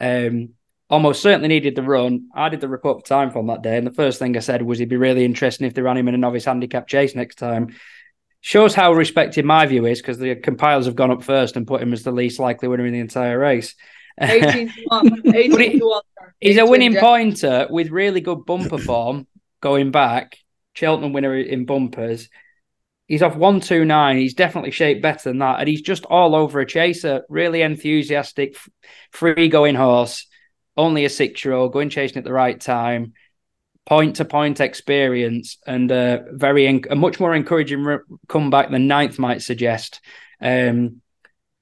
Um, 0.00 0.50
almost 0.90 1.22
certainly 1.22 1.48
needed 1.48 1.76
the 1.76 1.82
run. 1.82 2.28
I 2.34 2.48
did 2.48 2.60
the 2.60 2.68
report 2.68 3.06
for 3.06 3.14
Timeform 3.14 3.46
that 3.46 3.62
day, 3.62 3.78
and 3.78 3.86
the 3.86 3.92
first 3.92 4.18
thing 4.18 4.36
I 4.36 4.40
said 4.40 4.60
was 4.60 4.80
it'd 4.80 4.90
be 4.90 4.96
really 4.96 5.24
interesting 5.24 5.66
if 5.66 5.74
they 5.74 5.82
ran 5.82 5.96
him 5.96 6.08
in 6.08 6.14
a 6.14 6.18
novice 6.18 6.44
handicap 6.44 6.86
chase 6.86 7.14
next 7.14 7.36
time 7.36 7.74
shows 8.44 8.74
how 8.74 8.92
respected 8.92 9.42
my 9.42 9.64
view 9.64 9.86
is 9.86 10.02
because 10.02 10.18
the 10.18 10.36
compilers 10.36 10.84
have 10.84 10.94
gone 10.94 11.10
up 11.10 11.22
first 11.22 11.56
and 11.56 11.66
put 11.66 11.80
him 11.80 11.94
as 11.94 12.02
the 12.02 12.12
least 12.12 12.38
likely 12.38 12.68
winner 12.68 12.84
in 12.84 12.92
the 12.92 13.00
entire 13.00 13.38
race. 13.38 13.74
18 14.20 14.68
to 14.68 14.84
1. 14.88 15.22
18 15.34 15.78
to 15.78 15.86
1. 15.86 16.02
He's 16.42 16.58
a 16.58 16.66
winning 16.66 16.94
pointer 16.94 17.66
with 17.70 17.88
really 17.88 18.20
good 18.20 18.44
bumper 18.44 18.76
form 18.76 19.26
going 19.62 19.92
back. 19.92 20.36
Cheltenham 20.74 21.14
winner 21.14 21.34
in 21.34 21.64
bumpers. 21.64 22.28
He's 23.08 23.22
off 23.22 23.34
129. 23.34 24.18
He's 24.18 24.34
definitely 24.34 24.72
shaped 24.72 25.00
better 25.00 25.30
than 25.30 25.38
that. 25.38 25.60
And 25.60 25.66
he's 25.68 25.80
just 25.80 26.04
all 26.04 26.34
over 26.34 26.60
a 26.60 26.66
chaser. 26.66 27.22
Really 27.30 27.62
enthusiastic, 27.62 28.58
free 29.10 29.48
going 29.48 29.74
horse. 29.74 30.26
Only 30.76 31.06
a 31.06 31.08
six 31.08 31.42
year 31.46 31.54
old, 31.54 31.72
going 31.72 31.88
chasing 31.88 32.18
at 32.18 32.24
the 32.24 32.32
right 32.32 32.60
time 32.60 33.14
point 33.86 34.16
to 34.16 34.24
point 34.24 34.60
experience 34.60 35.58
and 35.66 35.90
a 35.90 36.24
very 36.32 36.66
a 36.66 36.94
much 36.94 37.20
more 37.20 37.34
encouraging 37.34 37.84
re- 37.84 37.98
comeback 38.28 38.70
than 38.70 38.86
ninth 38.86 39.18
might 39.18 39.42
suggest. 39.42 40.00
Um, 40.40 41.02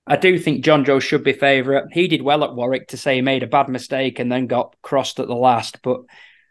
I 0.06 0.16
do 0.16 0.38
think 0.38 0.64
Jonjo 0.64 1.00
should 1.00 1.24
be 1.24 1.32
favourite. 1.32 1.92
He 1.92 2.08
did 2.08 2.22
well 2.22 2.44
at 2.44 2.54
Warwick 2.54 2.88
to 2.88 2.96
say 2.96 3.16
he 3.16 3.22
made 3.22 3.42
a 3.42 3.48
bad 3.48 3.68
mistake 3.68 4.18
and 4.18 4.30
then 4.30 4.46
got 4.46 4.74
crossed 4.82 5.20
at 5.20 5.28
the 5.28 5.34
last, 5.34 5.80
but 5.82 6.00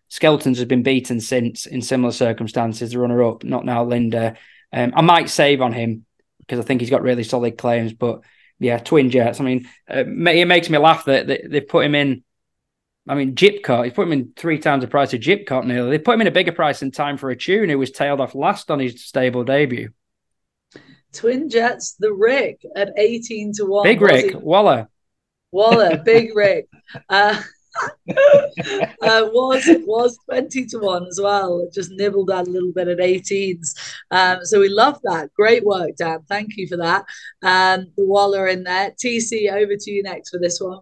Skelton's 0.10 0.58
has 0.58 0.68
been 0.68 0.84
beaten 0.84 1.20
since 1.20 1.66
in 1.66 1.82
similar 1.82 2.12
circumstances. 2.12 2.92
The 2.92 3.00
runner 3.00 3.24
up, 3.24 3.44
not 3.44 3.66
now 3.66 3.84
Linda. 3.84 4.36
Um, 4.74 4.94
I 4.96 5.02
might 5.02 5.30
save 5.30 5.62
on 5.62 5.74
him 5.74 6.06
because 6.40 6.60
I 6.60 6.64
think 6.64 6.82
he's 6.82 6.90
got 6.90 7.02
really 7.02 7.24
solid 7.24 7.58
claims, 7.58 7.94
but 7.94 8.22
yeah, 8.60 8.78
Twin 8.78 9.10
Jets. 9.10 9.40
I 9.40 9.44
mean, 9.44 9.70
uh, 9.90 10.04
it 10.06 10.48
makes 10.48 10.70
me 10.70 10.78
laugh 10.78 11.06
that, 11.06 11.28
that 11.28 11.42
they've 11.50 11.68
put 11.68 11.86
him 11.86 11.96
in 11.96 12.24
I 13.08 13.16
mean, 13.16 13.34
Gypcott, 13.34 13.86
he 13.86 13.92
put 13.92 14.08
him 14.08 14.14
in 14.14 14.34
three 14.36 14.60
times 14.60 14.84
the 14.84 14.88
price 14.88 15.14
of 15.14 15.22
Gypcott 15.22 15.66
nearly. 15.66 15.90
They 15.90 15.98
put 16.04 16.14
him 16.14 16.22
in 16.22 16.28
a 16.28 16.32
bigger 16.32 16.52
price 16.52 16.82
in 16.82 16.92
time 16.92 17.18
for 17.18 17.32
a 17.32 17.36
tune 17.36 17.70
who 17.70 17.80
was 17.80 17.92
tailed 17.92 18.22
off 18.22 18.36
last 18.36 18.70
on 18.70 18.80
his 18.80 19.04
stable 19.04 19.44
debut. 19.44 19.90
Twin 21.12 21.50
Jets, 21.50 21.96
the 22.00 22.14
Rick 22.14 22.62
at 22.76 22.94
18 22.98 23.54
to 23.54 23.66
1. 23.66 23.84
Big 23.84 24.02
Rick, 24.02 24.36
Waller. 24.40 24.88
Waller, 25.52 25.98
Big 25.98 26.30
Rick. 26.36 26.68
Uh, 27.10 27.42
uh, 28.10 29.30
was 29.32 29.64
was 29.86 30.18
20 30.30 30.66
to 30.68 30.78
1 30.78 31.08
as 31.08 31.20
well. 31.22 31.68
Just 31.74 31.92
nibbled 31.92 32.28
that 32.28 32.48
a 32.48 32.52
little 32.52 32.72
bit 32.72 32.88
at 32.88 33.00
18s. 33.00 33.74
Um, 34.12 34.46
so 34.46 34.60
we 34.60 34.70
love 34.70 35.00
that. 35.04 35.34
Great 35.34 35.64
work, 35.64 35.96
Dan. 35.96 36.20
Thank 36.28 36.58
you 36.58 36.68
for 36.68 36.78
that. 36.78 37.06
Um, 37.42 37.88
the 37.98 38.06
Waller 38.06 38.48
in 38.48 38.64
there. 38.64 38.92
TC, 38.92 39.52
over 39.52 39.76
to 39.76 39.92
you 39.92 40.04
next 40.04 40.30
for 40.30 40.40
this 40.40 40.60
one. 40.60 40.80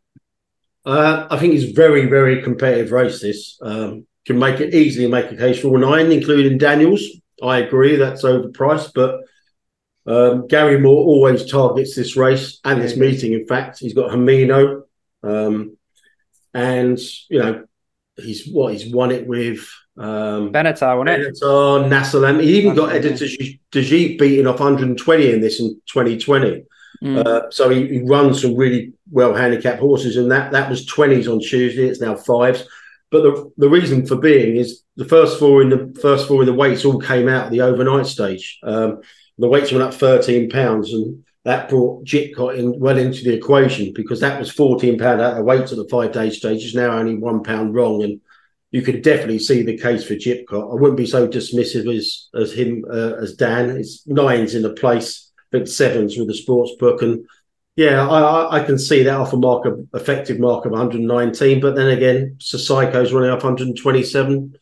Uh, 0.85 1.27
I 1.29 1.37
think 1.37 1.53
it's 1.53 1.71
very, 1.71 2.05
very 2.07 2.41
competitive 2.41 2.91
race. 2.91 3.21
This 3.21 3.59
um, 3.61 4.07
can 4.25 4.39
make 4.39 4.59
it 4.59 4.73
easily 4.73 5.07
make 5.07 5.31
a 5.31 5.35
case 5.35 5.59
for 5.59 5.69
all 5.69 5.77
nine, 5.77 6.11
including 6.11 6.57
Daniels. 6.57 7.03
I 7.41 7.59
agree 7.59 7.95
that's 7.95 8.23
overpriced, 8.23 8.91
but 8.93 9.21
um, 10.05 10.47
Gary 10.47 10.79
Moore 10.79 11.05
always 11.05 11.49
targets 11.49 11.95
this 11.95 12.15
race 12.15 12.59
and 12.63 12.81
this 12.81 12.97
meeting. 12.97 13.33
In 13.33 13.45
fact, 13.45 13.79
he's 13.79 13.93
got 13.93 14.11
Hamino, 14.11 14.83
um, 15.23 15.77
and 16.53 16.99
you 17.29 17.39
know 17.39 17.65
he's 18.17 18.47
what 18.47 18.73
he's 18.73 18.91
won 18.91 19.11
it 19.11 19.27
with 19.27 19.69
um, 19.97 20.51
Benatar, 20.51 20.97
won 20.97 21.07
it? 21.09 21.19
Benatar, 21.19 21.89
Nassalam. 21.89 22.41
He 22.41 22.57
even 22.57 22.75
got 22.75 22.91
de 22.91 23.81
Giet 23.81 24.17
beating 24.17 24.47
off 24.47 24.59
120 24.59 25.31
in 25.31 25.41
this 25.41 25.59
in 25.59 25.81
2020. 25.87 26.65
Mm. 27.03 27.25
Uh, 27.25 27.49
so 27.49 27.69
he, 27.69 27.87
he, 27.87 28.01
runs 28.01 28.41
some 28.41 28.55
really 28.55 28.93
well 29.09 29.33
handicapped 29.33 29.79
horses, 29.79 30.17
and 30.17 30.31
that 30.31 30.51
that 30.51 30.69
was 30.69 30.85
twenties 30.85 31.27
on 31.27 31.39
Tuesday. 31.39 31.87
It's 31.87 32.01
now 32.01 32.15
fives. 32.15 32.67
But 33.11 33.23
the 33.23 33.51
the 33.57 33.69
reason 33.69 34.05
for 34.05 34.17
being 34.17 34.57
is 34.57 34.83
the 34.97 35.05
first 35.05 35.39
four 35.39 35.61
in 35.61 35.69
the 35.69 35.97
first 36.01 36.27
four 36.27 36.41
in 36.41 36.45
the 36.45 36.53
weights 36.53 36.85
all 36.85 36.99
came 36.99 37.29
out 37.29 37.45
at 37.45 37.51
the 37.51 37.61
overnight 37.61 38.05
stage. 38.05 38.59
Um, 38.63 39.01
the 39.37 39.47
weights 39.47 39.71
went 39.71 39.83
up 39.83 39.93
thirteen 39.93 40.49
pounds, 40.49 40.93
and 40.93 41.23
that 41.45 41.69
brought 41.69 42.03
Gypcott 42.03 42.57
in 42.57 42.77
well 42.79 42.97
into 42.97 43.23
the 43.23 43.33
equation 43.33 43.93
because 43.93 44.19
that 44.19 44.37
was 44.37 44.51
fourteen 44.51 44.99
pound 44.99 45.21
out 45.21 45.37
of 45.37 45.45
weight 45.45 45.71
at 45.71 45.77
the 45.77 45.87
five 45.89 46.11
day 46.11 46.29
stage. 46.29 46.65
It's 46.65 46.75
now 46.75 46.91
only 46.91 47.15
one 47.15 47.43
pound 47.43 47.73
wrong, 47.73 48.03
and 48.03 48.19
you 48.71 48.81
could 48.81 49.01
definitely 49.01 49.39
see 49.39 49.63
the 49.63 49.77
case 49.77 50.03
for 50.03 50.15
Gypcott. 50.15 50.71
I 50.71 50.75
wouldn't 50.75 50.97
be 50.97 51.07
so 51.07 51.27
dismissive 51.29 51.95
as 51.95 52.27
as 52.35 52.51
him 52.51 52.83
uh, 52.91 53.13
as 53.21 53.35
Dan. 53.35 53.69
It's 53.69 54.05
nines 54.05 54.53
in 54.53 54.63
the 54.63 54.73
place 54.73 55.28
think 55.51 55.67
sevens 55.67 56.17
with 56.17 56.27
the 56.27 56.33
sports 56.33 56.71
book. 56.79 57.01
And 57.01 57.25
yeah, 57.75 58.07
I, 58.07 58.57
I 58.57 58.63
can 58.63 58.77
see 58.77 59.03
that 59.03 59.19
off 59.19 59.33
a 59.33 59.37
mark 59.37 59.65
of 59.65 59.87
effective 59.93 60.39
mark 60.39 60.65
of 60.65 60.71
119. 60.71 61.61
But 61.61 61.75
then 61.75 61.89
again, 61.89 62.37
Psycho's 62.39 63.13
running 63.13 63.31
up 63.31 63.43
127. 63.43 64.57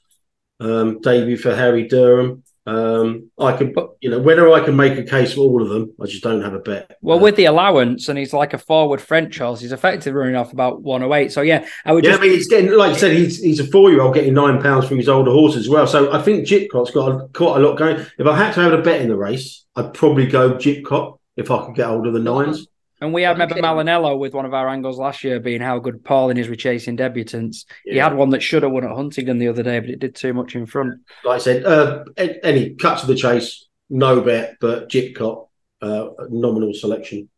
Um, 0.60 1.02
debut 1.02 1.38
for 1.38 1.56
Harry 1.56 1.88
Derham. 1.88 2.44
Um, 2.68 3.32
I 3.40 3.56
could, 3.56 3.74
you 4.02 4.10
know, 4.10 4.20
whether 4.20 4.52
I 4.52 4.60
can 4.60 4.76
make 4.76 4.98
a 4.98 5.04
case 5.04 5.34
for 5.34 5.40
all 5.40 5.64
of 5.64 5.70
them, 5.70 5.94
I 6.02 6.06
just 6.06 6.22
don't 6.22 6.42
have 6.42 6.54
a 6.54 6.60
bet. 6.60 6.98
Well, 7.02 7.18
uh, 7.18 7.22
with 7.22 7.38
the 7.38 7.46
allowance, 7.46 8.10
and 8.10 8.20
he's 8.20 8.34
like 8.34 8.54
a 8.54 8.58
forward 8.58 9.02
French 9.02 9.38
horse, 9.38 9.62
he's 9.62 9.72
effectively 9.72 10.12
running 10.12 10.36
off 10.36 10.52
about 10.52 10.82
108. 10.82 11.32
So 11.32 11.42
yeah, 11.42 11.66
I 11.86 11.94
would. 11.94 12.04
Yeah, 12.04 12.12
just... 12.12 12.20
I 12.20 12.24
mean, 12.26 12.34
he's 12.34 12.50
getting, 12.50 12.72
like 12.72 12.92
you 12.92 13.00
said, 13.00 13.14
he's 13.14 13.42
he's 13.42 13.62
a 13.62 13.68
four 13.68 13.90
year 13.90 14.02
old 14.02 14.16
getting 14.16 14.34
nine 14.34 14.62
pounds 14.62 14.86
from 14.86 14.98
his 14.98 15.08
older 15.08 15.32
horse 15.32 15.56
as 15.56 15.70
well. 15.70 15.88
So 15.88 16.12
I 16.12 16.22
think 16.22 16.46
Gypcott's 16.46 16.92
got 16.92 17.10
a, 17.10 17.28
quite 17.30 17.56
a 17.56 17.66
lot 17.66 17.78
going. 17.78 18.06
If 18.20 18.28
I 18.28 18.36
had 18.36 18.54
to 18.56 18.62
have 18.62 18.74
a 18.74 18.82
bet 18.82 19.00
in 19.00 19.08
the 19.08 19.16
race, 19.16 19.64
I'd 19.78 19.94
probably 19.94 20.28
go 20.28 20.56
Gypcott 20.56 21.20
if 21.38 21.50
I 21.50 21.66
could 21.66 21.76
get 21.76 21.88
hold 21.88 22.06
of 22.06 22.14
the 22.14 22.20
nines. 22.20 22.68
And 23.00 23.14
we 23.14 23.22
had 23.22 23.40
okay. 23.40 23.62
Malinello 23.62 24.18
with 24.18 24.34
one 24.34 24.46
of 24.46 24.54
our 24.54 24.68
angles 24.68 24.98
last 24.98 25.24
year 25.24 25.40
being 25.40 25.62
how 25.62 25.78
good 25.78 26.04
Pauling 26.04 26.38
is 26.38 26.50
with 26.50 26.60
chasing 26.60 26.98
debutants. 26.98 27.66
Yeah. 27.86 27.94
He 27.94 28.00
had 28.00 28.16
one 28.16 28.32
that 28.32 28.42
should 28.42 28.64
have 28.64 28.72
won 28.72 28.86
at 28.86 28.96
Huntingdon 28.96 29.38
the 29.38 29.50
other 29.50 29.62
day, 29.62 29.80
but 29.80 29.90
it 29.90 30.00
did 30.00 30.16
too 30.16 30.34
much 30.34 30.56
in 30.56 30.66
front. 30.66 31.02
Like 31.24 31.36
I 31.36 31.44
said, 31.44 31.66
uh, 31.66 32.06
any 32.18 32.74
cut 32.76 33.00
to 33.00 33.06
the 33.06 33.16
chase, 33.16 33.68
no 33.90 34.22
bet, 34.22 34.56
but 34.60 34.90
Gypcott, 34.90 35.48
uh, 35.82 36.08
nominal 36.30 36.74
selection. 36.74 37.30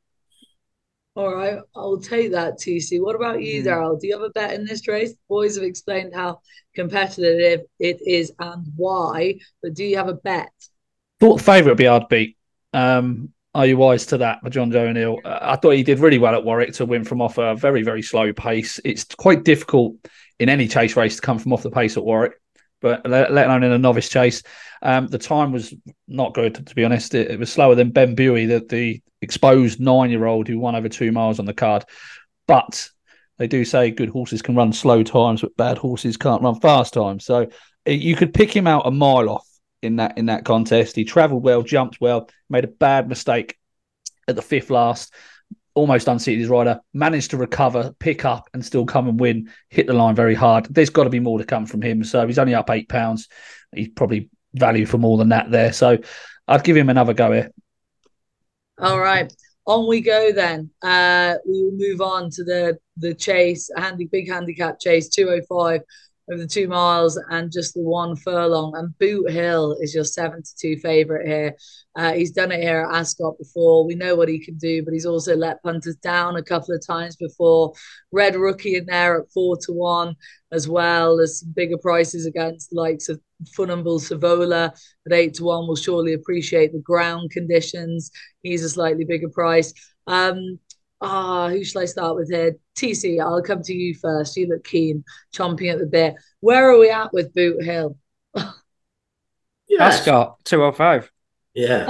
All 1.15 1.35
right, 1.35 1.59
I'll 1.75 1.99
take 1.99 2.31
that, 2.31 2.59
TC. 2.59 3.01
What 3.01 3.15
about 3.15 3.41
you, 3.41 3.61
mm. 3.61 3.65
Daryl? 3.65 3.99
Do 3.99 4.07
you 4.07 4.13
have 4.13 4.23
a 4.23 4.29
bet 4.29 4.53
in 4.53 4.63
this 4.63 4.87
race? 4.87 5.11
The 5.11 5.17
boys 5.27 5.55
have 5.55 5.65
explained 5.65 6.13
how 6.15 6.39
competitive 6.73 7.65
it 7.79 7.99
is 8.07 8.31
and 8.39 8.65
why, 8.77 9.39
but 9.61 9.73
do 9.73 9.83
you 9.83 9.97
have 9.97 10.07
a 10.07 10.13
bet? 10.13 10.53
Thought 11.19 11.39
the 11.39 11.43
favourite 11.43 11.71
would 11.71 11.77
be 11.77 11.85
hard 11.85 12.07
beat. 12.07 12.37
Um, 12.71 13.33
Are 13.59 13.65
you 13.65 13.75
wise 13.75 14.05
to 14.05 14.17
that 14.19 14.39
for 14.41 14.49
Jonjo 14.49 14.87
O'Neill? 14.87 15.19
Uh, 15.25 15.37
I 15.41 15.57
thought 15.57 15.71
he 15.71 15.83
did 15.83 15.99
really 15.99 16.17
well 16.17 16.33
at 16.33 16.45
Warwick 16.45 16.71
to 16.75 16.85
win 16.85 17.03
from 17.03 17.21
off 17.21 17.37
a 17.37 17.55
very, 17.55 17.83
very 17.83 18.01
slow 18.01 18.31
pace. 18.31 18.79
It's 18.85 19.03
quite 19.03 19.43
difficult 19.43 19.97
in 20.39 20.47
any 20.47 20.65
chase 20.65 20.95
race 20.95 21.17
to 21.17 21.21
come 21.21 21.39
from 21.39 21.51
off 21.51 21.61
the 21.61 21.69
pace 21.69 21.97
at 21.97 22.05
Warwick, 22.05 22.39
but 22.79 23.05
let, 23.05 23.33
let 23.33 23.47
alone 23.47 23.63
in 23.63 23.73
a 23.73 23.77
novice 23.77 24.07
chase. 24.07 24.43
Um, 24.81 25.07
the 25.07 25.17
time 25.17 25.51
was 25.51 25.73
not 26.07 26.33
good, 26.33 26.67
to 26.67 26.73
be 26.73 26.85
honest. 26.85 27.13
It, 27.13 27.31
it 27.31 27.37
was 27.37 27.51
slower 27.51 27.75
than 27.75 27.91
Ben 27.91 28.15
Buey, 28.15 28.47
the, 28.47 28.65
the 28.65 29.01
exposed 29.21 29.81
nine 29.81 30.09
year 30.09 30.25
old 30.25 30.47
who 30.47 30.57
won 30.57 30.77
over 30.77 30.87
two 30.87 31.11
miles 31.11 31.37
on 31.39 31.45
the 31.45 31.53
card. 31.53 31.83
But 32.47 32.89
they 33.39 33.47
do 33.47 33.65
say 33.65 33.91
good 33.91 34.07
horses 34.07 34.41
can 34.41 34.55
run 34.55 34.71
slow 34.71 35.03
times, 35.03 35.41
but 35.41 35.57
bad 35.57 35.77
horses 35.77 36.15
can't 36.15 36.43
run 36.43 36.61
fast 36.61 36.93
times. 36.93 37.25
So 37.25 37.49
eh, 37.85 37.91
you 37.91 38.15
could 38.15 38.33
pick 38.33 38.55
him 38.55 38.67
out 38.67 38.87
a 38.87 38.91
mile 38.91 39.27
off 39.27 39.48
in 39.81 39.97
that 39.97 40.17
in 40.17 40.27
that 40.27 40.45
contest. 40.45 40.95
He 40.95 41.05
travelled 41.05 41.43
well, 41.43 41.61
jumped 41.61 41.99
well, 42.01 42.29
made 42.49 42.63
a 42.63 42.67
bad 42.67 43.07
mistake 43.09 43.57
at 44.27 44.35
the 44.35 44.41
fifth 44.41 44.69
last, 44.69 45.13
almost 45.73 46.07
unseated 46.07 46.41
his 46.41 46.49
rider, 46.49 46.79
managed 46.93 47.31
to 47.31 47.37
recover, 47.37 47.93
pick 47.99 48.25
up, 48.25 48.49
and 48.53 48.65
still 48.65 48.85
come 48.85 49.07
and 49.07 49.19
win. 49.19 49.51
Hit 49.69 49.87
the 49.87 49.93
line 49.93 50.15
very 50.15 50.35
hard. 50.35 50.67
There's 50.69 50.89
got 50.89 51.05
to 51.05 51.09
be 51.09 51.19
more 51.19 51.39
to 51.39 51.45
come 51.45 51.65
from 51.65 51.81
him. 51.81 52.03
So 52.03 52.25
he's 52.27 52.39
only 52.39 52.55
up 52.55 52.69
eight 52.69 52.89
pounds. 52.89 53.27
He's 53.73 53.89
probably 53.89 54.29
value 54.53 54.85
for 54.85 54.97
more 54.97 55.17
than 55.17 55.29
that 55.29 55.51
there. 55.51 55.73
So 55.73 55.97
I'd 56.47 56.63
give 56.63 56.77
him 56.77 56.89
another 56.89 57.13
go 57.13 57.31
here. 57.31 57.51
All 58.79 58.99
right. 58.99 59.31
On 59.65 59.87
we 59.87 60.01
go 60.01 60.31
then. 60.31 60.71
Uh, 60.81 61.35
we 61.45 61.63
will 61.63 61.77
move 61.77 62.01
on 62.01 62.29
to 62.31 62.43
the 62.43 62.77
the 62.97 63.13
chase, 63.13 63.69
handy 63.77 64.05
big 64.05 64.29
handicap 64.29 64.79
chase, 64.79 65.09
205 65.09 65.81
over 66.31 66.41
the 66.41 66.47
two 66.47 66.67
miles 66.67 67.19
and 67.29 67.51
just 67.51 67.73
the 67.73 67.81
one 67.81 68.15
furlong. 68.15 68.73
And 68.75 68.97
Boot 68.97 69.31
Hill 69.31 69.77
is 69.79 69.93
your 69.93 70.03
seven 70.03 70.43
to 70.43 70.49
two 70.59 70.77
favourite 70.77 71.27
here. 71.27 71.55
Uh, 71.95 72.13
he's 72.13 72.31
done 72.31 72.51
it 72.51 72.61
here 72.61 72.81
at 72.81 72.95
Ascot 72.95 73.37
before. 73.37 73.85
We 73.85 73.95
know 73.95 74.15
what 74.15 74.29
he 74.29 74.43
can 74.43 74.57
do, 74.57 74.83
but 74.83 74.93
he's 74.93 75.05
also 75.05 75.35
let 75.35 75.63
punters 75.63 75.95
down 75.97 76.35
a 76.35 76.43
couple 76.43 76.75
of 76.75 76.85
times 76.85 77.15
before. 77.15 77.73
Red 78.11 78.35
Rookie 78.35 78.75
in 78.75 78.85
there 78.85 79.21
at 79.21 79.31
four 79.33 79.57
to 79.63 79.73
one 79.73 80.15
as 80.51 80.67
well. 80.67 81.17
There's 81.17 81.39
some 81.39 81.51
bigger 81.55 81.77
prices 81.77 82.25
against 82.25 82.73
likes 82.73 83.09
of 83.09 83.19
Funambule 83.57 83.99
Sivola 83.99 84.71
at 85.05 85.13
eight 85.13 85.35
to 85.35 85.45
one 85.45 85.67
will 85.67 85.75
surely 85.75 86.13
appreciate 86.13 86.71
the 86.71 86.79
ground 86.79 87.31
conditions. 87.31 88.11
He's 88.41 88.63
a 88.63 88.69
slightly 88.69 89.05
bigger 89.05 89.29
price. 89.29 89.73
Um, 90.07 90.59
Ah, 91.01 91.45
oh, 91.45 91.49
who 91.49 91.63
shall 91.63 91.81
I 91.81 91.85
start 91.85 92.15
with 92.15 92.29
here? 92.29 92.57
TC, 92.75 93.21
I'll 93.21 93.41
come 93.41 93.61
to 93.63 93.73
you 93.73 93.95
first. 93.95 94.35
You 94.35 94.47
look 94.47 94.63
keen, 94.65 95.03
chomping 95.33 95.71
at 95.71 95.79
the 95.79 95.85
bit. 95.85 96.15
Where 96.41 96.69
are 96.69 96.77
we 96.77 96.89
at 96.89 97.13
with 97.13 97.33
Boot 97.33 97.63
Hill? 97.63 97.97
yeah. 98.35 98.43
Ascot, 99.79 100.43
205. 100.43 101.11
Yeah. 101.53 101.85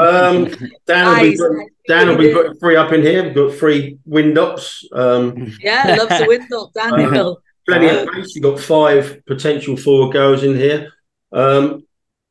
um, 0.00 0.48
Dan, 0.86 1.08
will 1.08 1.20
be, 1.20 1.36
put, 1.36 1.72
Dan 1.86 2.08
will 2.08 2.16
be 2.16 2.32
putting 2.32 2.54
three 2.54 2.76
up 2.76 2.92
in 2.92 3.02
here. 3.02 3.24
We've 3.24 3.34
got 3.34 3.54
three 3.54 3.98
wind 4.04 4.38
ups. 4.38 4.86
Um, 4.92 5.52
yeah, 5.60 5.96
loves 5.98 6.20
a 6.20 6.26
wind 6.26 6.52
up, 6.52 6.72
Daniel. 6.72 7.32
Uh, 7.32 7.40
plenty 7.66 7.88
of 7.88 8.08
pace. 8.10 8.34
You've 8.34 8.44
got 8.44 8.60
five 8.60 9.22
potential 9.26 9.76
four 9.76 10.10
goes 10.10 10.42
in 10.42 10.56
here. 10.56 10.92
Um, 11.32 11.86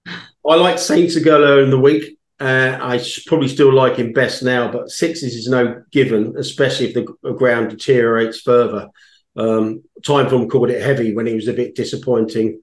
I 0.07 0.55
like 0.55 0.79
Saint 0.79 1.09
Segal 1.09 1.63
in 1.63 1.69
the 1.69 1.79
week. 1.79 2.17
Uh, 2.43 2.77
I 2.81 3.01
probably 3.25 3.47
still 3.47 3.73
like 3.73 3.95
him 3.95 4.11
best 4.11 4.43
now, 4.43 4.69
but 4.69 4.89
sixes 4.89 5.33
is 5.33 5.47
no 5.47 5.81
given, 5.93 6.35
especially 6.37 6.87
if 6.87 6.93
the 6.93 7.33
ground 7.33 7.69
deteriorates 7.69 8.41
further. 8.41 8.89
Um, 9.37 9.83
Timeform 10.01 10.49
called 10.49 10.69
it 10.69 10.81
heavy 10.81 11.15
when 11.15 11.25
he 11.25 11.35
was 11.35 11.47
a 11.47 11.53
bit 11.53 11.73
disappointing 11.73 12.61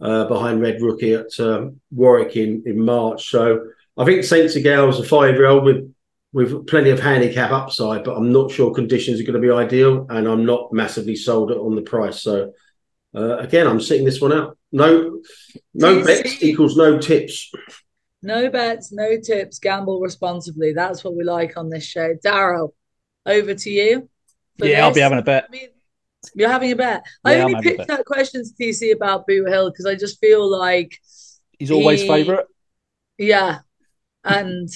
uh, 0.00 0.26
behind 0.26 0.60
Red 0.60 0.80
Rookie 0.80 1.14
at 1.14 1.38
um, 1.40 1.80
Warwick 1.90 2.36
in, 2.36 2.62
in 2.64 2.84
March. 2.84 3.28
So 3.28 3.66
I 3.96 4.04
think 4.04 4.22
Saint 4.22 4.50
Segal 4.50 4.88
is 4.88 5.00
a 5.00 5.04
five 5.04 5.34
year 5.34 5.46
old 5.46 5.64
with 5.64 5.92
with 6.32 6.68
plenty 6.68 6.90
of 6.90 7.00
handicap 7.00 7.50
upside, 7.50 8.04
but 8.04 8.16
I'm 8.16 8.30
not 8.30 8.52
sure 8.52 8.72
conditions 8.72 9.18
are 9.18 9.24
going 9.24 9.40
to 9.40 9.44
be 9.44 9.52
ideal, 9.52 10.06
and 10.10 10.28
I'm 10.28 10.46
not 10.46 10.72
massively 10.72 11.16
sold 11.16 11.50
on 11.50 11.74
the 11.74 11.82
price. 11.82 12.22
So 12.22 12.52
uh, 13.16 13.38
again, 13.38 13.66
I'm 13.66 13.80
sitting 13.80 14.04
this 14.04 14.20
one 14.20 14.32
out. 14.32 14.56
No, 14.70 15.20
no 15.74 16.04
bets 16.04 16.40
equals 16.40 16.76
no 16.76 16.98
tips. 16.98 17.50
No 18.22 18.50
bets, 18.50 18.92
no 18.92 19.18
tips, 19.20 19.58
gamble 19.58 20.00
responsibly. 20.00 20.72
That's 20.72 21.04
what 21.04 21.16
we 21.16 21.22
like 21.24 21.56
on 21.56 21.70
this 21.70 21.84
show. 21.84 22.14
Daryl, 22.24 22.70
over 23.24 23.54
to 23.54 23.70
you. 23.70 24.08
Yeah, 24.58 24.66
this. 24.66 24.78
I'll 24.80 24.94
be 24.94 25.00
having 25.00 25.18
a 25.18 25.22
bet. 25.22 25.46
I 25.48 25.52
mean, 25.52 25.68
you're 26.34 26.50
having 26.50 26.72
a 26.72 26.76
bet. 26.76 27.04
Yeah, 27.24 27.30
I 27.30 27.40
only 27.40 27.62
picked 27.62 27.86
that 27.86 28.04
question 28.04 28.42
to 28.42 28.50
TC 28.64 28.92
about 28.92 29.26
Boot 29.26 29.48
Hill 29.48 29.70
because 29.70 29.86
I 29.86 29.94
just 29.94 30.18
feel 30.18 30.48
like 30.50 30.98
he's 31.58 31.70
always 31.70 32.02
he, 32.02 32.08
favourite. 32.08 32.46
Yeah, 33.18 33.60
and 34.24 34.68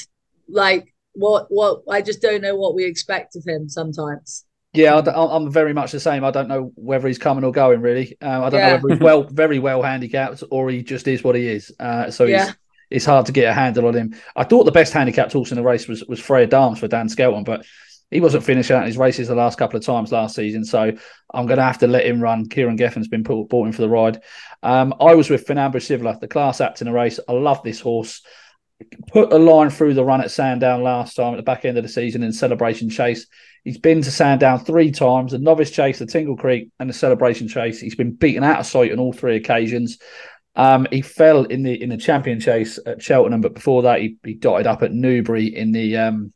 like 0.48 0.94
what 1.14 1.46
what 1.48 1.82
I 1.90 2.00
just 2.00 2.22
don't 2.22 2.42
know 2.42 2.54
what 2.54 2.76
we 2.76 2.84
expect 2.84 3.34
of 3.34 3.44
him 3.44 3.68
sometimes. 3.68 4.44
Yeah, 4.72 4.98
I'm 4.98 5.50
very 5.50 5.74
much 5.74 5.92
the 5.92 6.00
same. 6.00 6.24
I 6.24 6.30
don't 6.30 6.48
know 6.48 6.72
whether 6.76 7.06
he's 7.06 7.18
coming 7.18 7.44
or 7.44 7.52
going. 7.52 7.80
Really, 7.80 8.16
uh, 8.22 8.44
I 8.44 8.50
don't 8.50 8.60
yeah. 8.60 8.68
know 8.68 8.82
whether 8.82 8.94
he's 8.94 9.02
well, 9.02 9.24
very 9.24 9.58
well 9.58 9.82
handicapped, 9.82 10.44
or 10.50 10.70
he 10.70 10.82
just 10.82 11.08
is 11.08 11.24
what 11.24 11.34
he 11.34 11.48
is. 11.48 11.72
Uh, 11.78 12.10
so 12.10 12.24
he's 12.24 12.36
yeah 12.36 12.52
it's 12.92 13.04
hard 13.04 13.26
to 13.26 13.32
get 13.32 13.50
a 13.50 13.54
handle 13.54 13.86
on 13.86 13.94
him. 13.94 14.14
I 14.36 14.44
thought 14.44 14.64
the 14.64 14.72
best 14.72 14.92
handicapped 14.92 15.32
horse 15.32 15.50
in 15.50 15.56
the 15.56 15.62
race 15.62 15.88
was 15.88 16.04
was 16.04 16.20
Freya 16.20 16.46
Dance 16.46 16.78
for 16.78 16.88
Dan 16.88 17.08
Skelton, 17.08 17.44
but 17.44 17.64
he 18.10 18.20
wasn't 18.20 18.44
finishing 18.44 18.76
out 18.76 18.86
his 18.86 18.98
races 18.98 19.28
the 19.28 19.34
last 19.34 19.58
couple 19.58 19.78
of 19.78 19.84
times 19.84 20.12
last 20.12 20.36
season. 20.36 20.64
So 20.64 20.92
I'm 21.32 21.46
going 21.46 21.56
to 21.56 21.64
have 21.64 21.78
to 21.78 21.86
let 21.86 22.04
him 22.04 22.20
run. 22.20 22.48
Ciaran 22.48 22.76
Gethings' 22.76 23.08
been 23.08 23.24
put, 23.24 23.48
brought 23.48 23.66
in 23.66 23.72
for 23.72 23.80
the 23.80 23.88
ride. 23.88 24.20
Um, 24.62 24.94
I 25.00 25.14
was 25.14 25.30
with 25.30 25.46
Funambule 25.46 25.76
Sivola, 25.76 26.20
the 26.20 26.28
class 26.28 26.60
act 26.60 26.82
in 26.82 26.86
the 26.86 26.92
race. 26.92 27.18
I 27.26 27.32
love 27.32 27.62
this 27.62 27.80
horse. 27.80 28.20
Put 29.08 29.32
a 29.32 29.38
line 29.38 29.70
through 29.70 29.94
the 29.94 30.04
run 30.04 30.20
at 30.20 30.30
Sandown 30.30 30.82
last 30.82 31.14
time 31.14 31.32
at 31.32 31.36
the 31.38 31.42
back 31.42 31.64
end 31.64 31.78
of 31.78 31.84
the 31.84 31.88
season 31.88 32.22
in 32.22 32.32
Celebration 32.32 32.90
Chase. 32.90 33.26
He's 33.64 33.78
been 33.78 34.02
to 34.02 34.10
Sandown 34.10 34.58
three 34.58 34.90
times, 34.90 35.32
the 35.32 35.38
novice 35.38 35.70
chase, 35.70 36.00
the 36.00 36.06
Tingle 36.06 36.36
Creek, 36.36 36.70
and 36.80 36.90
the 36.90 36.94
Celebration 36.94 37.46
Chase. 37.46 37.80
He's 37.80 37.94
been 37.94 38.12
beaten 38.12 38.42
out 38.42 38.58
of 38.58 38.66
sight 38.66 38.90
on 38.90 38.98
all 38.98 39.12
three 39.12 39.36
occasions. 39.36 39.98
Um, 40.54 40.86
he 40.90 41.00
fell 41.00 41.44
in 41.44 41.62
the 41.62 41.82
in 41.82 41.88
the 41.88 41.96
champion 41.96 42.38
chase 42.38 42.78
at 42.86 43.02
Cheltenham, 43.02 43.40
but 43.40 43.54
before 43.54 43.82
that, 43.82 44.00
he, 44.00 44.16
he 44.24 44.34
dotted 44.34 44.66
up 44.66 44.82
at 44.82 44.92
Newbury 44.92 45.46
in 45.46 45.72
the 45.72 45.96
um, 45.96 46.32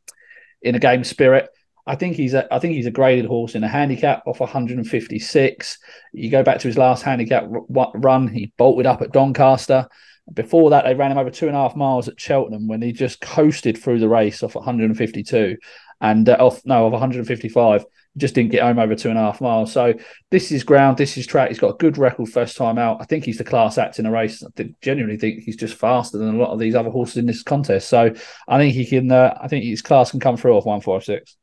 in 0.62 0.75
a 0.75 0.79
game 0.79 1.05
spirit. 1.05 1.49
I 1.87 1.95
think 1.95 2.17
he's 2.17 2.35
a 2.35 2.53
I 2.53 2.59
think 2.59 2.75
he's 2.75 2.87
a 2.87 2.91
graded 2.91 3.27
horse 3.27 3.55
in 3.55 3.62
a 3.62 3.69
handicap 3.69 4.27
off 4.27 4.41
156. 4.41 5.79
You 6.12 6.31
go 6.31 6.43
back 6.43 6.59
to 6.61 6.69
his 6.69 6.79
last 6.79 7.03
handicap 7.03 7.45
run, 7.49 8.29
he 8.29 8.53
bolted 8.57 8.87
up 8.87 9.03
at 9.03 9.12
Doncaster. 9.12 9.87
Before 10.33 10.71
that, 10.71 10.85
they 10.85 10.95
ran 10.95 11.12
him 11.12 11.19
over 11.19 11.31
two 11.31 11.47
and 11.47 11.57
a 11.57 11.61
half 11.61 11.77
miles 11.77 12.09
at 12.09 12.21
Cheltenham 12.21 12.67
when 12.67 12.83
he 12.83 12.91
just 12.91 13.21
coasted 13.21 13.79
through 13.79 14.01
the 14.01 14.09
race 14.09 14.43
off 14.43 14.57
152 14.57 15.57
and 16.01 16.29
uh, 16.29 16.37
off 16.41 16.61
no 16.64 16.87
of 16.87 16.93
155 16.93 17.85
just 18.17 18.35
didn't 18.35 18.51
get 18.51 18.62
home 18.62 18.79
over 18.79 18.95
two 18.95 19.11
and 19.11 19.19
a 19.19 19.23
half 19.23 19.41
miles. 19.41 19.73
So 19.73 19.95
this 20.31 20.51
is 20.51 20.64
ground, 20.64 20.97
this 20.97 21.17
is 21.17 21.27
track. 21.27 21.49
He's 21.49 21.59
got 21.59 21.75
a 21.75 21.79
good 21.79 21.99
record 21.99 22.29
first 22.29 22.57
time 22.57 22.79
out. 22.79 22.99
I 23.01 23.05
think 23.05 23.25
he's 23.25 23.39
the 23.39 23.45
class 23.45 23.79
act 23.79 23.99
in 23.99 24.07
a 24.07 24.11
race. 24.11 24.43
I 24.43 24.69
genuinely 24.81 25.19
think 25.19 25.43
he's 25.43 25.57
just 25.57 25.75
faster 25.75 26.19
than 26.19 26.35
a 26.35 26.39
lot 26.39 26.53
of 26.53 26.59
these 26.59 26.75
other 26.75 26.91
horses 26.91 27.19
in 27.19 27.27
this 27.27 27.43
contest. 27.43 27.89
So 27.89 28.12
I 28.49 28.59
think 28.59 28.75
he 28.75 28.87
can. 28.87 29.11
Uh, 29.11 29.37
I 29.41 29.49
think 29.49 29.64
his 29.64 29.83
class 29.83 30.11
can 30.11 30.21
come 30.21 30.37
through 30.37 30.57
off 30.57 30.67
one 30.67 30.81
five 30.81 31.05
six. 31.05 31.37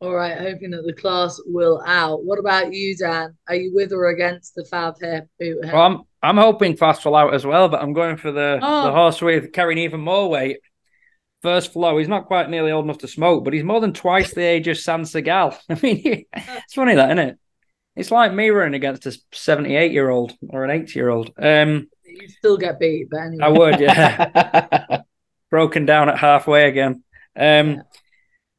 All 0.00 0.12
right, 0.12 0.36
hoping 0.36 0.72
that 0.72 0.82
the 0.84 0.92
class 0.92 1.40
will 1.46 1.80
out. 1.86 2.24
What 2.24 2.40
about 2.40 2.72
you, 2.72 2.96
Dan? 2.96 3.36
Are 3.46 3.54
you 3.54 3.72
with 3.72 3.92
or 3.92 4.08
against 4.08 4.56
the 4.56 4.64
Fav 4.64 4.96
here? 5.00 5.28
Boot? 5.38 5.58
Well, 5.62 5.80
I'm 5.80 6.02
I'm 6.20 6.36
hoping 6.36 6.76
fast 6.76 7.04
will 7.04 7.14
out 7.14 7.34
as 7.34 7.46
well, 7.46 7.68
but 7.68 7.80
I'm 7.80 7.92
going 7.92 8.16
for 8.16 8.32
the 8.32 8.58
oh. 8.60 8.84
the 8.84 8.92
horse 8.92 9.22
with 9.22 9.52
carrying 9.52 9.78
even 9.78 10.00
more 10.00 10.28
weight. 10.28 10.58
First 11.42 11.72
flow, 11.72 11.98
he's 11.98 12.08
not 12.08 12.26
quite 12.26 12.48
nearly 12.48 12.70
old 12.70 12.84
enough 12.84 12.98
to 12.98 13.08
smoke, 13.08 13.42
but 13.42 13.52
he's 13.52 13.64
more 13.64 13.80
than 13.80 13.92
twice 13.92 14.32
the 14.32 14.42
age 14.42 14.68
of 14.68 14.78
Saint 14.78 15.02
Segal. 15.02 15.58
I 15.68 15.78
mean, 15.82 16.24
it's 16.32 16.74
funny 16.74 16.94
that, 16.94 17.10
isn't 17.10 17.18
it? 17.18 17.38
It's 17.96 18.10
like 18.10 18.32
me 18.32 18.50
running 18.50 18.74
against 18.74 19.06
a 19.06 19.18
78 19.32 19.92
year 19.92 20.08
old 20.08 20.32
or 20.48 20.64
an 20.64 20.70
80 20.70 20.98
year 20.98 21.10
old. 21.10 21.32
Um, 21.36 21.88
you 22.04 22.28
still 22.28 22.56
get 22.56 22.78
beat, 22.78 23.08
but 23.10 23.20
anyway. 23.20 23.44
I 23.44 23.48
would, 23.48 23.80
yeah. 23.80 25.02
Broken 25.50 25.84
down 25.84 26.08
at 26.08 26.18
halfway 26.18 26.68
again. 26.68 27.02
Um, 27.36 27.70
yeah. 27.70 27.82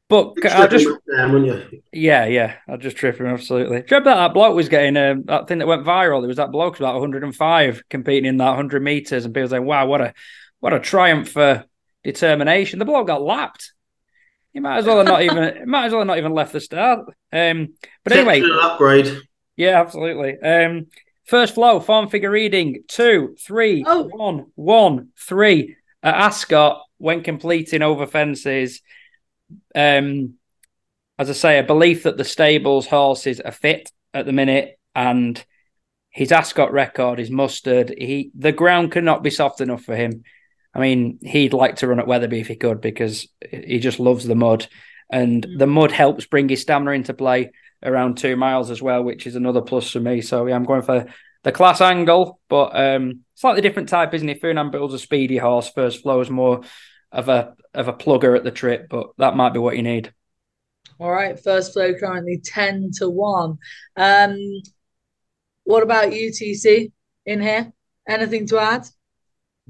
But 0.08 0.34
I 0.44 0.66
just, 0.66 0.86
down, 1.16 1.80
yeah, 1.90 2.26
yeah, 2.26 2.56
I'll 2.68 2.76
just 2.76 2.96
trip 2.98 3.18
him 3.18 3.26
absolutely. 3.26 3.78
Do 3.78 3.86
you 3.90 3.96
remember 3.96 4.10
that, 4.10 4.16
that 4.16 4.34
bloke 4.34 4.54
was 4.54 4.68
getting 4.68 4.96
uh, 4.98 5.14
that 5.24 5.48
thing 5.48 5.58
that 5.58 5.66
went 5.66 5.86
viral? 5.86 6.20
There 6.20 6.28
was 6.28 6.36
that 6.36 6.52
bloke 6.52 6.78
about 6.78 6.94
105 6.94 7.82
competing 7.88 8.26
in 8.26 8.36
that 8.36 8.48
100 8.48 8.82
meters, 8.82 9.24
and 9.24 9.34
people 9.34 9.48
saying, 9.48 9.64
"Wow, 9.64 9.86
what 9.86 10.02
a 10.02 10.14
what 10.60 10.74
a 10.74 10.78
triumph 10.78 11.30
for 11.30 11.64
determination. 12.04 12.78
The 12.78 12.84
bloke 12.84 13.06
got 13.06 13.22
lapped. 13.22 13.72
He 14.52 14.60
might 14.60 14.78
as 14.78 14.86
well 14.86 14.98
have 14.98 15.06
not 15.06 15.22
even 15.22 15.64
might 15.68 15.86
as 15.86 15.92
well 15.92 16.02
have 16.02 16.06
not 16.06 16.18
even 16.18 16.32
left 16.32 16.52
the 16.52 16.60
start. 16.60 17.06
Um, 17.32 17.74
but 18.04 18.12
anyway, 18.12 18.42
upgrade. 18.62 19.18
Yeah, 19.56 19.80
absolutely. 19.80 20.38
Um, 20.38 20.86
first 21.24 21.54
flow, 21.54 21.80
form 21.80 22.08
figure 22.08 22.30
reading 22.30 22.84
two, 22.86 23.34
three, 23.40 23.84
oh. 23.86 24.04
one, 24.04 24.46
one, 24.54 25.08
three. 25.18 25.76
At 26.02 26.14
Ascot, 26.14 26.82
when 26.98 27.22
completing 27.22 27.80
over 27.80 28.06
fences, 28.06 28.82
um, 29.74 30.34
as 31.18 31.30
I 31.30 31.32
say, 31.32 31.58
a 31.58 31.64
belief 31.64 32.02
that 32.02 32.18
the 32.18 32.24
stables 32.24 32.86
horses 32.86 33.40
are 33.40 33.52
fit 33.52 33.90
at 34.12 34.26
the 34.26 34.32
minute, 34.32 34.78
and 34.94 35.42
his 36.10 36.30
Ascot 36.30 36.72
record 36.72 37.18
is 37.18 37.30
mustard. 37.30 37.94
He 37.96 38.30
the 38.36 38.52
ground 38.52 38.92
cannot 38.92 39.22
be 39.22 39.30
soft 39.30 39.60
enough 39.60 39.82
for 39.82 39.96
him. 39.96 40.22
I 40.74 40.80
mean, 40.80 41.18
he'd 41.22 41.54
like 41.54 41.76
to 41.76 41.86
run 41.86 42.00
at 42.00 42.06
Wetherby 42.06 42.40
if 42.40 42.48
he 42.48 42.56
could 42.56 42.80
because 42.80 43.28
he 43.48 43.78
just 43.78 44.00
loves 44.00 44.24
the 44.24 44.34
mud, 44.34 44.66
and 45.10 45.46
the 45.56 45.66
mud 45.66 45.92
helps 45.92 46.26
bring 46.26 46.48
his 46.48 46.62
stamina 46.62 46.92
into 46.92 47.14
play 47.14 47.52
around 47.82 48.16
two 48.16 48.36
miles 48.36 48.70
as 48.70 48.82
well, 48.82 49.02
which 49.02 49.26
is 49.26 49.36
another 49.36 49.60
plus 49.60 49.90
for 49.90 50.00
me. 50.00 50.20
So 50.20 50.46
yeah, 50.46 50.56
I'm 50.56 50.64
going 50.64 50.82
for 50.82 51.06
the 51.44 51.52
class 51.52 51.80
angle, 51.80 52.40
but 52.48 52.74
um, 52.74 53.20
slightly 53.34 53.60
different 53.60 53.88
type, 53.88 54.14
isn't 54.14 54.26
he? 54.26 54.34
builds 54.34 54.94
a 54.94 54.98
speedy 54.98 55.36
horse. 55.36 55.70
First 55.70 56.02
flow 56.02 56.20
is 56.20 56.30
more 56.30 56.62
of 57.12 57.28
a 57.28 57.54
of 57.72 57.88
a 57.88 57.92
plugger 57.92 58.36
at 58.36 58.44
the 58.44 58.50
trip, 58.50 58.88
but 58.88 59.08
that 59.18 59.36
might 59.36 59.52
be 59.52 59.58
what 59.58 59.76
you 59.76 59.82
need. 59.82 60.12
All 60.98 61.10
right, 61.10 61.38
first 61.38 61.72
flow 61.72 61.94
currently 61.94 62.40
ten 62.42 62.90
to 62.98 63.08
one. 63.08 63.58
Um, 63.96 64.36
what 65.64 65.82
about 65.82 66.12
UTC 66.12 66.92
in 67.26 67.40
here? 67.40 67.72
Anything 68.08 68.46
to 68.48 68.58
add? 68.58 68.86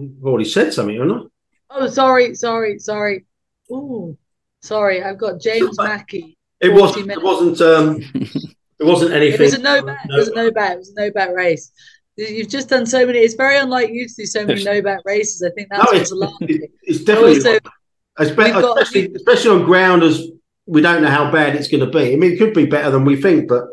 I've 0.00 0.24
already 0.24 0.48
said 0.48 0.72
something, 0.72 0.96
haven't 0.96 1.12
I? 1.12 1.24
Oh, 1.70 1.86
sorry, 1.88 2.34
sorry, 2.34 2.78
sorry. 2.78 3.24
Oh, 3.70 4.16
sorry. 4.62 5.02
I've 5.02 5.18
got 5.18 5.40
James 5.40 5.76
Mackey. 5.78 6.36
It 6.60 6.72
wasn't. 6.72 7.10
It 7.10 7.22
wasn't. 7.22 7.60
Um, 7.60 8.00
it 8.14 8.84
wasn't 8.84 9.12
anything. 9.12 9.40
It 9.40 9.44
was 9.44 9.54
a 9.54 9.62
no 9.62 9.82
bet. 9.82 9.98
It 10.04 10.16
was 10.16 10.28
a 10.28 10.34
no 10.34 10.50
bet. 10.50 10.72
It 10.72 10.78
was 10.78 10.90
a 10.96 11.00
no 11.00 11.10
bet 11.10 11.34
race. 11.34 11.72
You've 12.16 12.48
just 12.48 12.68
done 12.68 12.86
so 12.86 13.04
many. 13.04 13.18
It's 13.18 13.34
very 13.34 13.56
unlike 13.56 13.90
you 13.90 14.06
to 14.06 14.14
do 14.14 14.26
so 14.26 14.46
many 14.46 14.62
no 14.62 14.80
bet 14.80 15.00
races. 15.04 15.42
I 15.42 15.50
think 15.50 15.68
that's 15.70 15.92
no, 15.92 15.98
what's 15.98 16.12
alarming. 16.12 16.68
It's 16.82 17.02
definitely, 17.02 17.36
also, 17.36 17.58
especially, 18.18 18.62
got, 18.62 18.82
especially, 18.82 19.14
especially 19.14 19.50
on 19.50 19.64
ground 19.64 20.02
as 20.04 20.22
we 20.66 20.80
don't 20.80 21.02
know 21.02 21.10
how 21.10 21.30
bad 21.30 21.56
it's 21.56 21.68
going 21.68 21.84
to 21.84 21.90
be. 21.90 22.12
I 22.12 22.16
mean, 22.16 22.32
it 22.32 22.38
could 22.38 22.54
be 22.54 22.66
better 22.66 22.90
than 22.90 23.04
we 23.04 23.20
think, 23.20 23.48
but 23.48 23.64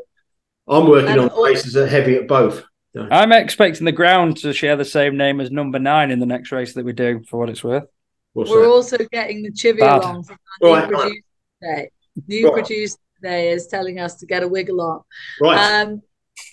I'm 0.67 0.87
working 0.87 1.19
on 1.19 1.43
races 1.43 1.73
that 1.73 1.89
heavy 1.89 2.15
at 2.15 2.27
both. 2.27 2.63
Yeah. 2.93 3.07
I'm 3.09 3.31
expecting 3.31 3.85
the 3.85 3.91
ground 3.91 4.37
to 4.37 4.53
share 4.53 4.75
the 4.75 4.85
same 4.85 5.17
name 5.17 5.39
as 5.39 5.49
number 5.49 5.79
nine 5.79 6.11
in 6.11 6.19
the 6.19 6.25
next 6.25 6.51
race 6.51 6.73
that 6.73 6.83
we 6.83 6.93
do, 6.93 7.23
for 7.29 7.39
what 7.39 7.49
it's 7.49 7.63
worth. 7.63 7.85
What's 8.33 8.49
We're 8.49 8.61
that? 8.61 8.69
also 8.69 8.97
getting 9.11 9.43
the 9.43 9.51
chivy 9.51 9.79
Bad. 9.79 10.01
along 10.01 10.23
from 10.23 10.37
our 10.63 10.69
right, 10.69 10.89
new 10.89 10.95
right. 10.95 11.01
producer 11.01 11.21
today. 11.61 11.89
New 12.27 12.45
right. 12.45 12.53
producer 12.53 12.97
today 13.15 13.51
is 13.51 13.67
telling 13.67 13.99
us 13.99 14.15
to 14.15 14.25
get 14.25 14.43
a 14.43 14.47
wiggle 14.47 14.81
on. 14.81 15.01
Right. 15.39 15.81
Um, 15.81 16.01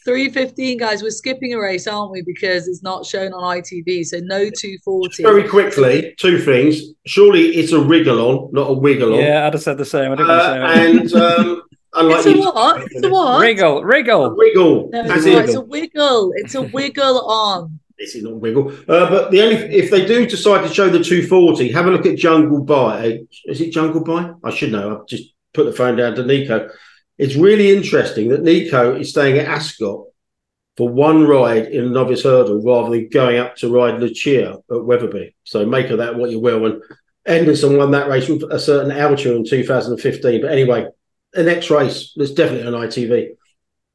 315 0.04 0.78
guys 0.78 1.02
we're 1.02 1.10
skipping 1.10 1.54
a 1.54 1.60
race 1.60 1.86
aren't 1.86 2.10
we 2.10 2.22
because 2.22 2.68
it's 2.68 2.82
not 2.82 3.06
shown 3.06 3.32
on 3.32 3.56
itv 3.58 4.04
so 4.04 4.18
no 4.20 4.50
240 4.50 5.22
very 5.22 5.48
quickly 5.48 6.14
two 6.18 6.38
things 6.38 6.80
surely 7.06 7.56
it's 7.56 7.72
a 7.72 7.80
wriggle 7.80 8.20
on 8.20 8.52
not 8.52 8.70
a 8.70 8.72
wiggle 8.72 9.14
on 9.14 9.20
yeah 9.20 9.46
i'd 9.46 9.52
have 9.52 9.62
said 9.62 9.78
the 9.78 9.84
same 9.84 10.12
i 10.12 10.14
uh, 10.14 10.72
and 10.78 11.12
um, 11.14 11.62
it's 11.96 12.26
a 12.26 12.38
what? 12.38 12.82
It's 12.82 13.04
a 13.04 13.10
what? 13.10 13.40
Wriggle, 13.40 13.84
wriggle, 13.84 14.26
a 14.26 14.34
wiggle. 14.34 14.90
No, 14.92 15.04
it's, 15.04 15.24
it's 15.24 15.54
a 15.54 15.60
wiggle. 15.60 16.32
It's 16.36 16.54
a 16.54 16.62
wiggle 16.62 17.20
on. 17.20 17.80
This 17.98 18.14
is 18.14 18.22
not 18.22 18.36
wiggle. 18.36 18.70
Uh, 18.88 19.10
but 19.10 19.30
the 19.30 19.42
only 19.42 19.56
if 19.56 19.90
they 19.90 20.06
do 20.06 20.26
decide 20.26 20.66
to 20.66 20.72
show 20.72 20.88
the 20.88 21.02
240, 21.02 21.72
have 21.72 21.86
a 21.86 21.90
look 21.90 22.06
at 22.06 22.16
Jungle 22.16 22.62
Buy. 22.62 23.20
Is 23.46 23.60
it 23.60 23.72
Jungle 23.72 24.04
Buy? 24.04 24.32
I 24.44 24.50
should 24.50 24.70
know. 24.70 25.00
I've 25.00 25.08
just 25.08 25.34
put 25.52 25.64
the 25.64 25.72
phone 25.72 25.96
down 25.96 26.14
to 26.14 26.24
Nico. 26.24 26.68
It's 27.16 27.34
really 27.34 27.74
interesting 27.76 28.28
that 28.28 28.42
Nico 28.42 28.94
is 28.94 29.10
staying 29.10 29.38
at 29.38 29.48
Ascot 29.48 30.04
for 30.76 30.88
one 30.88 31.26
ride 31.26 31.66
in 31.66 31.86
a 31.86 31.88
novice 31.88 32.22
hurdle 32.22 32.62
rather 32.62 32.90
than 32.90 33.08
going 33.08 33.38
up 33.38 33.56
to 33.56 33.72
ride 33.72 34.00
Luccia 34.00 34.52
at 34.52 34.84
Wetherby. 34.84 35.34
So 35.42 35.66
make 35.66 35.90
of 35.90 35.98
that 35.98 36.14
what 36.14 36.30
you 36.30 36.38
will. 36.38 36.66
And 36.66 36.82
Henderson 37.26 37.76
won 37.76 37.90
that 37.90 38.08
race 38.08 38.28
with 38.28 38.44
a 38.44 38.60
certain 38.60 38.92
altitude 38.92 39.36
in 39.36 39.44
2015. 39.44 40.40
But 40.40 40.52
anyway, 40.52 40.86
the 41.32 41.44
next 41.44 41.70
race 41.70 42.12
that's 42.16 42.32
definitely 42.32 42.66
on 42.66 42.88
ITV 42.88 43.36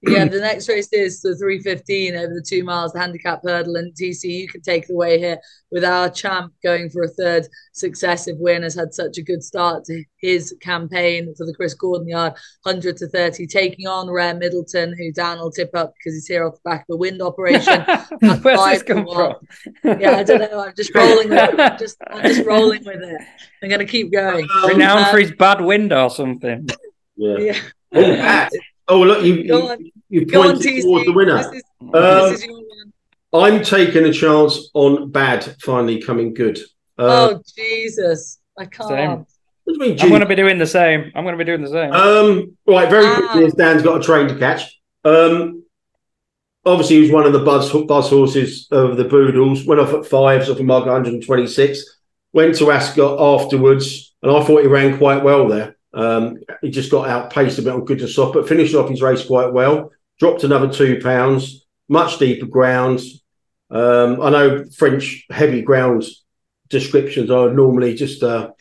yeah, 0.06 0.26
the 0.26 0.40
next 0.40 0.68
race 0.68 0.92
is 0.92 1.22
the 1.22 1.36
315 1.36 2.16
over 2.16 2.34
the 2.34 2.46
two 2.46 2.64
miles, 2.64 2.92
the 2.92 3.00
handicap 3.00 3.42
hurdle, 3.44 3.78
and 3.78 3.94
TC, 3.94 4.26
you 4.26 4.48
can 4.50 4.62
take 4.62 4.88
the 4.88 4.96
way 4.96 5.18
here 5.18 5.38
with 5.72 5.86
our 5.86 6.10
champ 6.10 6.54
going 6.62 6.90
for 6.90 7.04
a 7.04 7.08
third 7.08 7.48
successive 7.72 8.36
win. 8.38 8.64
Has 8.64 8.76
had 8.76 8.94
such 8.94 9.18
a 9.18 9.22
good 9.22 9.42
start 9.42 9.86
to 9.86 10.04
his 10.18 10.56
campaign 10.62 11.34
for 11.38 11.46
the 11.46 11.54
Chris 11.54 11.74
Gordon 11.74 12.08
Yard 12.10 12.34
100 12.64 12.98
to 12.98 13.08
30, 13.08 13.48
taking 13.48 13.88
on 13.88 14.10
Rare 14.10 14.36
Middleton, 14.36 14.94
who 14.98 15.12
Dan 15.14 15.40
will 15.40 15.52
tip 15.52 15.72
up 15.74 15.94
because 15.98 16.16
he's 16.16 16.28
here 16.28 16.46
off 16.46 16.56
the 16.56 16.70
back 16.70 16.86
of 16.90 16.96
a 16.96 16.98
wind 16.98 17.22
operation. 17.22 17.82
Where's 18.42 18.44
this 18.44 18.84
come 18.84 19.08
from? 19.08 19.36
yeah, 19.84 20.18
I 20.18 20.24
don't 20.24 20.52
know. 20.52 20.60
I'm 20.60 20.74
just 20.76 20.94
rolling 20.96 21.30
with 21.30 21.50
it. 21.50 21.60
I'm 21.60 21.80
just, 21.80 21.98
I'm 22.08 22.24
just 22.24 22.46
rolling 22.46 22.84
with 22.84 23.02
it. 23.02 23.22
I'm 23.62 23.70
going 23.70 23.80
to 23.80 23.86
keep 23.86 24.12
going. 24.12 24.50
Renowned 24.68 25.06
um, 25.06 25.12
for 25.12 25.20
his 25.20 25.32
bad 25.32 25.62
wind 25.62 25.94
or 25.94 26.10
something. 26.10 26.68
Yeah. 27.16 27.60
yeah. 27.92 28.50
Oh, 28.86 29.02
look, 29.02 29.24
you, 29.24 29.36
you, 29.36 29.92
you 30.10 30.26
pointed 30.26 30.82
towards 30.82 31.06
the 31.06 31.14
winner. 31.14 31.38
This 31.38 31.54
is, 31.54 31.64
um, 31.82 31.92
this 31.94 32.44
is 32.44 32.50
I'm 33.34 33.64
taking 33.64 34.04
a 34.04 34.12
chance 34.12 34.70
on 34.74 35.10
bad 35.10 35.56
finally 35.62 36.02
coming 36.02 36.34
good. 36.34 36.60
Uh, 37.00 37.36
oh, 37.36 37.42
Jesus. 37.56 38.40
I 38.58 38.66
can't. 38.66 38.90
Same. 38.90 39.80
Mean, 39.80 40.00
I'm 40.00 40.10
going 40.10 40.22
to 40.22 40.28
be 40.28 40.36
doing 40.36 40.58
the 40.58 40.68
same. 40.68 41.12
I'm 41.16 41.24
going 41.24 41.38
to 41.38 41.44
be 41.44 41.50
doing 41.50 41.62
the 41.62 41.70
same. 41.70 41.92
Um, 41.94 42.58
right, 42.68 42.90
very 42.90 43.06
ah. 43.06 43.16
quickly, 43.16 43.46
as 43.46 43.54
Dan's 43.54 43.82
got 43.82 44.02
a 44.02 44.04
train 44.04 44.28
to 44.28 44.38
catch. 44.38 44.80
Um, 45.06 45.64
obviously, 46.66 46.98
he 46.98 47.02
was 47.04 47.12
one 47.12 47.26
of 47.26 47.34
the 47.34 47.40
buzz, 47.40 47.72
buzz 47.72 48.10
horses 48.10 48.68
of 48.72 48.98
the 48.98 49.06
Boodles. 49.06 49.66
Went 49.66 49.82
off 49.82 49.94
at 49.94 50.06
fives 50.06 50.50
off 50.50 50.60
a 50.60 50.64
mark 50.64 50.86
126. 50.86 52.00
Went 52.34 52.56
to 52.58 52.72
Ascot 52.72 53.20
afterwards, 53.20 54.14
and 54.22 54.32
I 54.32 54.44
thought 54.44 54.62
he 54.62 54.68
ran 54.68 54.98
quite 54.98 55.24
well 55.24 55.48
there. 55.48 55.73
Um, 55.94 56.38
he 56.62 56.72
just 56.72 56.92
got 56.92 57.08
outpaced 57.08 57.60
a 57.60 57.62
bit 57.62 57.74
on 57.74 57.86
good 57.86 58.00
to 58.00 58.08
soft, 58.08 58.34
but 58.34 58.48
finished 58.48 58.76
off 58.76 58.90
his 58.90 59.02
race 59.02 59.26
quite 59.26 59.54
well. 59.54 59.92
Dropped 60.20 60.44
another 60.44 60.72
two 60.72 61.00
pounds, 61.02 61.66
much 61.88 62.18
deeper 62.18 62.46
grounds. 62.46 63.24
Um, 63.70 64.22
I 64.22 64.30
know 64.30 64.66
French 64.76 65.26
heavy 65.30 65.62
ground 65.62 66.04
descriptions 66.70 67.30
are 67.30 67.52
normally 67.54 67.96
just 67.96 68.24
a 68.24 68.54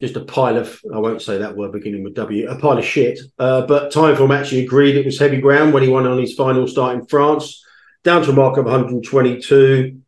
just 0.00 0.16
a 0.16 0.24
pile 0.24 0.56
of 0.56 0.80
I 0.92 0.98
won't 0.98 1.22
say 1.22 1.38
that 1.38 1.56
word 1.56 1.72
beginning 1.72 2.04
with 2.04 2.14
W, 2.14 2.48
a 2.48 2.58
pile 2.58 2.78
of 2.78 2.84
shit. 2.84 3.20
Uh, 3.38 3.66
but 3.66 3.92
Timeform 3.92 4.36
actually 4.36 4.64
agreed 4.64 4.96
it 4.96 5.06
was 5.06 5.18
heavy 5.18 5.40
ground 5.40 5.72
when 5.72 5.82
he 5.82 5.88
won 5.88 6.06
on 6.06 6.18
his 6.18 6.34
final 6.34 6.66
start 6.66 6.96
in 6.96 7.06
France, 7.06 7.64
down 8.02 8.22
to 8.22 8.30
a 8.30 8.34
mark 8.34 8.56
of 8.56 8.64
122. 8.64 10.00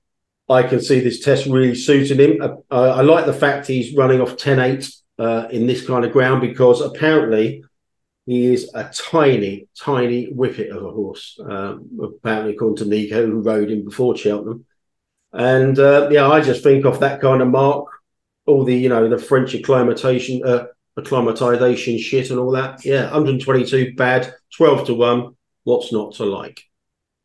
I 0.48 0.62
can 0.62 0.80
see 0.80 1.00
this 1.00 1.24
test 1.24 1.46
really 1.46 1.74
suiting 1.74 2.18
him. 2.18 2.42
Uh, 2.42 2.54
I 2.70 3.02
like 3.02 3.26
the 3.26 3.32
fact 3.32 3.66
he's 3.66 3.96
running 3.96 4.20
off 4.20 4.36
10-8 4.36 4.88
uh, 5.18 5.48
in 5.50 5.66
this 5.66 5.86
kind 5.86 6.04
of 6.04 6.12
ground 6.12 6.40
because 6.40 6.80
apparently 6.80 7.64
he 8.26 8.52
is 8.52 8.70
a 8.74 8.90
tiny, 8.92 9.68
tiny 9.78 10.26
whippet 10.26 10.70
of 10.70 10.84
a 10.84 10.90
horse. 10.90 11.38
Um, 11.42 11.88
apparently, 12.02 12.54
according 12.54 12.76
to 12.78 12.90
Nico, 12.90 13.24
who 13.24 13.40
rode 13.40 13.70
him 13.70 13.84
before 13.84 14.16
Cheltenham. 14.16 14.66
And 15.32 15.78
uh, 15.78 16.08
yeah, 16.10 16.28
I 16.28 16.40
just 16.40 16.62
think 16.62 16.84
of 16.84 17.00
that 17.00 17.20
kind 17.20 17.40
of 17.40 17.48
mark, 17.48 17.86
all 18.46 18.64
the 18.64 18.76
you 18.76 18.88
know 18.88 19.08
the 19.08 19.18
French 19.18 19.52
acclimatation, 19.52 20.44
uh, 20.44 20.66
acclimatization 20.96 21.98
shit 21.98 22.30
and 22.30 22.40
all 22.40 22.50
that. 22.52 22.84
Yeah, 22.84 23.04
122 23.04 23.94
bad, 23.94 24.34
12 24.56 24.86
to 24.88 24.94
one. 24.94 25.36
What's 25.64 25.92
not 25.92 26.14
to 26.14 26.24
like? 26.24 26.62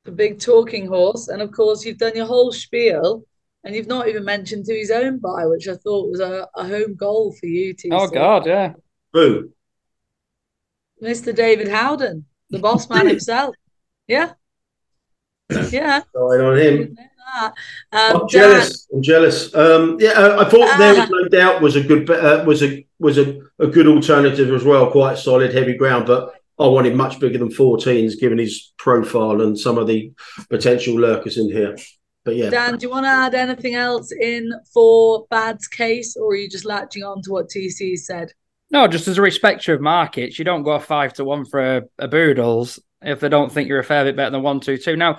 The 0.04 0.12
big 0.12 0.40
talking 0.40 0.88
horse, 0.88 1.30
and 1.30 1.42
of 1.42 1.52
course 1.52 1.86
you've 1.86 1.98
done 1.98 2.16
your 2.16 2.26
whole 2.26 2.52
spiel 2.52 3.26
and 3.64 3.76
you've 3.76 3.88
not 3.88 4.08
even 4.08 4.26
mentioned 4.26 4.66
to 4.66 4.78
his 4.78 4.92
own 4.92 5.20
buy, 5.20 5.46
which 5.46 5.68
I 5.68 5.76
thought 5.76 6.10
was 6.10 6.20
a, 6.20 6.48
a 6.56 6.68
home 6.68 6.96
goal 6.96 7.34
for 7.40 7.46
you. 7.46 7.74
TC. 7.76 7.90
Oh 7.92 8.08
God, 8.08 8.46
yeah. 8.46 8.74
Who? 9.14 9.50
Mr. 11.02 11.36
David 11.36 11.68
Howden, 11.68 12.26
the 12.50 12.60
boss 12.60 12.90
man 12.90 13.08
himself. 13.16 13.56
Yeah. 14.08 14.34
Yeah. 15.70 16.02
Going 16.14 16.40
on 16.40 16.58
him. 16.58 16.98
Um, 17.42 17.52
I'm 17.92 18.28
jealous. 18.30 18.86
Dan, 18.86 18.98
I'm 18.98 19.04
jealous. 19.04 19.54
Um, 19.54 19.98
yeah, 20.00 20.12
uh, 20.12 20.46
I 20.46 20.50
thought 20.50 20.70
uh, 20.70 20.78
there 20.78 20.96
was 20.96 21.10
no 21.10 21.28
doubt 21.28 21.62
was 21.62 21.76
a 21.76 21.84
good 21.84 22.10
uh, 22.10 22.44
was 22.48 22.64
a 22.64 22.86
was 23.00 23.18
a, 23.18 23.40
a 23.60 23.68
good 23.68 23.88
alternative 23.88 24.54
as 24.54 24.64
well. 24.64 24.90
Quite 24.92 25.18
solid, 25.18 25.54
heavy 25.54 25.76
ground, 25.76 26.08
but 26.08 26.34
I 26.58 26.68
wanted 26.68 26.96
much 26.96 27.20
bigger 27.20 27.38
than 27.38 27.50
14s, 27.50 28.20
given 28.20 28.38
his 28.38 28.72
profile 28.78 29.42
and 29.42 29.58
some 29.58 29.78
of 29.78 29.88
the 29.88 30.14
potential 30.50 30.96
lurkers 30.96 31.38
in 31.38 31.50
here. 31.50 31.76
But 32.24 32.36
yeah. 32.36 32.50
Dan, 32.50 32.78
do 32.78 32.86
you 32.86 32.92
want 32.92 33.06
to 33.06 33.10
add 33.10 33.34
anything 33.34 33.76
else 33.76 34.12
in 34.12 34.52
for 34.74 35.26
Bad's 35.30 35.68
case, 35.68 36.16
or 36.16 36.32
are 36.32 36.36
you 36.36 36.50
just 36.50 36.66
latching 36.66 37.04
on 37.04 37.22
to 37.24 37.32
what 37.32 37.50
TC 37.50 37.98
said? 37.98 38.32
No, 38.70 38.88
just 38.88 39.08
as 39.08 39.18
a 39.18 39.22
respecter 39.22 39.74
of 39.74 39.82
markets, 39.82 40.40
you 40.40 40.46
don't 40.46 40.64
go 40.64 40.80
five 40.80 41.14
to 41.14 41.26
one 41.26 41.46
for 41.46 41.78
a, 41.78 41.82
a 41.98 42.08
Boodles 42.08 42.80
if 43.02 43.20
they 43.20 43.30
don't 43.30 43.52
think 43.52 43.68
you're 43.68 43.80
a 43.80 43.84
fair 43.84 44.04
bit 44.04 44.16
better 44.16 44.32
than 44.32 44.44
one 44.44 44.60
two 44.60 44.78
two. 44.78 44.96
Now, 44.96 45.18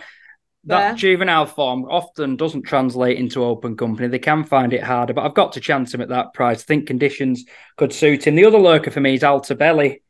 that 0.65 0.81
yeah. 0.81 0.95
juvenile 0.95 1.47
form 1.47 1.85
often 1.87 2.37
doesn't 2.37 2.63
translate 2.63 3.19
into 3.19 3.45
open 3.45 3.77
company. 3.77 4.09
They 4.09 4.21
can 4.21 4.45
find 4.45 4.73
it 4.73 4.83
harder, 4.83 5.13
but 5.13 5.25
I've 5.25 5.35
got 5.35 5.53
to 5.55 5.61
chance 5.61 5.93
him 5.93 6.01
at 6.01 6.11
that 6.11 6.35
price. 6.35 6.61
I 6.61 6.65
think 6.65 6.87
conditions 6.87 7.45
could 7.77 7.93
suit 7.93 8.27
him. 8.27 8.37
The 8.37 8.45
other 8.45 8.59
lurker 8.59 8.93
for 8.93 9.01
me 9.01 9.15
is 9.15 9.23
Altabelli. 9.23 10.03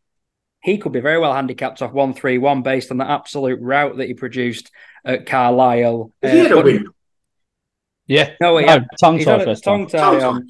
He 0.63 0.79
could 0.79 0.93
be 0.93 1.01
very 1.01 1.19
well 1.19 1.33
handicapped 1.33 1.81
off 1.81 1.93
131 1.93 2.63
based 2.63 2.91
on 2.91 2.99
the 2.99 3.11
absolute 3.11 3.61
route 3.61 3.97
that 3.97 4.07
he 4.07 4.15
produced 4.15 4.71
at 5.05 5.27
Carlisle. 5.27 6.13
Is 6.23 6.31
uh, 6.31 6.35
he 6.35 6.39
had 6.41 6.53
a 6.53 6.61
win? 6.63 6.87
Yeah. 8.07 8.31
No, 8.41 8.59
yeah. 8.59 8.79
No, 8.79 8.85
tongue 9.01 9.19
tie 9.19 9.45
first 9.45 9.65
tongue 9.65 9.87
tie. 9.87 10.19
Tongue 10.19 10.49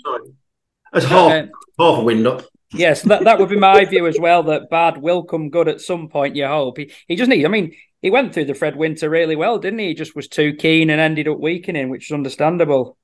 That's 0.93 1.07
half, 1.07 1.33
uh, 1.33 1.47
half 1.79 1.99
a 1.99 2.03
win 2.03 2.27
up. 2.27 2.45
yes, 2.73 3.03
that, 3.03 3.25
that 3.25 3.39
would 3.39 3.49
be 3.49 3.59
my 3.59 3.85
view 3.85 4.07
as 4.07 4.19
well. 4.19 4.43
That 4.43 4.71
Bad 4.71 4.99
will 4.99 5.23
come 5.23 5.51
good 5.51 5.69
at 5.69 5.81
some 5.81 6.09
point. 6.09 6.37
You 6.37 6.47
hope 6.47 6.79
he 6.79 6.91
he 7.07 7.17
just 7.17 7.29
needs. 7.29 7.45
I 7.45 7.49
mean, 7.49 7.75
he 8.01 8.11
went 8.11 8.35
through 8.35 8.47
the 8.47 8.55
Fred 8.55 8.77
Winter 8.77 9.09
really 9.09 9.37
well, 9.37 9.59
didn't 9.59 9.79
he? 9.79 9.89
He 9.89 9.95
just 9.95 10.17
was 10.17 10.29
too 10.29 10.55
keen 10.55 10.91
and 10.91 11.01
ended 11.01 11.29
up 11.29 11.39
weakening, 11.39 11.89
which 11.89 12.11
is 12.11 12.15
understandable. 12.15 12.97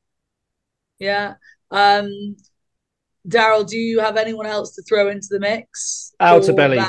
Yeah. 0.99 1.35
Um, 1.71 2.37
Daryl, 3.27 3.69
do 3.69 3.77
you 3.77 4.01
have 4.01 4.17
anyone 4.17 4.47
else 4.47 4.75
to 4.75 4.83
throw 4.83 5.09
into 5.09 5.29
the 5.31 5.41
mix? 5.41 6.15
Outer 6.19 6.53
belly. 6.53 6.81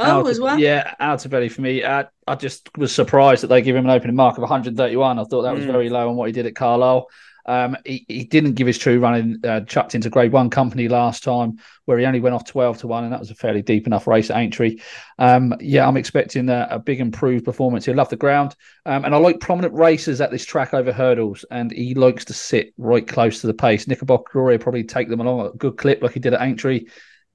Oh, 0.00 0.26
as 0.26 0.40
well. 0.40 0.58
Yeah, 0.58 0.94
outer 1.00 1.28
belly 1.28 1.48
for 1.48 1.60
me. 1.60 1.84
I, 1.84 2.06
I 2.26 2.34
just 2.34 2.70
was 2.76 2.94
surprised 2.94 3.42
that 3.42 3.48
they 3.48 3.62
give 3.62 3.76
him 3.76 3.84
an 3.84 3.90
opening 3.90 4.16
mark 4.16 4.36
of 4.36 4.42
131. 4.42 5.18
I 5.18 5.24
thought 5.24 5.42
that 5.42 5.54
was 5.54 5.64
mm. 5.64 5.72
very 5.72 5.90
low 5.90 6.08
on 6.08 6.16
what 6.16 6.26
he 6.26 6.32
did 6.32 6.46
at 6.46 6.54
Carlisle. 6.54 7.08
Um, 7.46 7.76
he, 7.84 8.04
he 8.08 8.24
didn't 8.24 8.52
give 8.52 8.66
his 8.66 8.78
true 8.78 9.00
running, 9.00 9.44
uh, 9.44 9.62
chucked 9.62 9.94
into 9.94 10.10
grade 10.10 10.32
one 10.32 10.50
company 10.50 10.88
last 10.88 11.24
time, 11.24 11.58
where 11.84 11.98
he 11.98 12.04
only 12.04 12.20
went 12.20 12.34
off 12.34 12.44
12 12.44 12.78
to 12.78 12.86
1, 12.86 13.04
and 13.04 13.12
that 13.12 13.20
was 13.20 13.30
a 13.30 13.34
fairly 13.34 13.62
deep 13.62 13.86
enough 13.86 14.06
race 14.06 14.30
at 14.30 14.36
Aintree. 14.36 14.78
Um, 15.18 15.54
yeah, 15.60 15.86
I'm 15.86 15.96
expecting 15.96 16.48
a, 16.48 16.68
a, 16.70 16.78
big 16.78 17.00
improved 17.00 17.44
performance. 17.44 17.86
He'll 17.86 17.96
love 17.96 18.08
the 18.08 18.16
ground, 18.16 18.54
um, 18.86 19.04
and 19.04 19.14
I 19.14 19.18
like 19.18 19.40
prominent 19.40 19.74
racers 19.74 20.20
at 20.20 20.30
this 20.30 20.44
track 20.44 20.74
over 20.74 20.92
hurdles, 20.92 21.44
and 21.50 21.72
he 21.72 21.94
likes 21.94 22.24
to 22.26 22.34
sit 22.34 22.72
right 22.78 23.06
close 23.06 23.40
to 23.40 23.46
the 23.46 23.54
pace. 23.54 23.88
Knickerbocker 23.88 24.32
Glory 24.32 24.58
probably 24.58 24.84
take 24.84 25.08
them 25.08 25.20
along 25.20 25.46
a 25.46 25.50
good 25.50 25.76
clip 25.76 26.02
like 26.02 26.12
he 26.12 26.20
did 26.20 26.34
at 26.34 26.42
Aintree, 26.42 26.86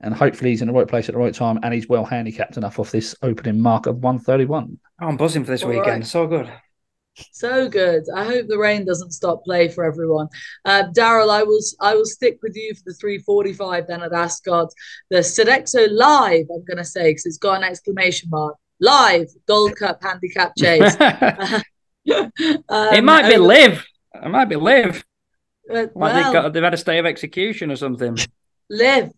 and 0.01 0.13
hopefully 0.13 0.51
he's 0.51 0.61
in 0.61 0.67
the 0.67 0.73
right 0.73 0.87
place 0.87 1.09
at 1.09 1.15
the 1.15 1.19
right 1.19 1.33
time, 1.33 1.59
and 1.63 1.73
he's 1.73 1.87
well 1.87 2.05
handicapped 2.05 2.57
enough 2.57 2.79
off 2.79 2.91
this 2.91 3.15
opening 3.21 3.59
mark 3.59 3.85
of 3.85 3.97
131. 3.97 4.79
Oh, 5.01 5.07
I'm 5.07 5.17
buzzing 5.17 5.43
for 5.43 5.51
this 5.51 5.63
All 5.63 5.69
weekend. 5.69 5.87
Right. 5.87 6.05
So 6.05 6.27
good. 6.27 6.51
So 7.31 7.69
good. 7.69 8.03
I 8.13 8.25
hope 8.25 8.47
the 8.47 8.57
rain 8.57 8.85
doesn't 8.85 9.11
stop 9.11 9.43
play 9.45 9.69
for 9.69 9.85
everyone. 9.85 10.27
Uh, 10.65 10.83
Daryl, 10.91 11.29
I 11.29 11.43
will 11.43 11.61
I 11.79 11.95
will 11.95 12.05
stick 12.05 12.39
with 12.43 12.55
you 12.55 12.73
for 12.75 12.81
the 12.85 12.93
345 12.93 13.87
then 13.87 14.03
at 14.03 14.13
Ascot. 14.13 14.69
The 15.09 15.19
Sodexo 15.19 15.87
Live, 15.89 16.45
I'm 16.53 16.65
going 16.65 16.77
to 16.77 16.83
say, 16.85 17.11
because 17.11 17.25
it's 17.25 17.37
got 17.37 17.57
an 17.57 17.63
exclamation 17.63 18.29
mark. 18.29 18.55
Live 18.81 19.27
Gold 19.47 19.77
Cup 19.77 20.03
Handicap 20.03 20.53
Chase. 20.57 20.95
um, 20.99 22.31
it 22.69 23.03
might 23.03 23.29
be 23.29 23.37
live. 23.37 23.85
It 24.13 24.29
might 24.29 24.45
be 24.45 24.57
live. 24.57 25.03
Uh, 25.73 25.87
well, 25.93 26.13
they've, 26.13 26.33
got, 26.33 26.53
they've 26.53 26.63
had 26.63 26.73
a 26.73 26.77
stay 26.77 26.99
of 26.99 27.05
execution 27.05 27.71
or 27.71 27.75
something. 27.75 28.17
Live 28.69 29.11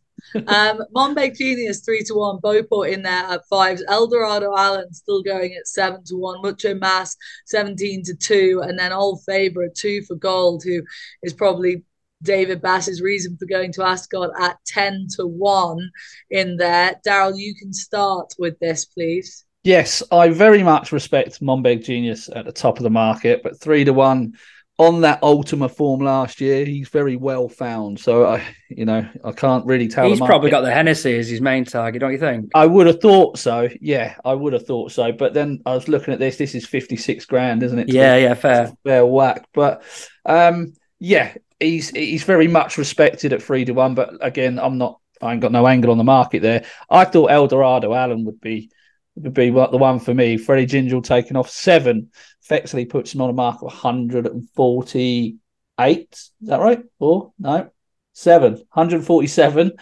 um, 0.48 0.82
Monbeg 0.96 1.36
Genius 1.36 1.82
three 1.84 2.04
to 2.04 2.14
one, 2.16 2.40
Beauport 2.42 2.90
in 2.90 3.04
there 3.04 3.26
at 3.26 3.48
fives, 3.50 3.84
Eldorado 3.88 4.56
Allen 4.56 4.94
still 4.94 5.22
going 5.24 5.54
at 5.56 5.68
seven 5.68 6.04
to 6.06 6.16
one, 6.16 6.42
Mucho 6.42 6.74
Mas 6.76 7.16
seventeen 7.46 8.04
to 8.04 8.16
two, 8.16 8.62
and 8.64 8.78
then 8.78 8.92
Old 8.92 9.22
Favorite 9.26 9.76
two 9.76 10.02
for 10.04 10.16
gold, 10.16 10.64
who 10.64 10.82
is 11.24 11.34
probably 11.34 11.84
David 12.24 12.62
Bass's 12.62 13.02
reason 13.02 13.38
for 13.38 13.46
going 13.46 13.72
to 13.74 13.86
Ascot 13.86 14.32
at 14.40 14.58
ten 14.66 15.08
to 15.16 15.28
one 15.28 15.92
in 16.30 16.58
there. 16.58 17.00
Daryl, 17.06 17.38
you 17.38 17.56
can 17.56 17.74
start 17.74 18.34
with 18.40 18.58
this, 18.60 18.86
please. 18.86 19.46
Yes, 19.64 20.02
I 20.12 20.30
very 20.30 20.64
much 20.64 20.92
respect 20.92 21.42
Monbeg 21.42 21.84
Genius 21.84 22.30
at 22.34 22.46
the 22.46 22.54
top 22.54 22.78
of 22.78 22.84
the 22.84 22.90
market, 22.90 23.44
but 23.44 23.60
three 23.60 23.84
to 23.84 23.92
one 23.92 24.34
on 24.80 25.02
that 25.02 25.24
Ultima 25.24 25.70
form 25.70 26.02
last 26.02 26.40
year, 26.40 26.64
he's 26.64 26.90
very 26.90 27.16
well 27.16 27.50
found. 27.50 28.00
So 28.00 28.26
I, 28.28 28.44
you 28.70 28.86
know, 28.86 29.08
I 29.24 29.32
can't 29.32 29.66
really 29.66 29.88
tell. 29.88 30.08
He's 30.08 30.20
probably 30.20 30.52
got 30.52 30.62
the 30.62 30.72
Hennessy 30.72 31.18
as 31.18 31.28
his 31.28 31.42
main 31.42 31.66
target, 31.66 32.00
don't 32.00 32.12
you 32.12 32.20
think? 32.20 32.52
I 32.54 32.66
would 32.68 32.86
have 32.86 33.02
thought 33.02 33.40
so. 33.40 33.68
Yeah, 33.82 34.16
I 34.24 34.34
would 34.34 34.54
have 34.54 34.68
thought 34.68 34.92
so. 34.92 35.12
But 35.12 35.34
then 35.34 35.62
I 35.66 35.74
was 35.74 35.88
looking 35.88 36.14
at 36.14 36.20
this. 36.20 36.38
This 36.38 36.54
is 36.54 36.66
fifty 36.66 36.96
six 36.96 37.26
grand, 37.26 37.64
isn't 37.64 37.80
it? 37.80 37.90
Yeah, 37.90 38.18
yeah, 38.18 38.36
fair, 38.36 38.72
fair 38.84 39.06
whack. 39.06 39.48
But 39.54 39.82
um, 40.26 40.74
yeah, 41.00 41.34
he's 41.60 41.90
he's 41.90 42.24
very 42.24 42.48
much 42.48 42.78
respected 42.78 43.34
at 43.34 43.42
three 43.42 43.66
to 43.66 43.74
one. 43.74 43.96
But 43.96 44.14
again, 44.22 44.60
I'm 44.60 44.78
not. 44.78 45.00
I 45.20 45.32
ain't 45.32 45.42
got 45.42 45.52
no 45.52 45.68
angle 45.68 45.90
on 45.90 45.98
the 45.98 46.04
market 46.04 46.44
there. 46.44 46.66
I 46.88 47.04
thought 47.04 47.32
Eldorado 47.32 47.92
Allen 47.96 48.26
would 48.26 48.40
be 48.40 48.70
would 49.22 49.34
be 49.34 49.50
the 49.50 49.78
one 49.78 50.00
for 50.00 50.14
me. 50.14 50.38
Freddie 50.38 50.68
Gingell 50.68 51.04
taking 51.04 51.36
off 51.38 51.50
seven 51.50 52.12
effectively 52.44 52.86
puts 52.86 53.14
him 53.14 53.22
on 53.22 53.30
a 53.30 53.34
mark 53.34 53.58
of 53.58 53.64
148. 53.64 56.08
Is 56.12 56.32
that 56.42 56.60
right? 56.60 56.84
Or 57.00 57.32
no, 57.40 57.70
seven, 58.14 58.54
147. 58.54 59.74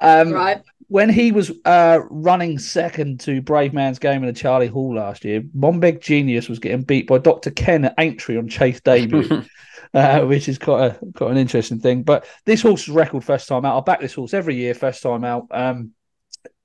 Um, 0.00 0.32
right. 0.32 0.62
When 0.88 1.08
he 1.08 1.30
was 1.32 1.50
uh, 1.64 2.00
running 2.10 2.58
second 2.58 3.20
to 3.20 3.40
Bravemansgame 3.40 4.16
in 4.16 4.26
the 4.26 4.34
Charlie 4.34 4.66
Hall 4.66 4.96
last 4.96 5.24
year, 5.24 5.40
Monbeg 5.56 6.02
Genius 6.02 6.50
was 6.50 6.58
getting 6.58 6.82
beat 6.82 7.06
by 7.06 7.16
Dr. 7.18 7.50
Ken 7.50 7.86
at 7.86 7.94
Aintree 7.98 8.36
on 8.36 8.48
Chase 8.48 8.82
debut. 8.82 9.42
uh, 9.94 10.20
which 10.20 10.48
is 10.48 10.58
quite 10.58 10.86
a 10.86 10.98
quite 11.14 11.30
an 11.30 11.36
interesting 11.36 11.80
thing. 11.80 12.02
But 12.02 12.26
this 12.44 12.62
horse 12.62 12.82
is 12.82 12.88
record 12.88 13.24
first 13.24 13.48
time 13.48 13.64
out. 13.64 13.78
I 13.78 13.80
back 13.80 14.00
this 14.00 14.14
horse 14.14 14.34
every 14.34 14.56
year, 14.56 14.74
first 14.74 15.02
time 15.02 15.24
out. 15.24 15.46
Um, 15.50 15.92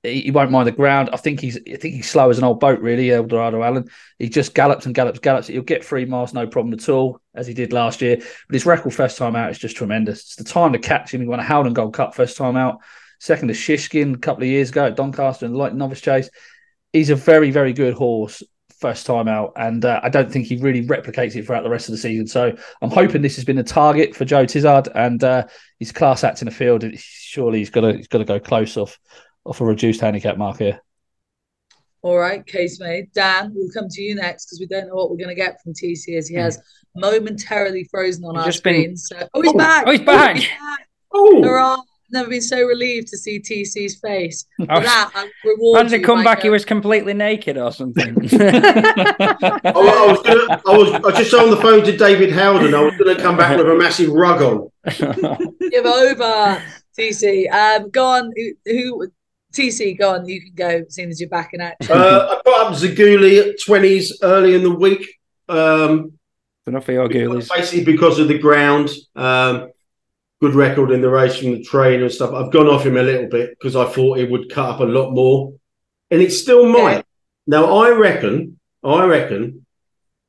he, 0.02 0.30
won't 0.30 0.50
mind 0.50 0.66
the 0.66 0.72
ground. 0.72 1.10
I 1.12 1.16
think 1.16 1.40
he's 1.40 1.56
I 1.56 1.76
think 1.76 1.94
he's 1.94 2.10
slow 2.10 2.30
as 2.30 2.38
an 2.38 2.44
old 2.44 2.60
boat, 2.60 2.80
really, 2.80 3.10
Eldorado 3.10 3.62
Allen. 3.62 3.88
He 4.18 4.28
just 4.28 4.54
gallops 4.54 4.86
and 4.86 4.94
gallops, 4.94 5.18
gallops. 5.18 5.48
He'll 5.48 5.62
get 5.62 5.84
three 5.84 6.04
miles, 6.04 6.32
no 6.32 6.46
problem 6.46 6.74
at 6.74 6.88
all, 6.88 7.20
as 7.34 7.46
he 7.46 7.54
did 7.54 7.72
last 7.72 8.00
year. 8.00 8.16
But 8.16 8.54
his 8.54 8.66
record 8.66 8.94
first 8.94 9.18
time 9.18 9.34
out 9.34 9.50
is 9.50 9.58
just 9.58 9.76
tremendous. 9.76 10.20
It's 10.20 10.36
the 10.36 10.44
time 10.44 10.72
to 10.72 10.78
catch 10.78 11.12
him. 11.12 11.20
He 11.20 11.26
won 11.26 11.40
a 11.40 11.44
Howden 11.44 11.74
Gold 11.74 11.94
Cup 11.94 12.14
first 12.14 12.36
time 12.36 12.56
out, 12.56 12.78
second 13.18 13.48
to 13.48 13.54
Shishkin 13.54 14.14
a 14.14 14.18
couple 14.18 14.44
of 14.44 14.48
years 14.48 14.70
ago 14.70 14.86
at 14.86 14.96
Doncaster 14.96 15.48
the 15.48 15.56
light 15.56 15.74
novice 15.74 16.00
chase. 16.00 16.30
He's 16.92 17.10
a 17.10 17.16
very, 17.16 17.50
very 17.50 17.72
good 17.72 17.94
horse 17.94 18.42
first 18.80 19.06
time 19.06 19.26
out, 19.26 19.54
and 19.56 19.84
uh, 19.84 20.00
I 20.04 20.08
don't 20.08 20.30
think 20.30 20.46
he 20.46 20.56
really 20.58 20.86
replicates 20.86 21.34
it 21.34 21.44
throughout 21.44 21.64
the 21.64 21.70
rest 21.70 21.88
of 21.88 21.92
the 21.92 21.98
season. 21.98 22.28
So 22.28 22.56
I'm 22.80 22.90
hoping 22.90 23.22
this 23.22 23.34
has 23.34 23.44
been 23.44 23.58
a 23.58 23.64
target 23.64 24.14
for 24.14 24.24
Joe 24.24 24.44
Tizzard, 24.44 24.88
and 24.94 25.22
uh, 25.24 25.46
his 25.80 25.90
class 25.90 26.22
act 26.22 26.40
in 26.40 26.46
the 26.46 26.54
field. 26.54 26.84
Surely 26.96 27.58
he's 27.58 27.70
got 27.70 27.80
to 27.80 27.96
he's 27.96 28.06
got 28.06 28.18
to 28.18 28.24
go 28.24 28.38
close 28.38 28.76
off 28.76 28.98
off 29.48 29.60
a 29.60 29.64
reduced 29.64 30.00
handicap 30.00 30.36
mark 30.36 30.58
here. 30.58 30.80
All 32.02 32.16
right, 32.16 32.46
case 32.46 32.78
made. 32.78 33.12
Dan, 33.12 33.52
we'll 33.54 33.70
come 33.72 33.88
to 33.88 34.02
you 34.02 34.14
next 34.14 34.46
because 34.46 34.60
we 34.60 34.66
don't 34.66 34.86
know 34.86 34.94
what 34.94 35.10
we're 35.10 35.16
going 35.16 35.30
to 35.30 35.34
get 35.34 35.60
from 35.62 35.72
TC 35.72 36.16
as 36.16 36.28
he 36.28 36.36
has 36.36 36.58
mm. 36.58 36.62
momentarily 36.96 37.84
frozen 37.90 38.24
on 38.24 38.36
he's 38.36 38.44
our 38.44 38.52
screen. 38.52 38.90
Been... 38.90 38.96
So, 38.96 39.28
oh, 39.34 39.42
he's 39.42 39.52
oh, 39.52 39.58
back! 39.58 39.84
Oh, 39.86 39.90
he's 39.90 40.00
back! 40.02 40.36
Oh, 40.36 40.38
he's 40.38 40.48
back. 40.48 40.88
Oh. 41.12 41.42
Hurrah. 41.42 41.76
Never 42.10 42.30
been 42.30 42.40
so 42.40 42.62
relieved 42.62 43.08
to 43.08 43.18
see 43.18 43.38
TC's 43.38 44.00
face. 44.00 44.46
For 44.56 44.66
oh. 44.70 44.80
that, 44.80 45.10
I 45.14 45.30
reward 45.44 45.76
How 45.76 45.82
did 45.82 45.92
it 46.00 46.04
come 46.04 46.24
back? 46.24 46.40
He 46.40 46.48
was 46.48 46.64
completely 46.64 47.12
naked 47.12 47.58
or 47.58 47.70
something. 47.70 48.16
I, 48.32 49.62
I, 49.64 50.06
was 50.06 50.22
gonna, 50.22 50.62
I 50.66 50.76
was 50.78 50.92
I 51.04 51.18
just 51.18 51.34
on 51.34 51.50
the 51.50 51.58
phone 51.58 51.84
to 51.84 51.94
David 51.94 52.32
Howden. 52.32 52.74
I 52.74 52.80
was 52.80 52.96
going 52.96 53.14
to 53.14 53.22
come 53.22 53.36
back 53.36 53.58
with 53.58 53.68
a 53.68 53.74
massive 53.74 54.10
rug 54.10 54.40
on. 54.40 54.70
Give 55.70 55.84
over, 55.84 56.62
TC. 56.98 57.52
Um, 57.52 57.90
go 57.90 58.06
on. 58.06 58.32
Who, 58.34 58.52
who 58.64 59.08
TC, 59.52 59.98
go 59.98 60.14
on. 60.14 60.28
You 60.28 60.40
can 60.40 60.54
go, 60.54 60.84
seeing 60.88 61.10
as 61.10 61.20
you're 61.20 61.28
back 61.28 61.50
in 61.54 61.60
action. 61.60 61.96
Uh, 61.96 62.28
I 62.30 62.40
put 62.44 62.60
up 62.60 62.74
Zaguli 62.74 63.48
at 63.48 63.60
twenties 63.60 64.18
early 64.22 64.54
in 64.54 64.62
the 64.62 64.74
week. 64.74 65.08
Um, 65.48 66.12
Enough 66.66 66.84
for 66.84 66.92
your 66.92 67.08
ghoulies. 67.08 67.48
Basically, 67.48 67.84
because 67.84 68.18
of 68.18 68.28
the 68.28 68.38
ground, 68.38 68.90
um, 69.16 69.70
good 70.40 70.54
record 70.54 70.90
in 70.90 71.00
the 71.00 71.08
race 71.08 71.36
from 71.36 71.52
the 71.52 71.62
train 71.62 72.02
and 72.02 72.12
stuff. 72.12 72.34
I've 72.34 72.52
gone 72.52 72.68
off 72.68 72.84
him 72.84 72.98
a 72.98 73.02
little 73.02 73.28
bit 73.28 73.50
because 73.50 73.74
I 73.74 73.86
thought 73.86 74.18
it 74.18 74.30
would 74.30 74.50
cut 74.50 74.70
up 74.70 74.80
a 74.80 74.84
lot 74.84 75.12
more, 75.12 75.54
and 76.10 76.20
it 76.20 76.30
still 76.30 76.66
might. 76.66 76.98
Okay. 76.98 77.04
Now, 77.46 77.78
I 77.78 77.90
reckon, 77.92 78.58
I 78.84 79.04
reckon, 79.06 79.64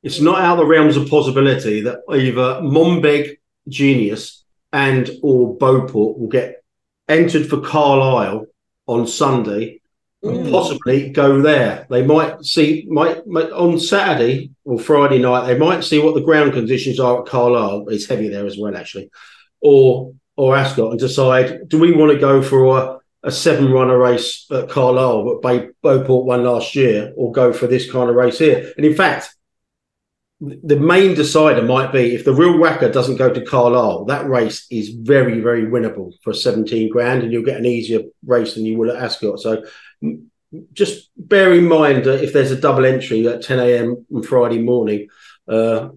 it's 0.02 0.20
not 0.20 0.40
out 0.40 0.58
of 0.58 0.60
the 0.60 0.66
realms 0.66 0.96
of 0.96 1.10
possibility 1.10 1.82
that 1.82 2.00
either 2.10 2.62
Monbeg 2.62 3.36
Genius 3.68 4.44
and 4.72 5.10
or 5.22 5.56
Beauport 5.58 6.18
will 6.18 6.28
get 6.28 6.64
entered 7.08 7.48
for 7.48 7.60
Carlisle 7.60 8.46
on 8.90 9.06
Sunday 9.06 9.80
and 10.22 10.46
mm. 10.46 10.50
possibly 10.50 11.10
go 11.10 11.40
there. 11.40 11.86
They 11.88 12.04
might 12.04 12.44
see 12.44 12.86
might, 12.88 13.26
might, 13.26 13.50
on 13.50 13.78
Saturday 13.78 14.50
or 14.64 14.78
Friday 14.78 15.18
night. 15.18 15.46
They 15.46 15.58
might 15.58 15.84
see 15.84 15.98
what 15.98 16.14
the 16.14 16.20
ground 16.20 16.52
conditions 16.52 17.00
are 17.00 17.20
at 17.20 17.26
Carlisle. 17.26 17.88
It's 17.88 18.08
heavy 18.08 18.28
there 18.28 18.46
as 18.46 18.58
well, 18.58 18.76
actually, 18.76 19.10
or 19.60 20.12
or 20.36 20.56
Ascot, 20.56 20.90
and 20.90 21.00
decide: 21.00 21.68
do 21.68 21.78
we 21.78 21.92
want 21.92 22.12
to 22.12 22.18
go 22.18 22.42
for 22.42 22.78
a, 22.78 22.98
a 23.22 23.30
seven 23.30 23.70
runner 23.72 23.98
race 23.98 24.46
at 24.50 24.68
Carlisle, 24.68 25.40
but 25.40 25.70
Beauport 25.82 26.26
won 26.26 26.44
last 26.44 26.74
year, 26.74 27.12
or 27.16 27.32
go 27.32 27.52
for 27.52 27.66
this 27.66 27.90
kind 27.90 28.10
of 28.10 28.16
race 28.16 28.38
here? 28.38 28.72
And 28.76 28.84
in 28.84 28.94
fact, 28.94 29.34
the 30.40 30.76
main 30.76 31.14
decider 31.14 31.62
might 31.62 31.92
be 31.92 32.14
if 32.14 32.24
the 32.24 32.32
real 32.32 32.58
whacker 32.58 32.90
doesn't 32.90 33.16
go 33.16 33.32
to 33.32 33.44
Carlisle, 33.44 34.06
that 34.06 34.26
race 34.26 34.66
is 34.70 34.88
very, 34.88 35.40
very 35.40 35.64
winnable 35.64 36.12
for 36.22 36.32
17 36.32 36.90
grand, 36.90 37.22
and 37.22 37.32
you'll 37.32 37.44
get 37.44 37.58
an 37.58 37.66
easier 37.66 38.00
race 38.24 38.54
than 38.54 38.64
you 38.64 38.78
will 38.78 38.90
at 38.90 39.02
Ascot. 39.02 39.38
So 39.38 39.64
just 40.72 41.10
bear 41.16 41.52
in 41.52 41.68
mind 41.68 42.04
that 42.04 42.24
if 42.24 42.32
there's 42.32 42.50
a 42.50 42.60
double 42.60 42.86
entry 42.86 43.26
at 43.28 43.42
10 43.42 43.58
a.m. 43.60 44.06
on 44.14 44.22
Friday 44.22 44.58
morning, 44.58 45.08
uh, 45.46 45.90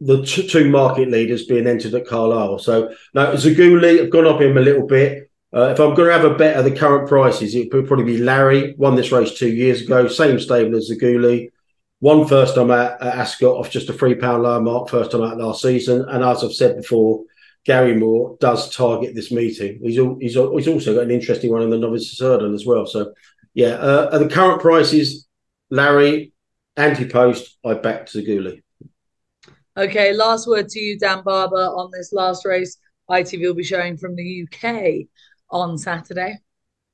the 0.00 0.22
t- 0.24 0.46
two 0.46 0.68
market 0.68 1.08
leaders 1.08 1.46
being 1.46 1.66
entered 1.66 1.94
at 1.94 2.06
Carlisle. 2.06 2.58
So 2.58 2.94
now 3.14 3.32
Zaguli, 3.32 4.02
I've 4.02 4.10
gone 4.10 4.26
up 4.26 4.42
him 4.42 4.58
a 4.58 4.62
little 4.62 4.86
bit. 4.86 5.30
Uh, 5.54 5.68
if 5.68 5.80
I'm 5.80 5.94
going 5.94 6.08
to 6.08 6.12
have 6.12 6.30
a 6.30 6.34
bet 6.34 6.56
at 6.56 6.64
the 6.64 6.76
current 6.76 7.08
prices, 7.08 7.54
it 7.54 7.72
would 7.72 7.86
probably 7.86 8.04
be 8.04 8.18
Larry. 8.18 8.74
Won 8.76 8.94
this 8.94 9.12
race 9.12 9.32
two 9.32 9.48
years 9.48 9.80
ago, 9.80 10.06
same 10.06 10.38
stable 10.38 10.76
as 10.76 10.90
Zaguli. 10.90 11.50
One 12.00 12.26
first 12.26 12.54
time 12.54 12.70
at, 12.70 13.00
at 13.00 13.16
Ascot 13.16 13.56
off 13.56 13.70
just 13.70 13.88
a 13.88 13.92
three 13.92 14.14
pound 14.14 14.42
lower 14.42 14.60
mark, 14.60 14.88
first 14.88 15.10
time 15.10 15.22
out 15.22 15.38
last 15.38 15.62
season. 15.62 16.06
And 16.08 16.22
as 16.22 16.44
I've 16.44 16.52
said 16.52 16.76
before, 16.76 17.24
Gary 17.64 17.96
Moore 17.96 18.36
does 18.40 18.74
target 18.74 19.14
this 19.14 19.32
meeting. 19.32 19.80
He's 19.82 19.96
he's, 19.96 20.34
he's 20.34 20.68
also 20.68 20.94
got 20.94 21.04
an 21.04 21.10
interesting 21.10 21.50
one 21.50 21.62
in 21.62 21.70
the 21.70 21.78
novice 21.78 22.18
hurdle 22.18 22.54
as 22.54 22.66
well. 22.66 22.86
So 22.86 23.12
yeah, 23.54 23.74
uh, 23.74 24.10
at 24.12 24.18
the 24.18 24.28
current 24.28 24.60
prices, 24.60 25.26
Larry 25.70 26.32
anti 26.76 27.08
post, 27.08 27.58
I 27.64 27.74
back 27.74 28.06
to 28.06 28.18
Zaguli. 28.18 28.62
Okay, 29.76 30.12
last 30.12 30.46
word 30.46 30.68
to 30.70 30.80
you, 30.80 30.98
Dan 30.98 31.22
Barber, 31.22 31.56
on 31.56 31.90
this 31.92 32.12
last 32.12 32.44
race 32.46 32.78
ITV 33.10 33.40
will 33.42 33.54
be 33.54 33.64
showing 33.64 33.96
from 33.96 34.16
the 34.16 34.46
UK 34.46 35.06
on 35.50 35.78
Saturday. 35.78 36.38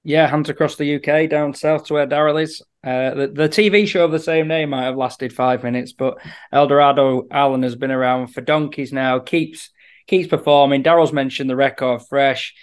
Yeah, 0.04 0.26
hunt 0.26 0.48
across 0.48 0.76
the 0.76 0.96
UK 0.96 1.30
down 1.30 1.54
south 1.54 1.86
to 1.86 1.94
where 1.94 2.06
Daryl 2.06 2.42
is. 2.42 2.60
Uh, 2.84 3.14
the, 3.14 3.28
the 3.28 3.48
TV 3.48 3.86
show 3.86 4.04
of 4.04 4.10
the 4.10 4.18
same 4.18 4.48
name 4.48 4.70
might 4.70 4.84
have 4.84 4.96
lasted 4.96 5.32
five 5.32 5.62
minutes, 5.62 5.92
but 5.92 6.18
Eldorado 6.50 7.28
Allen 7.30 7.62
has 7.62 7.76
been 7.76 7.92
around 7.92 8.28
for 8.28 8.40
donkeys 8.40 8.92
now. 8.92 9.20
keeps 9.20 9.70
keeps 10.08 10.28
performing. 10.28 10.82
Daryl's 10.82 11.12
mentioned 11.12 11.48
the 11.48 11.56
record 11.56 12.02
fresh. 12.08 12.54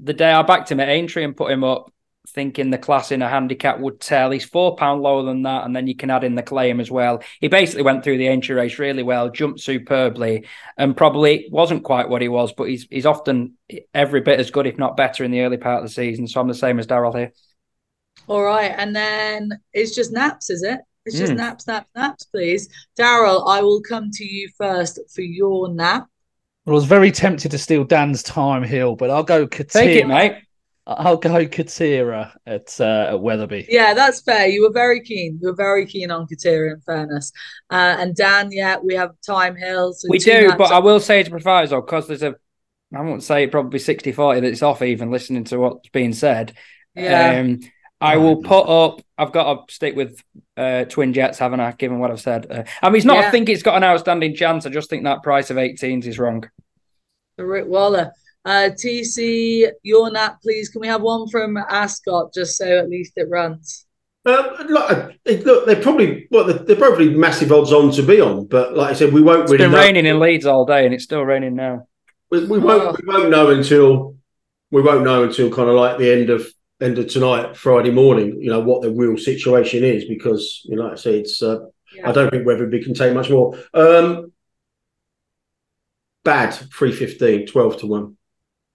The 0.00 0.14
day 0.14 0.30
I 0.30 0.42
backed 0.42 0.72
him 0.72 0.80
at 0.80 0.88
Aintree 0.88 1.24
and 1.24 1.36
put 1.36 1.50
him 1.50 1.64
up, 1.64 1.92
thinking 2.36 2.70
the 2.70 2.78
class 2.78 3.10
in 3.10 3.22
a 3.22 3.28
handicap 3.28 3.80
would 3.80 3.98
tell. 3.98 4.30
He's 4.30 4.44
four 4.44 4.76
pound 4.76 5.02
lower 5.02 5.24
than 5.24 5.42
that, 5.42 5.64
and 5.64 5.74
then 5.74 5.88
you 5.88 5.96
can 5.96 6.10
add 6.10 6.22
in 6.22 6.36
the 6.36 6.42
claim 6.42 6.78
as 6.78 6.90
well. 6.90 7.22
He 7.40 7.48
basically 7.48 7.82
went 7.82 8.04
through 8.04 8.18
the 8.18 8.28
entry 8.28 8.54
race 8.54 8.78
really 8.78 9.02
well, 9.02 9.30
jumped 9.30 9.60
superbly, 9.60 10.46
and 10.76 10.96
probably 10.96 11.48
wasn't 11.50 11.82
quite 11.82 12.08
what 12.08 12.22
he 12.22 12.28
was, 12.28 12.52
but 12.52 12.68
he's 12.68 12.86
he's 12.90 13.06
often 13.06 13.54
every 13.92 14.20
bit 14.20 14.38
as 14.38 14.52
good, 14.52 14.66
if 14.66 14.78
not 14.78 14.96
better, 14.96 15.24
in 15.24 15.32
the 15.32 15.40
early 15.40 15.56
part 15.56 15.82
of 15.82 15.88
the 15.88 15.92
season. 15.92 16.28
So 16.28 16.40
I'm 16.40 16.46
the 16.46 16.54
same 16.54 16.78
as 16.78 16.86
Daryl 16.86 17.16
here. 17.16 17.32
All 18.28 18.42
right, 18.42 18.72
and 18.76 18.94
then 18.94 19.50
it's 19.72 19.94
just 19.94 20.12
naps, 20.12 20.50
is 20.50 20.62
it? 20.62 20.78
It's 21.06 21.16
just 21.16 21.32
mm. 21.32 21.36
naps, 21.36 21.66
naps, 21.66 21.88
naps, 21.94 22.24
please. 22.24 22.68
Daryl, 22.98 23.48
I 23.48 23.62
will 23.62 23.80
come 23.80 24.10
to 24.12 24.24
you 24.24 24.50
first 24.58 25.00
for 25.14 25.22
your 25.22 25.68
nap. 25.68 26.06
Well, 26.64 26.74
I 26.74 26.78
was 26.78 26.84
very 26.84 27.12
tempted 27.12 27.52
to 27.52 27.58
steal 27.58 27.84
Dan's 27.84 28.22
Thyme 28.22 28.64
Hill, 28.64 28.96
but 28.96 29.08
I'll 29.08 29.22
go 29.22 29.46
Katir. 29.46 29.70
Take 29.70 29.96
it, 30.02 30.06
mate. 30.06 30.42
I'll 30.86 31.16
go 31.16 31.46
Katirah 31.46 32.32
at 32.46 32.80
uh, 32.80 33.08
at 33.10 33.20
Wetherby. 33.20 33.66
Yeah, 33.68 33.92
that's 33.92 34.20
fair. 34.20 34.46
You 34.46 34.62
were 34.62 34.72
very 34.72 35.00
keen. 35.00 35.38
You 35.42 35.48
were 35.48 35.56
very 35.56 35.84
keen 35.84 36.12
on 36.12 36.28
Katirah, 36.28 36.74
in 36.74 36.80
fairness. 36.80 37.32
Uh, 37.70 37.96
and 37.98 38.14
Dan, 38.14 38.52
yeah, 38.52 38.76
we 38.82 38.94
have 38.94 39.10
Thyme 39.26 39.56
Hills. 39.56 40.02
So 40.02 40.08
we 40.08 40.18
do, 40.18 40.52
but 40.56 40.70
I 40.70 40.78
will 40.78 41.00
say 41.00 41.22
to 41.22 41.30
proviso 41.30 41.80
because 41.80 42.06
there's 42.06 42.22
a, 42.22 42.36
I 42.94 43.00
won't 43.00 43.24
say 43.24 43.44
it 43.44 43.50
probably 43.50 43.80
60 43.80 44.12
40 44.12 44.40
that 44.40 44.46
it's 44.46 44.62
off 44.62 44.80
even 44.80 45.10
listening 45.10 45.44
to 45.44 45.58
what's 45.58 45.88
being 45.88 46.12
said. 46.12 46.54
Yeah. 46.94 47.40
Um, 47.40 47.60
I 48.00 48.18
will 48.18 48.42
put 48.42 48.62
up. 48.62 49.00
I've 49.18 49.32
got 49.32 49.68
to 49.68 49.74
stick 49.74 49.96
with 49.96 50.22
uh, 50.56 50.84
Twin 50.84 51.14
Jets, 51.14 51.38
haven't 51.38 51.60
I? 51.60 51.72
Given 51.72 51.98
what 51.98 52.10
I've 52.10 52.20
said, 52.20 52.46
uh, 52.48 52.64
I 52.82 52.90
mean, 52.90 52.98
it's 52.98 53.06
not. 53.06 53.16
Yeah. 53.16 53.28
I 53.28 53.30
think 53.30 53.48
it's 53.48 53.62
got 53.62 53.76
an 53.76 53.84
outstanding 53.84 54.36
chance. 54.36 54.66
I 54.66 54.70
just 54.70 54.90
think 54.90 55.04
that 55.04 55.22
price 55.22 55.50
of 55.50 55.56
18s 55.56 56.06
is 56.06 56.18
wrong. 56.18 56.48
The 57.38 57.44
Rick 57.44 57.66
Waller. 57.66 58.12
Uh, 58.46 58.70
TC, 58.70 59.68
your 59.82 60.08
nap, 60.12 60.40
please. 60.40 60.68
Can 60.68 60.80
we 60.80 60.86
have 60.86 61.02
one 61.02 61.28
from 61.28 61.56
Ascot 61.56 62.32
just 62.32 62.56
so 62.56 62.78
at 62.78 62.88
least 62.88 63.14
it 63.16 63.28
runs? 63.28 63.86
Um, 64.24 64.50
look, 64.68 64.90
uh, 64.90 65.08
look, 65.44 65.66
they're 65.66 65.82
probably 65.82 66.28
well, 66.30 66.44
they're 66.44 66.76
probably 66.76 67.10
massive 67.10 67.50
odds 67.50 67.72
on 67.72 67.90
to 67.92 68.02
be 68.04 68.20
on, 68.20 68.46
but 68.46 68.76
like 68.76 68.90
I 68.90 68.92
said, 68.94 69.12
we 69.12 69.20
won't. 69.20 69.42
It's 69.42 69.52
really 69.52 69.64
been 69.64 69.72
know. 69.72 69.78
raining 69.78 70.06
in 70.06 70.20
Leeds 70.20 70.46
all 70.46 70.64
day, 70.64 70.84
and 70.84 70.94
it's 70.94 71.02
still 71.02 71.22
raining 71.22 71.56
now. 71.56 71.88
We, 72.30 72.44
we 72.46 72.58
won't. 72.60 72.82
Oh. 72.84 72.96
We 73.04 73.12
won't 73.12 73.30
know 73.30 73.50
until 73.50 74.16
we 74.70 74.80
won't 74.80 75.02
know 75.02 75.24
until 75.24 75.50
kind 75.50 75.68
of 75.68 75.74
like 75.74 75.98
the 75.98 76.12
end 76.12 76.30
of 76.30 76.46
end 76.80 76.98
of 76.98 77.08
tonight, 77.08 77.56
Friday 77.56 77.90
morning. 77.90 78.40
You 78.40 78.50
know 78.50 78.60
what 78.60 78.82
the 78.82 78.92
real 78.92 79.18
situation 79.18 79.82
is 79.82 80.04
because 80.04 80.62
you 80.66 80.76
know, 80.76 80.84
like 80.84 80.92
I 80.92 80.96
say, 80.96 81.18
it's. 81.18 81.42
Uh, 81.42 81.66
yeah. 81.94 82.08
I 82.08 82.12
don't 82.12 82.30
think 82.30 82.46
Wetherby 82.46 82.82
can 82.84 82.94
take 82.94 83.14
much 83.14 83.30
more. 83.30 83.58
Um, 83.74 84.32
bad 86.24 86.52
315, 86.52 87.46
12 87.46 87.76
to 87.78 87.86
one. 87.86 88.16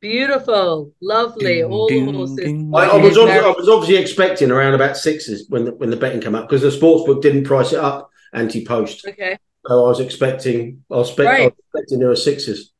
Beautiful, 0.01 0.93
lovely. 0.99 1.63
All 1.63 1.87
the 1.87 2.11
horses. 2.11 2.47
I, 2.73 2.87
I, 2.87 2.97
was 2.97 3.17
obviously, 3.17 3.45
I 3.45 3.51
was 3.51 3.69
obviously 3.69 3.97
expecting 3.97 4.49
around 4.49 4.73
about 4.73 4.97
sixes 4.97 5.45
when 5.47 5.65
the, 5.65 5.71
when 5.73 5.91
the 5.91 5.95
betting 5.95 6.21
came 6.21 6.33
up 6.33 6.49
because 6.49 6.63
the 6.63 6.71
sports 6.71 7.05
book 7.05 7.21
didn't 7.21 7.43
price 7.43 7.71
it 7.71 7.79
up 7.79 8.09
anti 8.33 8.65
post. 8.65 9.05
Okay. 9.07 9.37
So 9.67 9.85
I 9.85 9.87
was 9.87 9.99
expecting, 9.99 10.83
I 10.89 10.95
was, 10.95 11.11
spe- 11.11 11.19
I 11.19 11.45
was 11.45 11.53
expecting 11.59 11.99
there 11.99 12.07
were 12.07 12.15
sixes. 12.15 12.73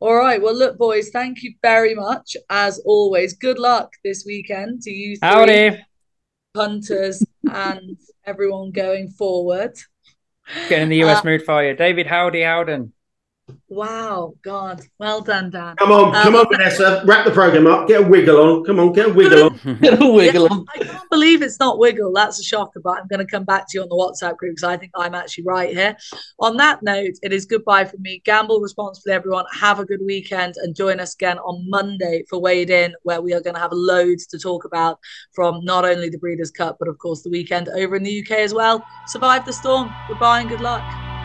All 0.00 0.14
right. 0.14 0.40
Well, 0.40 0.54
look, 0.54 0.78
boys, 0.78 1.10
thank 1.10 1.42
you 1.42 1.52
very 1.60 1.94
much 1.94 2.38
as 2.48 2.78
always. 2.86 3.34
Good 3.34 3.58
luck 3.58 3.92
this 4.02 4.24
weekend 4.26 4.80
to 4.82 4.90
you, 4.90 5.16
three 5.16 5.28
Howdy. 5.28 5.84
punters, 6.54 7.22
and 7.52 7.98
everyone 8.24 8.70
going 8.70 9.10
forward. 9.10 9.74
Getting 10.70 10.88
the 10.88 11.02
US 11.04 11.18
uh, 11.18 11.24
mood 11.24 11.42
for 11.42 11.62
you, 11.62 11.74
David 11.74 12.06
Howdy 12.06 12.42
Howden. 12.42 12.94
Wow, 13.68 14.34
God. 14.42 14.80
Well 14.98 15.20
done, 15.20 15.50
Dan. 15.50 15.76
Come 15.76 15.92
on, 15.92 16.14
um, 16.14 16.22
come 16.22 16.34
on, 16.34 16.46
Vanessa. 16.50 17.02
Wrap 17.06 17.24
the 17.24 17.30
program 17.30 17.66
up. 17.66 17.86
Get 17.86 18.00
a 18.00 18.04
wiggle 18.04 18.40
on. 18.40 18.64
Come 18.64 18.80
on, 18.80 18.92
get 18.92 19.10
a 19.10 19.12
wiggle 19.12 19.44
on. 19.44 19.78
get 19.80 20.02
a 20.02 20.06
wiggle 20.06 20.48
on. 20.50 20.64
I 20.74 20.78
can't 20.84 21.10
believe 21.10 21.42
it's 21.42 21.60
not 21.60 21.78
wiggle. 21.78 22.12
That's 22.12 22.40
a 22.40 22.42
shocker, 22.42 22.80
but 22.82 22.98
I'm 22.98 23.06
going 23.06 23.24
to 23.24 23.30
come 23.30 23.44
back 23.44 23.66
to 23.68 23.78
you 23.78 23.82
on 23.82 23.88
the 23.88 23.94
WhatsApp 23.94 24.36
group 24.36 24.56
because 24.56 24.64
I 24.64 24.76
think 24.76 24.92
I'm 24.96 25.14
actually 25.14 25.44
right 25.44 25.70
here. 25.70 25.96
On 26.40 26.56
that 26.56 26.82
note, 26.82 27.14
it 27.22 27.32
is 27.32 27.44
goodbye 27.44 27.84
from 27.84 28.02
me. 28.02 28.20
Gamble 28.24 28.60
responsibly, 28.60 29.12
everyone. 29.12 29.44
Have 29.52 29.78
a 29.78 29.84
good 29.84 30.00
weekend 30.04 30.54
and 30.58 30.74
join 30.74 30.98
us 30.98 31.14
again 31.14 31.38
on 31.38 31.68
Monday 31.68 32.24
for 32.28 32.40
Weighed 32.40 32.70
In, 32.70 32.94
where 33.02 33.20
we 33.20 33.32
are 33.32 33.40
going 33.40 33.54
to 33.54 33.60
have 33.60 33.72
loads 33.72 34.26
to 34.28 34.38
talk 34.38 34.64
about 34.64 34.98
from 35.32 35.64
not 35.64 35.84
only 35.84 36.08
the 36.08 36.18
Breeders' 36.18 36.50
Cup, 36.50 36.76
but 36.80 36.88
of 36.88 36.98
course 36.98 37.22
the 37.22 37.30
weekend 37.30 37.68
over 37.68 37.94
in 37.94 38.02
the 38.02 38.20
UK 38.20 38.38
as 38.38 38.54
well. 38.54 38.84
Survive 39.06 39.44
the 39.44 39.52
storm. 39.52 39.92
Goodbye 40.08 40.40
and 40.40 40.48
good 40.48 40.60
luck. 40.60 41.15